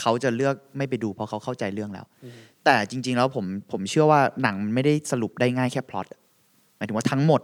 [0.00, 2.06] เขาจะเลือกไม่ไปดูเพราะเขาเข้าใจเรื่องแล้ว
[2.64, 6.20] แต่จริง ๆ แล้วผมผมเชื่อว่าหนังมันไม่ได้สรุปได้ง่ายแค่พล็อตอะ
[6.76, 7.40] หมายถึงว่าทั้งหมด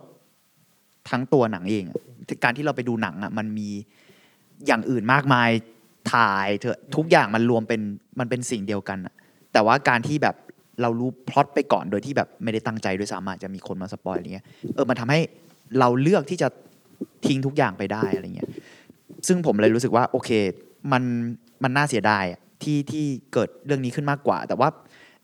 [1.11, 1.97] ทั้งตัวหนังเองอะ
[2.45, 3.69] การที่เราไปดูหนังอะมันมี
[4.67, 5.51] อย่างอื่นมากมาย
[6.13, 7.81] ถ่ายเถอะทุกอย่างมันรวมเป็น
[8.19, 9.15] มันเป็นสิ่งเดียวกันอะ
[9.53, 10.37] แต่ว่าการที่แบบ
[10.83, 15.21] เรารู้พล็อตไปก่อนโดยที่แบบไม่ได้ตั้งใจด้วยซ้ำอาจจะมีคนมาสปอยอะไรเงี้ยเออมันทำให้
[15.79, 16.49] เราเลือกที่จะ
[17.27, 18.49] ทิ้งทุกอย่างไปได้อะไรเงี้ย
[19.27, 20.31] ซึ่งผมเลยรู้สึกว่าโอเค
[20.93, 21.03] มัน
[21.63, 24.69] มันน่าเสียดายอะที่ที่เกิดเรื่องนี้ขึ้นมากกว่า แต่ว่า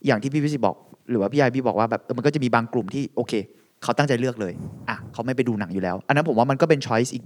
[0.05, 0.75] อย่างที่พี่พิสิทธิ์บอก
[1.09, 3.33] หรือว่าพี่ไอพี่บอกว่าแบบเออมันก็จะมีบางกลุ่มที่โอเค
[3.83, 4.53] เขาตั้งใจเลือกเลย
[4.89, 7.23] อะเขาไม่ไปดูหนังอยู่แล้ว อันนั้นผมว่ามันก็เป็นช้อยส์อีก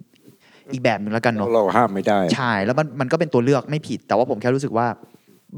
[0.73, 4.87] อีกแบบหนึ่งแล้วกันเนาะเราห้ามไม่ได้ใช่แล้วมันมันก็เป็นตัวเลือกไม่ผิด แต่ว่าผมแค่รู้สึกว่า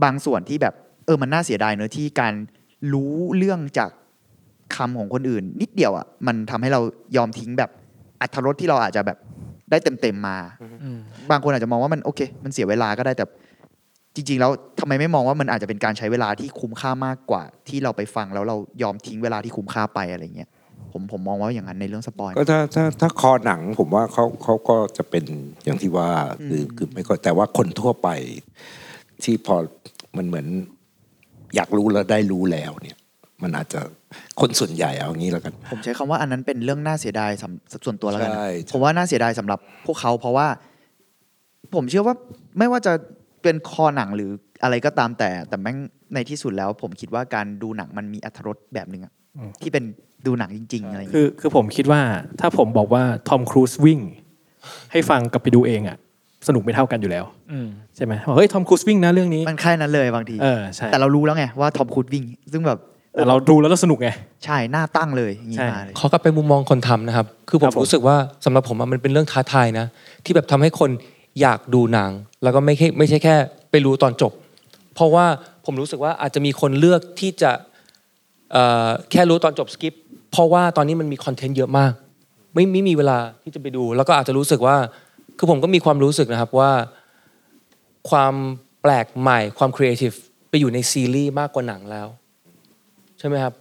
[0.04, 0.74] บางส่วนที่แบบ
[1.06, 2.34] เออมันน่าเสียดายเนอะที่การ
[2.94, 3.90] รู้เรื่องจาก
[4.76, 6.82] คำของคนอื่น นิดเดียวอะมันทำให้เรา
[7.18, 7.70] ยอมทิ้งแบบ
[8.22, 9.18] อัธรสที่เราอาจจะแบบ
[9.72, 10.38] ได้เต็มเต็มๆมา
[11.32, 13.26] บางคนอาจจะมองว่ามันโอเค มันเสียเวลาก็ได้แต่
[14.16, 20.50] จริง ๆ แล้วทำไมไม่มองว่ามันอาจจะเป็นการใช้เวลาที่คุ้มค่ามากกว่า ที่เราไปฟังแล้วเรายอมทิ้งเวลาที่คุ้มค่าไปอะไรเงี้ย
[20.92, 25.26] ผมผมมองว่าอย่างนั้นในเรื่องสปอยก็ถ้าถ้าถ้าคอหนังผมว่าเขาเขาก็จะเป็น
[25.64, 26.10] อย่างที่ว่า
[26.48, 28.10] คือคือไม่ก็แต่ว่าคนทั่วไป
[29.24, 29.56] ที่พอ
[30.18, 30.48] มันเหมือน
[31.56, 32.98] อยากรู้แล้วได้รู้แล้วเนี่ย
[33.44, 33.82] มันอาจจะ
[34.40, 40.48] คนส่วนใหญ่เอางี้แล้วกัน ผมใช้คำว่าอันนั้นเป็นเรื่องน่าเสียดายสำส่วนตัวแล้วกันนะใช่ใช่ผมว่าน่าเสียดายสำหรับพวกเขาเพราะว่า
[41.76, 42.16] ผมเชื่อว่า
[42.58, 42.94] ไม่ว่าจะ
[43.44, 44.32] เป็นคอหนังหรือ
[44.64, 45.78] อะไรก็ตามแต่ แต่แม่ง
[46.14, 49.14] ในที่สุดแล้ว ผมคิดว่าการดูหนังมันมีอรรถรสแบบหนึ่งอะ
[49.62, 49.84] ที่เป็น
[50.28, 52.02] ดูหนังจริง ๆ อะไรอย่างคืเงี้ยอคือผมคิดว่า
[52.40, 54.00] ถ้าผมบอกว่าทอมครูซวิ่ง
[54.92, 55.98] ให้ฟังกับไปดูเองอะ
[56.48, 57.26] สนุกไม่เท่ากันอยู่แล้ว
[57.96, 62.80] ใช่ไหมบอกเฮ้ยทอมครูซวิ่งนะเรื่องนี้มันแค่นั้นเลยบางที เออใช่แต่เรารู้แล้วไงว่าทอมครูซวิ่ง ซึ่งแบบ
[63.14, 64.10] แต่เราดูแล้วเราสนุกไง
[64.46, 68.16] ใช่หน้าตั้งเลยอย่างงี้ใช่ มาเลย ขอกลับไปมุมมองคนทำนะครับ คือผครัมบผม รู้สึกว่า
[68.46, 69.86] สำหรับผมอะมันเป็นเรื่องท้าทายนะ
[70.26, 70.90] ที่แบบทำให้คน
[71.42, 72.12] อยากดูหนัง
[72.44, 73.36] แล้วก็ไม่แค่ไม่ใช่แค่
[73.72, 74.32] ไปรู้ตอนจบ
[74.96, 75.26] เพราะว่า
[75.66, 77.52] ผมรู้สึกว่าอาจจะมีคนเลือกที่จะ
[78.52, 79.94] เอ่อแค่รู้ตอนจบสกิป
[80.32, 81.94] เพราะว่าตอนนี้มันมีคอนเทนต์เยอะมาก
[82.54, 84.76] ไม่ไม่มีเวลาที่จะไปดู แล้วก็อาจจะรู้สึกว่า
[85.38, 86.72] คือผมก็มีความรู้สึกนะครับว่า
[88.10, 88.34] ความ
[88.82, 90.12] แปลกใหม่ความครีเอทีฟ
[90.50, 92.08] ไปอยู่ในซีรีส์มากกว่าหนังแล้ว
[93.20, 93.54] ใช่ไหมครับ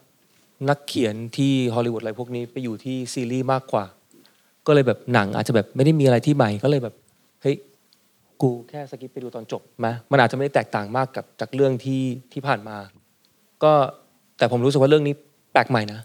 [0.68, 3.84] นักเขียนที่ฮอลลีวูดอะไรพวกนี้ไปอยู่ที่ซีรีส์มากกว่า
[4.66, 6.94] ก็เลยแบบหนังอาจจะแบบไม่ได้มีอะไรที่ใหม่ก็เลยแบบ
[7.42, 7.56] เฮ้ย
[8.40, 12.02] กูแค่ skip ไปดูตอนจบมามันอาจจะไม่ได้แตกต่างมากกับจากเรื่องที่
[12.32, 12.76] ที่ผ่านมา
[13.64, 13.72] ก็
[14.38, 15.14] แต่ผมรู้สึกว่าเรื่องนี้
[15.52, 16.00] แปลกใหม่นะ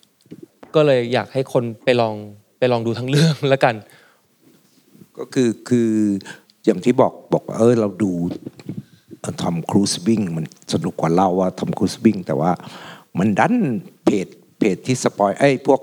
[0.76, 2.16] ก็เลยอยากให้คนไปลอง
[2.57, 3.76] ไปลองดูทั้งเรื่องแล้วกัน
[5.18, 5.89] ก็คือคือ
[6.66, 8.11] อย่างที่บอกบอกว่าเออเราดู
[9.41, 12.51] ทอมครูซวิ่งมันสนุกกว่าเราว่าทอมครูซวิ่งแต่ว่า
[13.20, 13.55] มันดัน
[14.05, 15.82] เพจเพจที่ spoil ไอ้พวก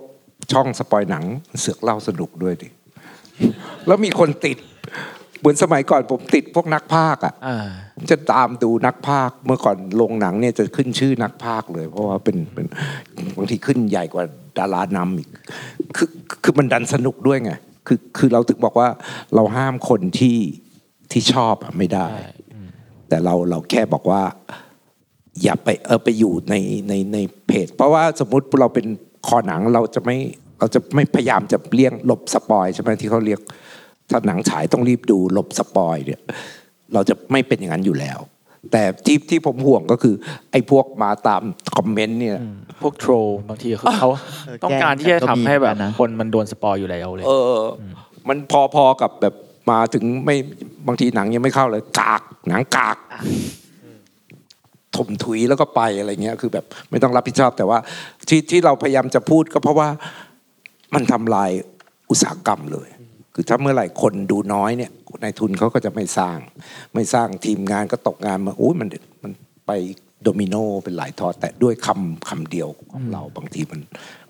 [0.53, 1.25] ช่อง spoil หนัง
[1.61, 2.69] เสือกเล่าสนุกด้วยดิ
[3.87, 4.59] แล้วมีคนติด
[5.39, 12.67] เหมือนสมัยก่อนผมติดพวกนักพากย์อะอ่าผมจะตามดูนักพากย์เมื่อก่อนลงหนังเนี่ยจะขึ้นชื่อนักพากย์เลย เพราะว่าเป็นเป็น
[13.37, 14.25] บางทีขึ้นใหญ่กว่า
[14.59, 15.29] ดารานำอีก
[15.97, 16.09] คือ
[16.43, 17.53] คือมันดันสนุกด้วยไง
[17.87, 18.89] คือคือเราถึงบอกว่า
[19.35, 20.39] เราห้ามคนที่
[21.13, 22.09] ที่ชอบอะไม่ได้
[23.09, 24.23] แต่เราเราแค่บอกว่า
[25.43, 26.55] อย่าไปเออไปอยู่ใน
[26.89, 28.87] ในในเพจ เพราะว่าสมมุติเราเป็น
[29.27, 30.17] คอหนังเราจะไม่
[30.59, 33.41] เราจะไม่พยายามจะเลี่ยงหลบสปอยใช่ไหมที่เขาเรียก
[34.11, 36.21] ถ้าหนังฉายต้องรีบดูหลบ spoil เนี่ย
[36.95, 38.19] เราจะไม่เป็นอย่างนั้นอยู่แล้ว
[38.73, 40.15] แต่ที่ที่ผมห่วงก็คือ
[40.53, 41.43] ไอ้พวกมาตาม
[41.77, 42.39] คอมเมนต์เนี่ย
[42.83, 43.13] พวก troll
[43.49, 44.09] บางทีเขาเขา
[44.47, 47.65] เออต้องการที่จะแกล้งทำให้แบบก็มีเหมือนกันนะคนมันโดน spoil อยู่แล้วเลยเอออ
[48.29, 48.39] มัน
[48.75, 49.35] พอๆกับแบบ
[49.71, 50.37] มาถึงไม่
[50.87, 52.97] บางทีหนังยังไม่เข้าเลยกากหนังกาก
[54.97, 57.79] ถมถุยแล้วก็ไปอะไรเงี้ย คือแบบไม่ต้องรับผิดชอบ แต่ว่า
[58.29, 59.89] ที่ที่เราพยายามจะพูดก็เพราะว่า
[60.95, 61.51] มันทำลาย
[62.11, 62.89] อุตสาหกรรมเลย
[63.35, 64.91] คือถ้าเมื่อไหร่คนดูน้อยเนี่ย
[65.23, 66.39] นายทุนเขาก็จะไม่สร้าง
[66.95, 68.89] ไม่สร้างทีมงานก็ตกงานมาโอ้ยมัน
[69.23, 69.33] มัน
[69.67, 69.71] ไป
[70.23, 70.55] โดมิโน
[70.85, 73.81] เป็นหลายทอดแต่ด้วยคำคำเดียวของเราบางทีมัน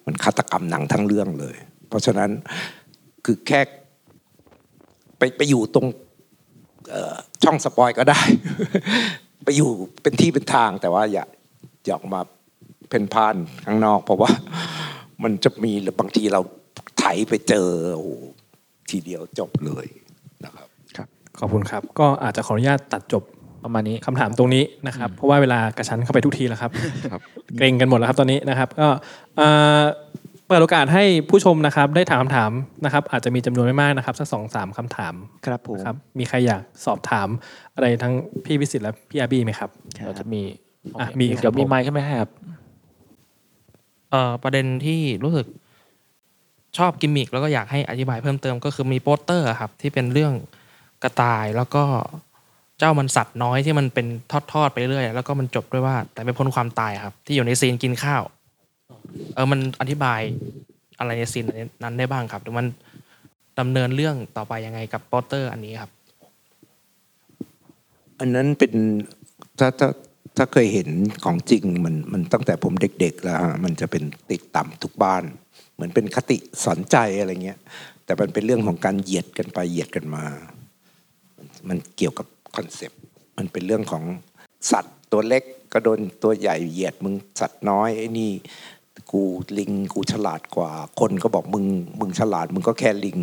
[0.06, 1.56] มันฆาตกรรมหนังทั้งเรื่องเลย
[1.88, 2.30] เพราะฉะนั้น
[3.24, 3.60] คือแค่
[5.18, 5.86] ไปไปอยู่ตรง
[7.44, 8.20] ช่องสปอยก็ได้
[9.44, 9.70] ไปอยู่
[10.02, 11.24] เป็นที่เป็นทาง แต่ว่าอย่า
[11.86, 12.20] อย่าออกมา
[12.88, 14.30] เพ่นพ่านข้างนอก เพราะว่า
[15.22, 16.40] มันจะมีบางทีเรา
[16.98, 18.06] ไถไปเจอโอ้
[18.90, 19.86] ทีเดียวจบเลย
[20.44, 20.68] นะครับ
[21.38, 23.22] ขอบคุณครับ ก็อาจจะขออนุญาตตัดจบ
[23.64, 26.70] ประมาณนี้คำถามตรงนี้นะครับ เพราะว่าเวลากระชั้นเข้าไปทุกทีแล้วครับ
[27.12, 27.20] ครับ
[27.56, 28.88] เกรงกันหมดแล้วครับตอนนี้นะครับ ก็
[29.36, 29.46] เอ่
[29.78, 29.82] อ
[30.46, 32.50] เปิดโอกาสให้ผู้ชมนะครับ ได้ถามคำถาม
[32.84, 35.14] นะครับ อาจจะมีจำนวนไม่มากนะครับสักสองสามคำถาม
[35.46, 37.28] ครับผมครับมีใครอยากสอบถาม
[37.74, 38.14] อะไรทั้ง
[38.44, 39.70] พี่วิศิษฏ์และพี่อาบี้ไหมครับ
[40.06, 40.42] เราจะมี
[41.00, 42.30] อะโอเคมีครับเดี๋ยวมีผมไมค์ขึ้นไหมให้ครับ
[44.10, 45.46] เอ่อประเด็นที่รู้สึก
[46.78, 50.32] ชอบกิมมิคแล้วก็อยากให้อธิบายเพิ่มเติมก็คือมีโปสเตอร์ครับที่เป็นเรื่อง
[51.02, 51.84] กระต่ายแล้วก็
[52.78, 54.06] เจ้ามันสัตว์น้อยที่มันเป็น
[54.52, 58.22] ทอดๆไปเรื่อยแล้วก็มันจบด้วยว่า แต่ไม่พ้นความตายครับ ที่อยู่ใน scene กินข้าว
[59.34, 60.20] เออมันอธิบาย
[60.98, 61.46] อะไรใน scene
[61.82, 62.66] นั้นได้บ้างครับหรือมัน
[63.58, 65.90] ดำเนินเรื่องต่อไปยังไงกับโปสเตอร์อันนี้ครับ
[68.20, 68.72] อันนั้นเป็น
[69.58, 69.88] ถ้าถ้า
[70.36, 70.88] ถ้าเคยเห็น
[71.24, 75.22] ของจริงมันมันตั้งแต่ผมเด็ก ๆ แล้วฮะมันจะเป็นติดต่ำทุกบ้าน
[75.82, 77.58] มือนเป็นคติสอนใจอะไรเงี้ย
[78.04, 80.24] แต่มันเป็นเรื่องของการเหยียดกันไปเหยียดกันมา
[81.68, 82.26] มันเกี่ยวกับ
[82.56, 83.00] คอนเซปต์
[83.38, 84.04] มันเป็นเรื่องของ
[84.70, 88.30] สัตว์ตัวเล็กก็โดนตัวใหญ่เหยียดมึงสัตว์น้อยไอ้นี่
[89.12, 89.22] กู
[89.58, 90.70] ลิงกูฉลาดกว่า
[91.00, 91.66] คนก็บอกมึง
[92.00, 93.18] มึงฉลาด มึงก็แค่ลิง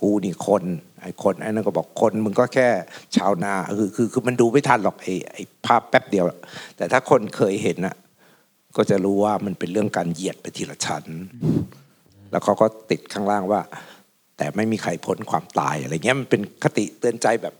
[0.00, 0.64] กูนี่คน
[1.02, 2.68] ไอ้คนไอ้นั่นก็บอกคนมึงก็แค่
[3.16, 6.24] ชาวนาคือคือคือมันดูไม่ทันหรอกไอ้ไอ้ภาพแป๊บเดียว
[6.76, 7.96] แต่ถ้าคนเคยเห็นน่ะ
[8.76, 11.04] ก็จะรู้ว่ามันเป็นเรื่องการเหยียดไปทีละชั้น
[12.30, 13.60] แล้วเขาก็ติดข้างล่างว่า
[14.36, 17.54] แต่ไม่มีใครพ้นความตายอะไรเงี้ยมันเป็นคติเตือนใจแบบ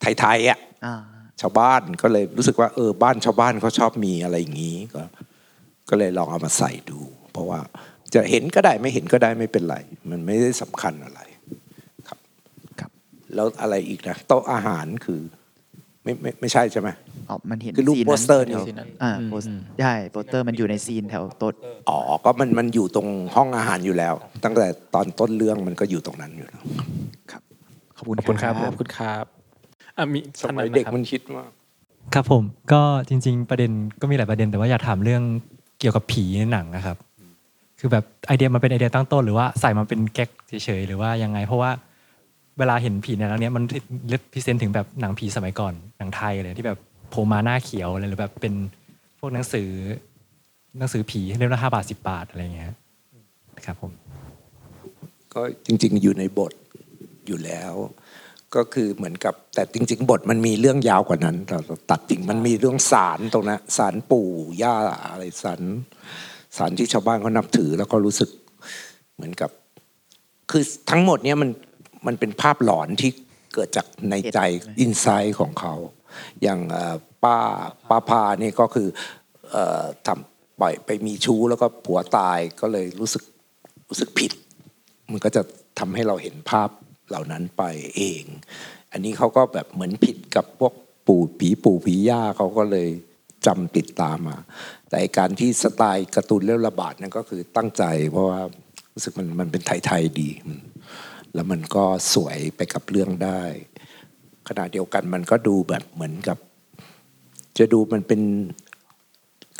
[0.00, 0.94] ไทยๆอะอ่า
[1.40, 5.02] ชาวบ้านก็เลยรู้สึกว่าเออบ้านชาวบ้านเขาชอบมีอะไรอย่างนี้ก็
[5.88, 7.00] ก็เลยลองเอามาใส่ดู
[7.32, 7.58] เพราะว่า
[8.14, 9.76] จะเห็นก็ได้ไม่เห็นก็ได้ไม่เป็นไร
[10.10, 11.20] มันไม่ได้สำคัญอะไร
[12.08, 12.18] ครับ
[12.80, 12.90] ครับ
[13.34, 15.20] แล้วอะไรอีกนะโต๊ะอาหารคือ
[16.04, 16.88] ไม่ไม่ไม่ใช่ใช่ไหม
[17.28, 18.66] อ๋อมันเห็นคือรูป scene โปสเตอร์นี่แถว
[19.02, 19.46] อ่าโปส
[19.80, 21.54] ใช่โปสเตอร์มันอยู่ใน scene แถวโต๊ะ
[21.88, 26.60] อ๋อก็มันมันอยู่ตรงห้องอาหารอยู่แล้ว ตั้งแต่ตอนต้นเรื่องมันก็อยู่ตรงนั้นอยู่แล้ว
[27.96, 29.24] ขอบคุณขอบคุณครับขอบคุณครับ
[29.96, 31.50] อะมีสมัยเด็กมันคิดมาก
[32.14, 32.42] ครับผม
[32.72, 33.70] ก็จริง ๆ ประเด็น
[34.00, 35.22] ก็มีหลายประเด็นแต่ว่าอยากถามเรื่อง
[35.80, 36.96] เกี่ยวกับผีในหนังนะครับ
[37.78, 41.70] คือแบบไอเดียมันเป็นไอเดียตั้งต้นหรือว่าใส่มาเป็นแก๊กเฉยๆหรือว่ายังไง เพราะว่า
[42.58, 43.64] เวลาเห็นผีในหนังเนี้ยมัน
[44.08, 46.78] เลพิเซนถึงแบบหนังผีสมัยก่อนหนังไทยเลยที่แบบ
[47.10, 48.54] โผล่มาหน้าเขียวอะไรหรือแบบเป็น
[49.18, 49.68] พวกหนังสือ
[50.78, 52.72] หนังสือผีเล่มละห้าบาทสิบาทอะไรอย่างเงี้ย
[53.66, 53.92] ครับผม
[55.32, 56.52] ก็จริง ๆ อยู่ในบท
[57.26, 57.74] อยู่แล้ว
[58.54, 64.28] ก็คือเหมือนกับ แต่จริง ๆ บทมันมีเรื่องยาวกว่านั้นเราเราตัดจริงมันมีเรื่องสารตรงนั้นสารปู่
[64.62, 64.74] ย่า
[65.10, 65.60] อะไรสาร
[66.56, 68.30] สารที่ชาวบ้านเขานับถือ แล้วก็รู้สึก
[69.16, 69.50] เหมือนกับ
[70.50, 71.48] คือทั้งหมดเนี้ยมัน
[72.06, 73.10] มันเป็นภาพหลอนที่
[73.54, 74.38] เกิดจากในใจ
[74.80, 75.74] อินไซต์ของเขา
[76.42, 77.38] อย่างเอ่อป้า
[77.88, 78.88] ป้าพานี่ก็คือ
[79.50, 83.22] เอ่อทำปล่อยไปมีชู้แล้วก็ผัวตายก็เลยรู้สึก
[83.88, 84.32] รู้สึกผิด
[85.10, 85.42] มันก็จะ
[85.78, 86.68] ทำให้เราเห็นภาพ
[87.08, 87.62] เหล่านั้นไป
[87.96, 88.24] เอง
[88.92, 90.74] อันนี้เขาก็แบบเหมือนผิดกับพวก
[91.06, 92.88] ปู่ผีปู่ผีย่าเขาก็เลย
[93.46, 94.38] จำติดตามมา
[94.88, 98.40] แต่ไอ้การที่สไตล์การ์ตูนเรื่องระบาดนั่นก็คือตั้งใจ เพราะว่า
[98.94, 100.58] รู้สึกมันมันเป็นไทยๆดีมัน
[101.34, 103.42] แล้วมันก็สวยไปกับเรื่องได้
[104.48, 106.38] ขณะเดียวกันมันก็ดูแบบเหมือนกับ
[107.58, 108.20] จะดูมันเป็น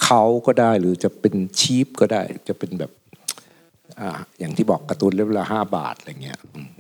[0.04, 2.92] เขาก็ได้หรือจะเป็นชีพก็ได้ จะเป็นแบบ
[4.00, 6.70] อ่าอย่างที่บอกการ์ตูนเล่มละห้าบาทอะไรเงี้ยอืม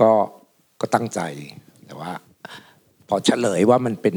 [0.00, 0.10] ก็
[0.80, 1.20] ก็ตั้งใจ
[1.86, 2.12] แต่ว่า
[3.08, 4.16] พอเฉลยว่ามันเป็น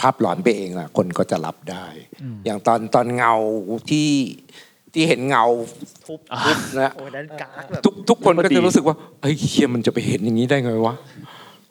[0.00, 1.86] ภาพหลอนไปเองล่ะ คนก็จะรับได้
[2.44, 3.34] อย่างตอนตอนเงา
[3.90, 4.08] ที่
[4.92, 5.44] ที่เห็นเงา
[6.06, 10.94] ฟุบฟุบนะโอ้ยนั้นกากแบบทุกทุกคนก็จะรู้สึกว่าเฮ้ยเฮียมันจะไปเห็นอย่างนี้ได้ไงวะ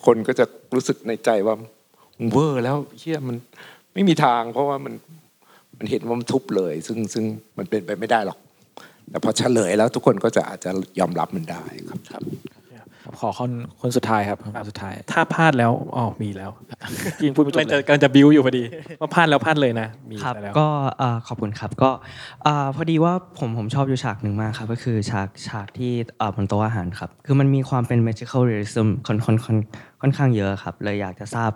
[0.05, 0.45] คนก็จะ
[0.75, 1.55] รู้สึกในใจว่า
[2.17, 3.35] มึงเวอร์แล้วเฮียมัน
[3.93, 4.93] ไม่มีทาง เพราะว่ามัน
[5.77, 7.25] มันเห็นว่ามันทุบเลย ซึ่งซึ่ง
[7.57, 8.37] มันเป็นไปไม่ได้หรอก
[9.09, 12.23] แต่พอเฉลยแล้วทุกคนก็จะอาจจะยอมรับมันได้ครับ
[13.09, 13.51] ครับขอคน
[13.81, 16.51] คนสุดท้ายครับคนสุดท้าย ถ้าพลาดแล้วอ๋อมีแล้ว
[17.21, 18.63] จริงพูดไม่จบกำลังเลจะยกำลังจะบิวอยู่พอดี
[19.01, 20.67] ว่าพลาดแล้วพลาดเลยนะมีครับไปแล้วก็
[20.99, 21.91] เอ่อขอบคุณครับก็
[22.43, 29.57] เอ่อพอดีว่าผมผมชอบอยู่ฉากหนึ่งมากครับก็คือฉากฉากที่เอ่อบนโต๊ะอาหารครับ คือมันมีความเป็น magical realism ค่อนค่อนค่อน
[30.01, 31.51] ค่อนข้างเยอะครับ เลยอยากจะทราบ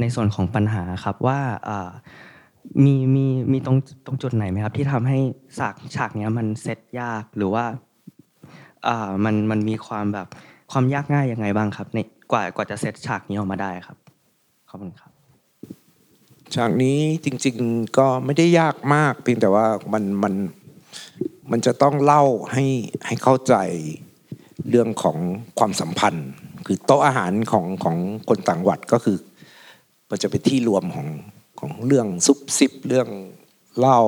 [0.00, 1.90] ในส่วนของปัญหาครับว่าเอ่อ
[2.84, 3.76] มีมีมีตรง
[4.06, 5.18] ตรงจุดไหนไหมครับ ที่ทำให้
[5.58, 7.64] ฉากฉากเนี้ยมันเซตยากหรือว่า
[8.86, 10.28] อ่ามันมันมีความแบบ
[10.70, 11.98] ความยากง่ายยังไงบ้างครับใน
[12.32, 13.96] กว่ากว่าจะเซตฉากนี้ออกมาได้ครับ
[14.68, 15.12] ขอบคุณครับ
[16.54, 20.34] ฉากนี้จริง ๆก็ไม่ได้ยากมากเพียงแต่ว่ามันมัน
[21.50, 22.64] มันจะต้องเล่าให้
[23.06, 23.54] ให้เข้าใจ
[24.70, 25.16] เรื่องของ
[25.58, 26.26] ความสัมพันธ์
[26.66, 27.96] คือโต๊ะอาหารของของ
[28.28, 29.18] คนต่างวัดก็คือ
[30.10, 31.08] มันจะเป็นที่รวมของ
[31.60, 33.08] ของเรื่องซุบซิบเรื่อง
[33.78, 34.00] เล่า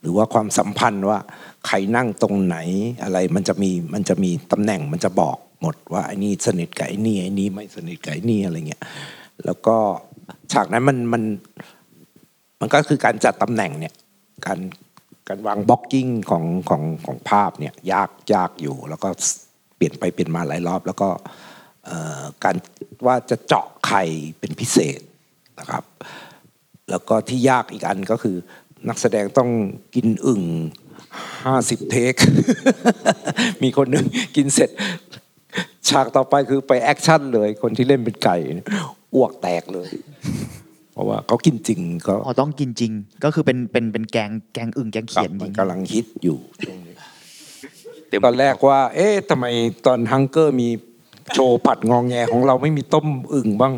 [0.00, 1.18] หรือว่าความสัมพันธ์ว่า
[1.66, 2.56] ใครนั่งตรงไหน
[3.02, 8.82] อะไรมันจะมีมันจะมีตำแหน่งมันจะบอก หมดว่าไอ้นี่สนิทกับไอ้นี่ไอ้นี่ไม่สนิทกับไอ้นี่อะไรเงี้ย
[9.44, 9.76] แล้วก็
[10.52, 11.22] ฉากนั้นมันมัน
[12.60, 13.94] มันก็คือการจัดตำแหน่งเนี่ย
[14.46, 14.58] การ
[15.28, 19.08] การวาง blocking ของของของภาพเนี่ยยากยากอยู่ แล้วก็
[19.76, 21.08] เปลี่ยนไปเปลี่ยนมาหลายรอบ แล้วก็
[22.44, 22.56] การ
[23.06, 23.98] ว่าจะเจาะใคร
[24.38, 25.00] เป็นพิเศษ
[25.58, 25.84] นะครับ
[26.90, 28.36] แล้วก็ที่ยากอีกอันก็คือ
[28.88, 29.50] นักแสดงต้อง
[29.94, 30.42] กินอึ่ง
[31.44, 32.14] ห้าสิบ take
[33.62, 34.06] มีคนหนึ่ง
[34.36, 34.70] กินเสร็จ
[35.90, 38.36] ฉากต่อไปคือไป action เลย คนที่เล่นเป็นไก่
[39.14, 39.90] อ้วกแตกเลย
[40.92, 42.92] เพราะว่าเขากินจริงก็อ๋อต้องกินจริง
[43.24, 46.94] ก็คือเป็นเป็นเป็นแกงแกงอึ่งแกงเขียนจมัรินงกำลังฮิตอยู่ช่วงนี้
[48.24, 49.46] ตอนแรกว่า เอ๊ะทำไม
[49.86, 50.68] ตอนฮังเกอร์มี
[51.34, 53.74] โชว์ผัดงองแงของเราไม่มีต้มอึ่งบ้าง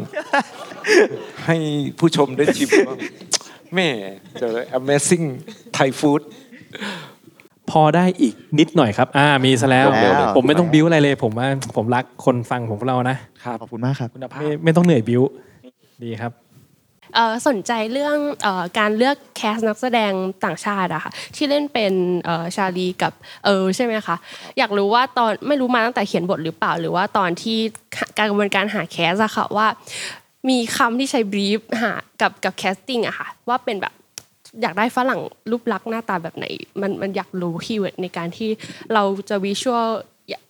[1.47, 1.57] ให้
[1.99, 2.99] ผู้ชมได้ชิมบ้าง
[3.75, 3.89] แม่
[4.39, 5.27] เจอ Amazing
[5.77, 6.23] Thai Food
[7.71, 13.17] พอได้อีกนิดหน่อยครับ อ่ามีซะแล้ว แล้ว ผมไม่ต้องบิ้วอะไรเลย ผมว่าผมรักคนฟังของพวกเรานะ
[13.61, 15.23] ขอบคุณมากครับ คุณภาพไม่ไม่ต้องเหนื่อยบิ้ว
[16.05, 16.33] ดีครับ
[17.15, 20.13] เอ่อสนใจเรื่องเออการเลือก cast นักแสดง
[20.45, 21.93] ต่างชาติอะค่ะที่เล่นเป็น
[22.25, 23.13] เอ่อชาลีกับ
[23.45, 24.17] เออใช่ไหมคะ
[24.59, 27.59] อยากรู้ว่าตอนไม่รู้มาตั้งแต่เขียนบทหรือเปล่า หรือว่าตอนที่
[28.19, 29.67] การกระบวนการหา cast อะค่ะว่า
[30.49, 33.93] มีคำที่ใช้ brief หากับกับ casting อะค่ะว่าเป็นแบบ
[34.61, 36.47] อยากได้ฝรั่งรูปลักษณ์หน้าตาแบบไหน
[36.81, 38.51] มันมันอยากรู้ keyword ในการที่
[38.95, 39.87] เราจะ visual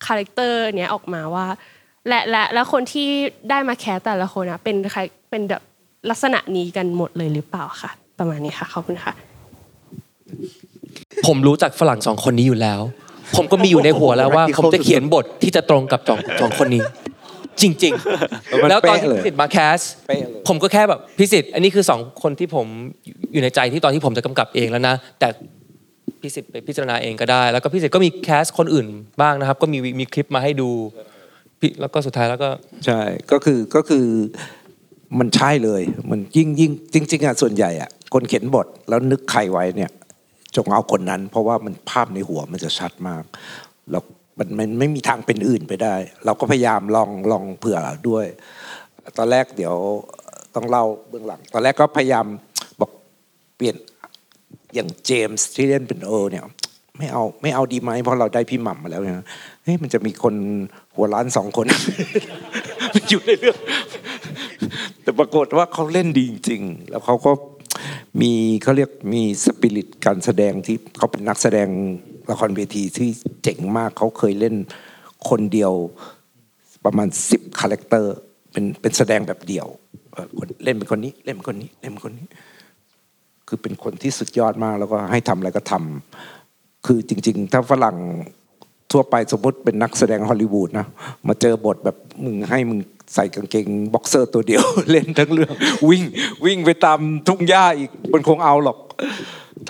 [0.07, 1.47] character เนี้ยออกมาว่า
[2.09, 3.09] และและแล้วคนที่
[3.51, 5.01] ได้มา cast แต่ละคนอะเป็นใคร
[5.31, 5.63] เป็นแบบ
[6.11, 9.13] ลักษณะนี้กันหมดเลยหรือเปล่าค่ะ ประมาณนี้ค่ะขอบคุณค่ะ
[11.27, 12.81] ผมรู้จักฝรั่งสองคนนี้อยู่แล้ว
[13.37, 16.83] ผมก็มีอยู่ในหัวแล้วว่า ผมจะเขียนบทที่จะตรงกับสองสองคนนี้
[17.61, 17.93] จริง
[18.63, 22.67] มันๆแล้วตอนที่เป๊ะเลยพี่วิศิษฏ์มา cast เป๊ะเลยผมก็แค่แบบพี่วิศิษฏ์อันนี้คือสองคนที่ผม
[23.33, 25.29] อยู่ในใจที่ตอนที่ผมจะกำกับเองแล้วนะ แต่
[26.23, 28.87] พิสิทธิ์ไปพิจารณาเองก็ได้ แล้วก็พิสิทธิ์ก็มีแคสคนอื่น
[29.23, 30.71] บ้างนะครับ ก็มีมีคลิปมาให้ดู
[31.61, 32.51] พี่แล้วก็สุดท้ายแล้วก็
[32.87, 33.01] ใช่
[33.31, 34.05] ก็คือก็คือ
[35.19, 39.91] มันใช่เลย มันยิ่งยิ่งจริง ๆอะส่วนใหญ่อะคนเขียนบทแล้วนึกใครไว้เนี่ย
[40.57, 43.23] จงเอาคนนั้น เพราะว่ามันภาพในหัวมันจะชัดมาก
[43.91, 44.03] แล้ว
[44.43, 45.95] มันมันไม่มีทางเป็นอื่นไปได้
[46.25, 47.79] เราก็พยายามลองลองเผื่อ
[48.09, 48.27] ด้วย
[49.19, 49.75] ตอนแรกเดี๋ยว
[50.55, 52.27] ต้องเล่าเบื้องหลัง ตอนแรกก็พยายาม
[52.81, 52.91] บอก
[53.57, 53.77] เปลี่ยน
[54.75, 56.45] อย่างเจมส์ที่เล่นเป็นเออเนี่ย
[56.99, 59.17] ไม่เอาไม่เอาดีไหมเพราะเราได้พี่หม่ำมาแล้วเนี่ย
[59.63, 60.35] เฮ้ยมันจะมีคน
[60.95, 61.67] หัวล้านสองคน
[62.95, 63.59] มันอยู่ในเรื่อง
[65.03, 67.33] แต่ปรากฏว่าเขาเล่นดีจริงแล้วเขาก็
[68.21, 68.33] มี
[68.63, 71.69] เขาเรียกมีสปิริตการแสดงที่เขาเป็นนักแสดง
[72.31, 73.09] ละครเวทีที่
[73.43, 74.55] เจ๋งมากเขาเคยเล่น
[75.29, 75.73] คนเดียว
[76.85, 78.15] ประมาณสิบ character
[78.53, 79.67] เป็นเป็นแสดงแบบเดี่ยว
[80.65, 82.27] เล่นเป็นคนนี้เล่นเป็นคนนี้เล่นเป็นคนนี้
[83.49, 87.97] คือเป็นคนที่สุดยอดมากแล้วก็ให้ทำอะไรก็ทำคือจริง ๆ ถ้าฝรั่ง
[88.93, 90.87] ทั่วไปสมมติเป็นนักแสดงฮอลลีวูดนะ
[91.29, 92.79] มาเจอบทแบบมึงให้มึง
[93.15, 95.53] ใส่กางเกงบ็อกเซอร์ตัวเดียว เล่นทั้งเรื่อง
[95.89, 96.05] วิ่ง
[96.45, 96.99] วิ่งไปตาม
[97.29, 98.79] ทุ่งหญ้าอีกมันคงเอาหรอก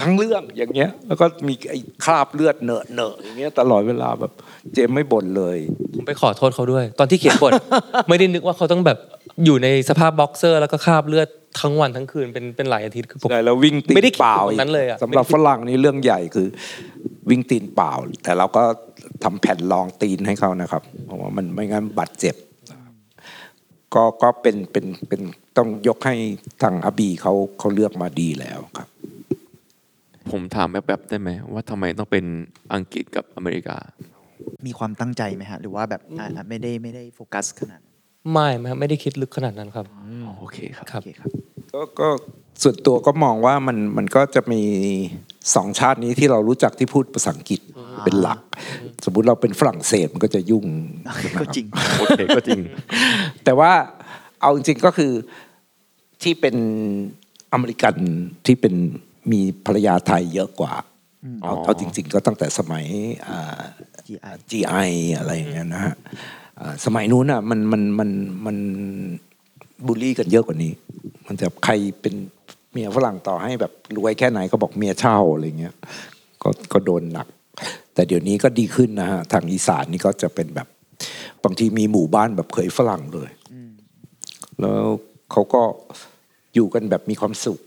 [0.00, 4.32] ทั้งเรื่องอย่างเงี้ย แล้วก็มีไอ้คราบเลือดเหนอะเหนอะอย่างเงี้ยตลอดเวลาแบบ
[4.72, 5.58] เจมไม่บ่นเลย
[5.94, 7.52] ผมไปขอโทษเขาด้วย ตอนที่เขียนบท
[8.08, 8.98] ไม่ได้นึกว่าเขาต้องแบบ
[9.44, 11.28] อยู่ในสภาพบ็อกเซอร์ แล้วก็คราบเลือด
[11.60, 16.46] ทั้งวันทั้งคืนเป็นเป็นหลายอาทิตย์คือผมใช่แล้ววิ่งตีนไม่ได้คิดเปล่าตรงนั้นเลยอะสำหรับฝรั่งนี่เรื่องใหญ่คือ
[17.30, 17.92] วิ่งตีนเปล่า
[18.24, 18.62] แต่เราก็
[19.24, 22.34] ทำแผ่นรองตีนให้เขานะครับเพราะว่ามันไม่งั้นบาดเจ็บ
[23.94, 25.20] ก็ก็เป็นเป็นเป็น
[25.56, 26.14] ต้องยกให้
[26.62, 28.88] ทางอาบีเขาเขาเลือกมาดีแล้วครับ
[30.30, 32.24] ผมถามแป๊บๆได้ไหมว่าทำไมต้องเป็น
[32.74, 33.76] อังกฤษกับอเมริกา
[34.66, 37.94] มีความตั้งใจไหมฮะ หรือว่าแบบอ่าไม่ได้ไม่ได้โฟกัสขนาดนั้น
[38.32, 39.86] ไม่ไม่ไม่ได้คิดลึกขนาดนั้นครับ
[40.38, 41.02] โอเคครับครับ
[41.74, 42.08] ก็ก็
[42.62, 44.62] ส่วนตัวก็มองว่ามันมันก็จะมี
[45.54, 47.60] สองชาตินี้ที่เรารู้จักที่พูดภาษาอังกฤษ
[48.04, 48.40] เป็นหลัก
[49.04, 50.66] สมมุติเราเป็นฝรั่งเศสมันก็จะยุ่ง
[51.40, 51.66] ก็จริง
[51.98, 52.60] โอเคก็จริง
[53.44, 53.72] แต่ว่า
[54.40, 55.12] เอาจริงๆก็คือ
[56.22, 56.56] ที่เป็น
[57.52, 57.94] อเมริกัน
[58.46, 58.74] ที่เป็น
[59.32, 60.74] มีภรรยาไทยเยอะกว่า
[61.42, 62.84] เอาเอาจริง ๆ ก็ตั้งแต่สมัย
[63.26, 63.62] อ่า
[64.06, 65.94] GI GI อะไรอย่างเงี้ยนะฮะ
[66.60, 68.10] อ่าสมัยนู้นอะมันมันมัน
[68.46, 68.56] มัน
[69.86, 70.72] บูลลี่กันเยอะกว่านี้
[71.26, 72.14] มันจะใครเป็น
[72.72, 75.74] เมียฝรั่งต่อให้แบบรวยแค่ไหนก็บอกเมียเช่าอะไรเงี้ย
[76.42, 77.26] ก็ก็โดนหนัก
[77.94, 80.68] แต่เดี๋ยวนี้ก็ดีขึ้นนะฮะทางอีสานนี่ก็จะเป็นแบบ
[81.44, 83.30] บางทีมีหมู่บ้านแบบเคยฝรั่งเลย
[84.60, 84.84] แล้ว
[85.30, 85.62] เขาก็
[86.54, 87.58] อยู่กันแบบมีความสุข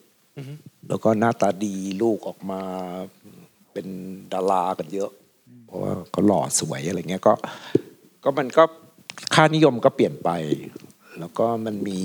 [0.88, 2.62] แล้วก็หน้าตาดีลูกออกมา
[3.74, 3.88] เป็น
[4.34, 5.12] ดารากันเยอะ
[5.66, 7.34] เพราะว่าเขาหล่อสวยอะไรเงี้ยก็
[8.24, 8.64] ก็มันก็
[9.34, 10.30] ค่านิยมก็เปลี่ยนไป
[11.20, 12.02] แล้วก็มันมี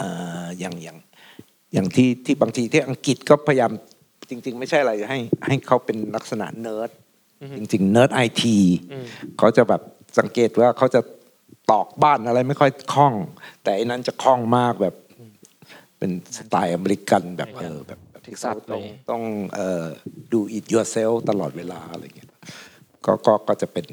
[0.00, 0.08] อ่
[0.44, 0.98] ออย่างอย่าง
[1.72, 3.70] อย่างที่ที่บางทีที่อังกฤษก็พยายาม
[4.30, 6.90] จริง ๆ ไม่ใช่อะไรให้ให้เขาเป็นลักษณะเนิร์ด
[7.56, 8.56] จริงๆ nerd IT
[9.38, 9.82] เขาจะแบบ
[10.18, 11.00] สังเกตว่าเขาจะ
[11.70, 13.14] ตอกบ้านอะไรไม่ค่อยคล่อง
[13.62, 14.94] แต่อันนั้นจะคล่องมากแบบ
[15.98, 19.22] เป็นสไตล์อเมริกันแบบเออแบบแบบที่เขาต้องต้อง
[19.54, 19.84] เอ่อ
[20.32, 22.30] ดู it yourself ตลอดเวลาอะไรเงี้ย
[23.04, 23.86] ก็ก็ก็จะเป็น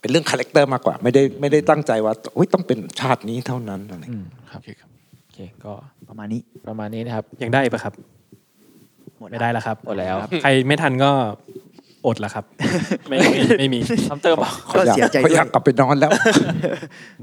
[0.00, 4.95] เป็นเรื่อง character มากกว่า ไม่ได้ไม่ได้ตั้งใจว่าโอ้ยต้องเป็นชาตินี้เท่านั้นอะไรเงี้ยครับโอ
[5.36, 5.72] เคก็
[6.08, 7.92] ประมาณนี้ประมาณนี้นะครับ ยังได้ปะครับ
[9.18, 11.10] หมดไม่ได้แล้วครับหมดแล้ว ใครไม่ทันก็
[12.06, 12.44] อดละครับ
[13.08, 16.10] ไม่ไม่ไม่มีซ้ำเติมเปล่าก็เสียใจเขาด้วอยยากกลับไปนอนแล้ว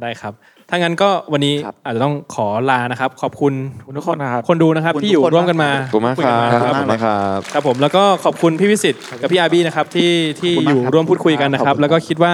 [0.01, 0.33] ได้ครับ
[0.69, 3.53] ถ้างั้นก็วันนี้ครับอาจจะต้องขอลานะครับ ขอบคุณ
[3.97, 6.15] ทุกคนนะครับคนดูนะครับขอบคุณที่อยู่ทุกคนร่วมกันมาขอบคุณมาก
[6.53, 10.11] ครับคุยขกัอบนคุณมากครับครับผมแล้วก็ขอบคุณพี่วิสิตกับพี่อาร์บี้นะครับที่
[10.41, 12.33] ที่ขอบคุณอมากยู่ครับร่วมพูดคุยกันนะครัขอบคุณบแล้วก็คิดว่า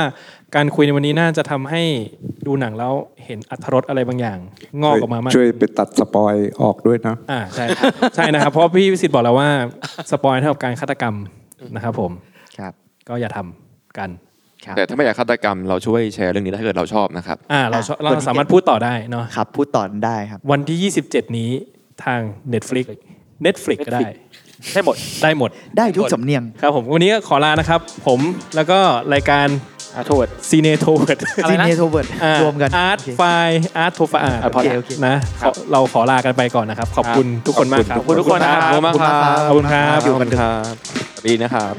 [0.55, 1.83] การคุยในวันนี้น่าจะทำให้
[2.47, 2.93] ดูหนังแล้ว
[3.25, 4.37] เห็นอรรถรสอะไรบางอย่าง
[4.81, 9.49] งอกออกมามากช่วยไปตัด spoil ออกด้วยนะอ่าใช่ครับใช่นะครับเพราะพี่วิศิษฏ์บอกแล้วว่า
[10.11, 11.15] spoil เท่ากับการฆาตกรรม
[11.75, 12.11] นะครับผม
[12.59, 12.73] ครับ
[13.09, 14.09] ก็อย่าทำกัน
[14.65, 21.51] ครับแต่ถ้าไม่อยากฆาตกรรมเราช่วยแชร์เรื่องนี้ได้ถ้าเกิดเราชอบนะครับอ่าเราชอบอะเราสามารถพูดต่อได้เนาะครับ พูดต่อได้ครับ วันที่ 27 นี้
[22.03, 22.19] ทาง
[22.53, 22.85] Netflix
[23.45, 24.09] Netflix ก็ได้
[24.73, 28.19] ได้หมดได้หมดได้ทุกสำเนียงครับผมวันนี้ก็ขอลานะครับ ผม
[28.55, 28.79] แล้วก็
[29.13, 29.47] รายการ
[29.95, 31.17] อาโทษซีเนโทเวิร์ด
[31.49, 32.07] ซีเนโทเวิร์ด
[32.41, 33.23] รวมกันอาร์ตโอเค ไฟ
[33.77, 40.73] อาร์ตโทฟาอาร์อะพอแล้วโอเค นะขอเราขอลากันไปก่อนนะครับ ขอบคุณทุกคนมากครับขอบคุณทุกคนนะครับ ขอบคุณมากครับ ขอบคุณครับขอบคุณครับ
[41.25, 41.73] ดีนะครับ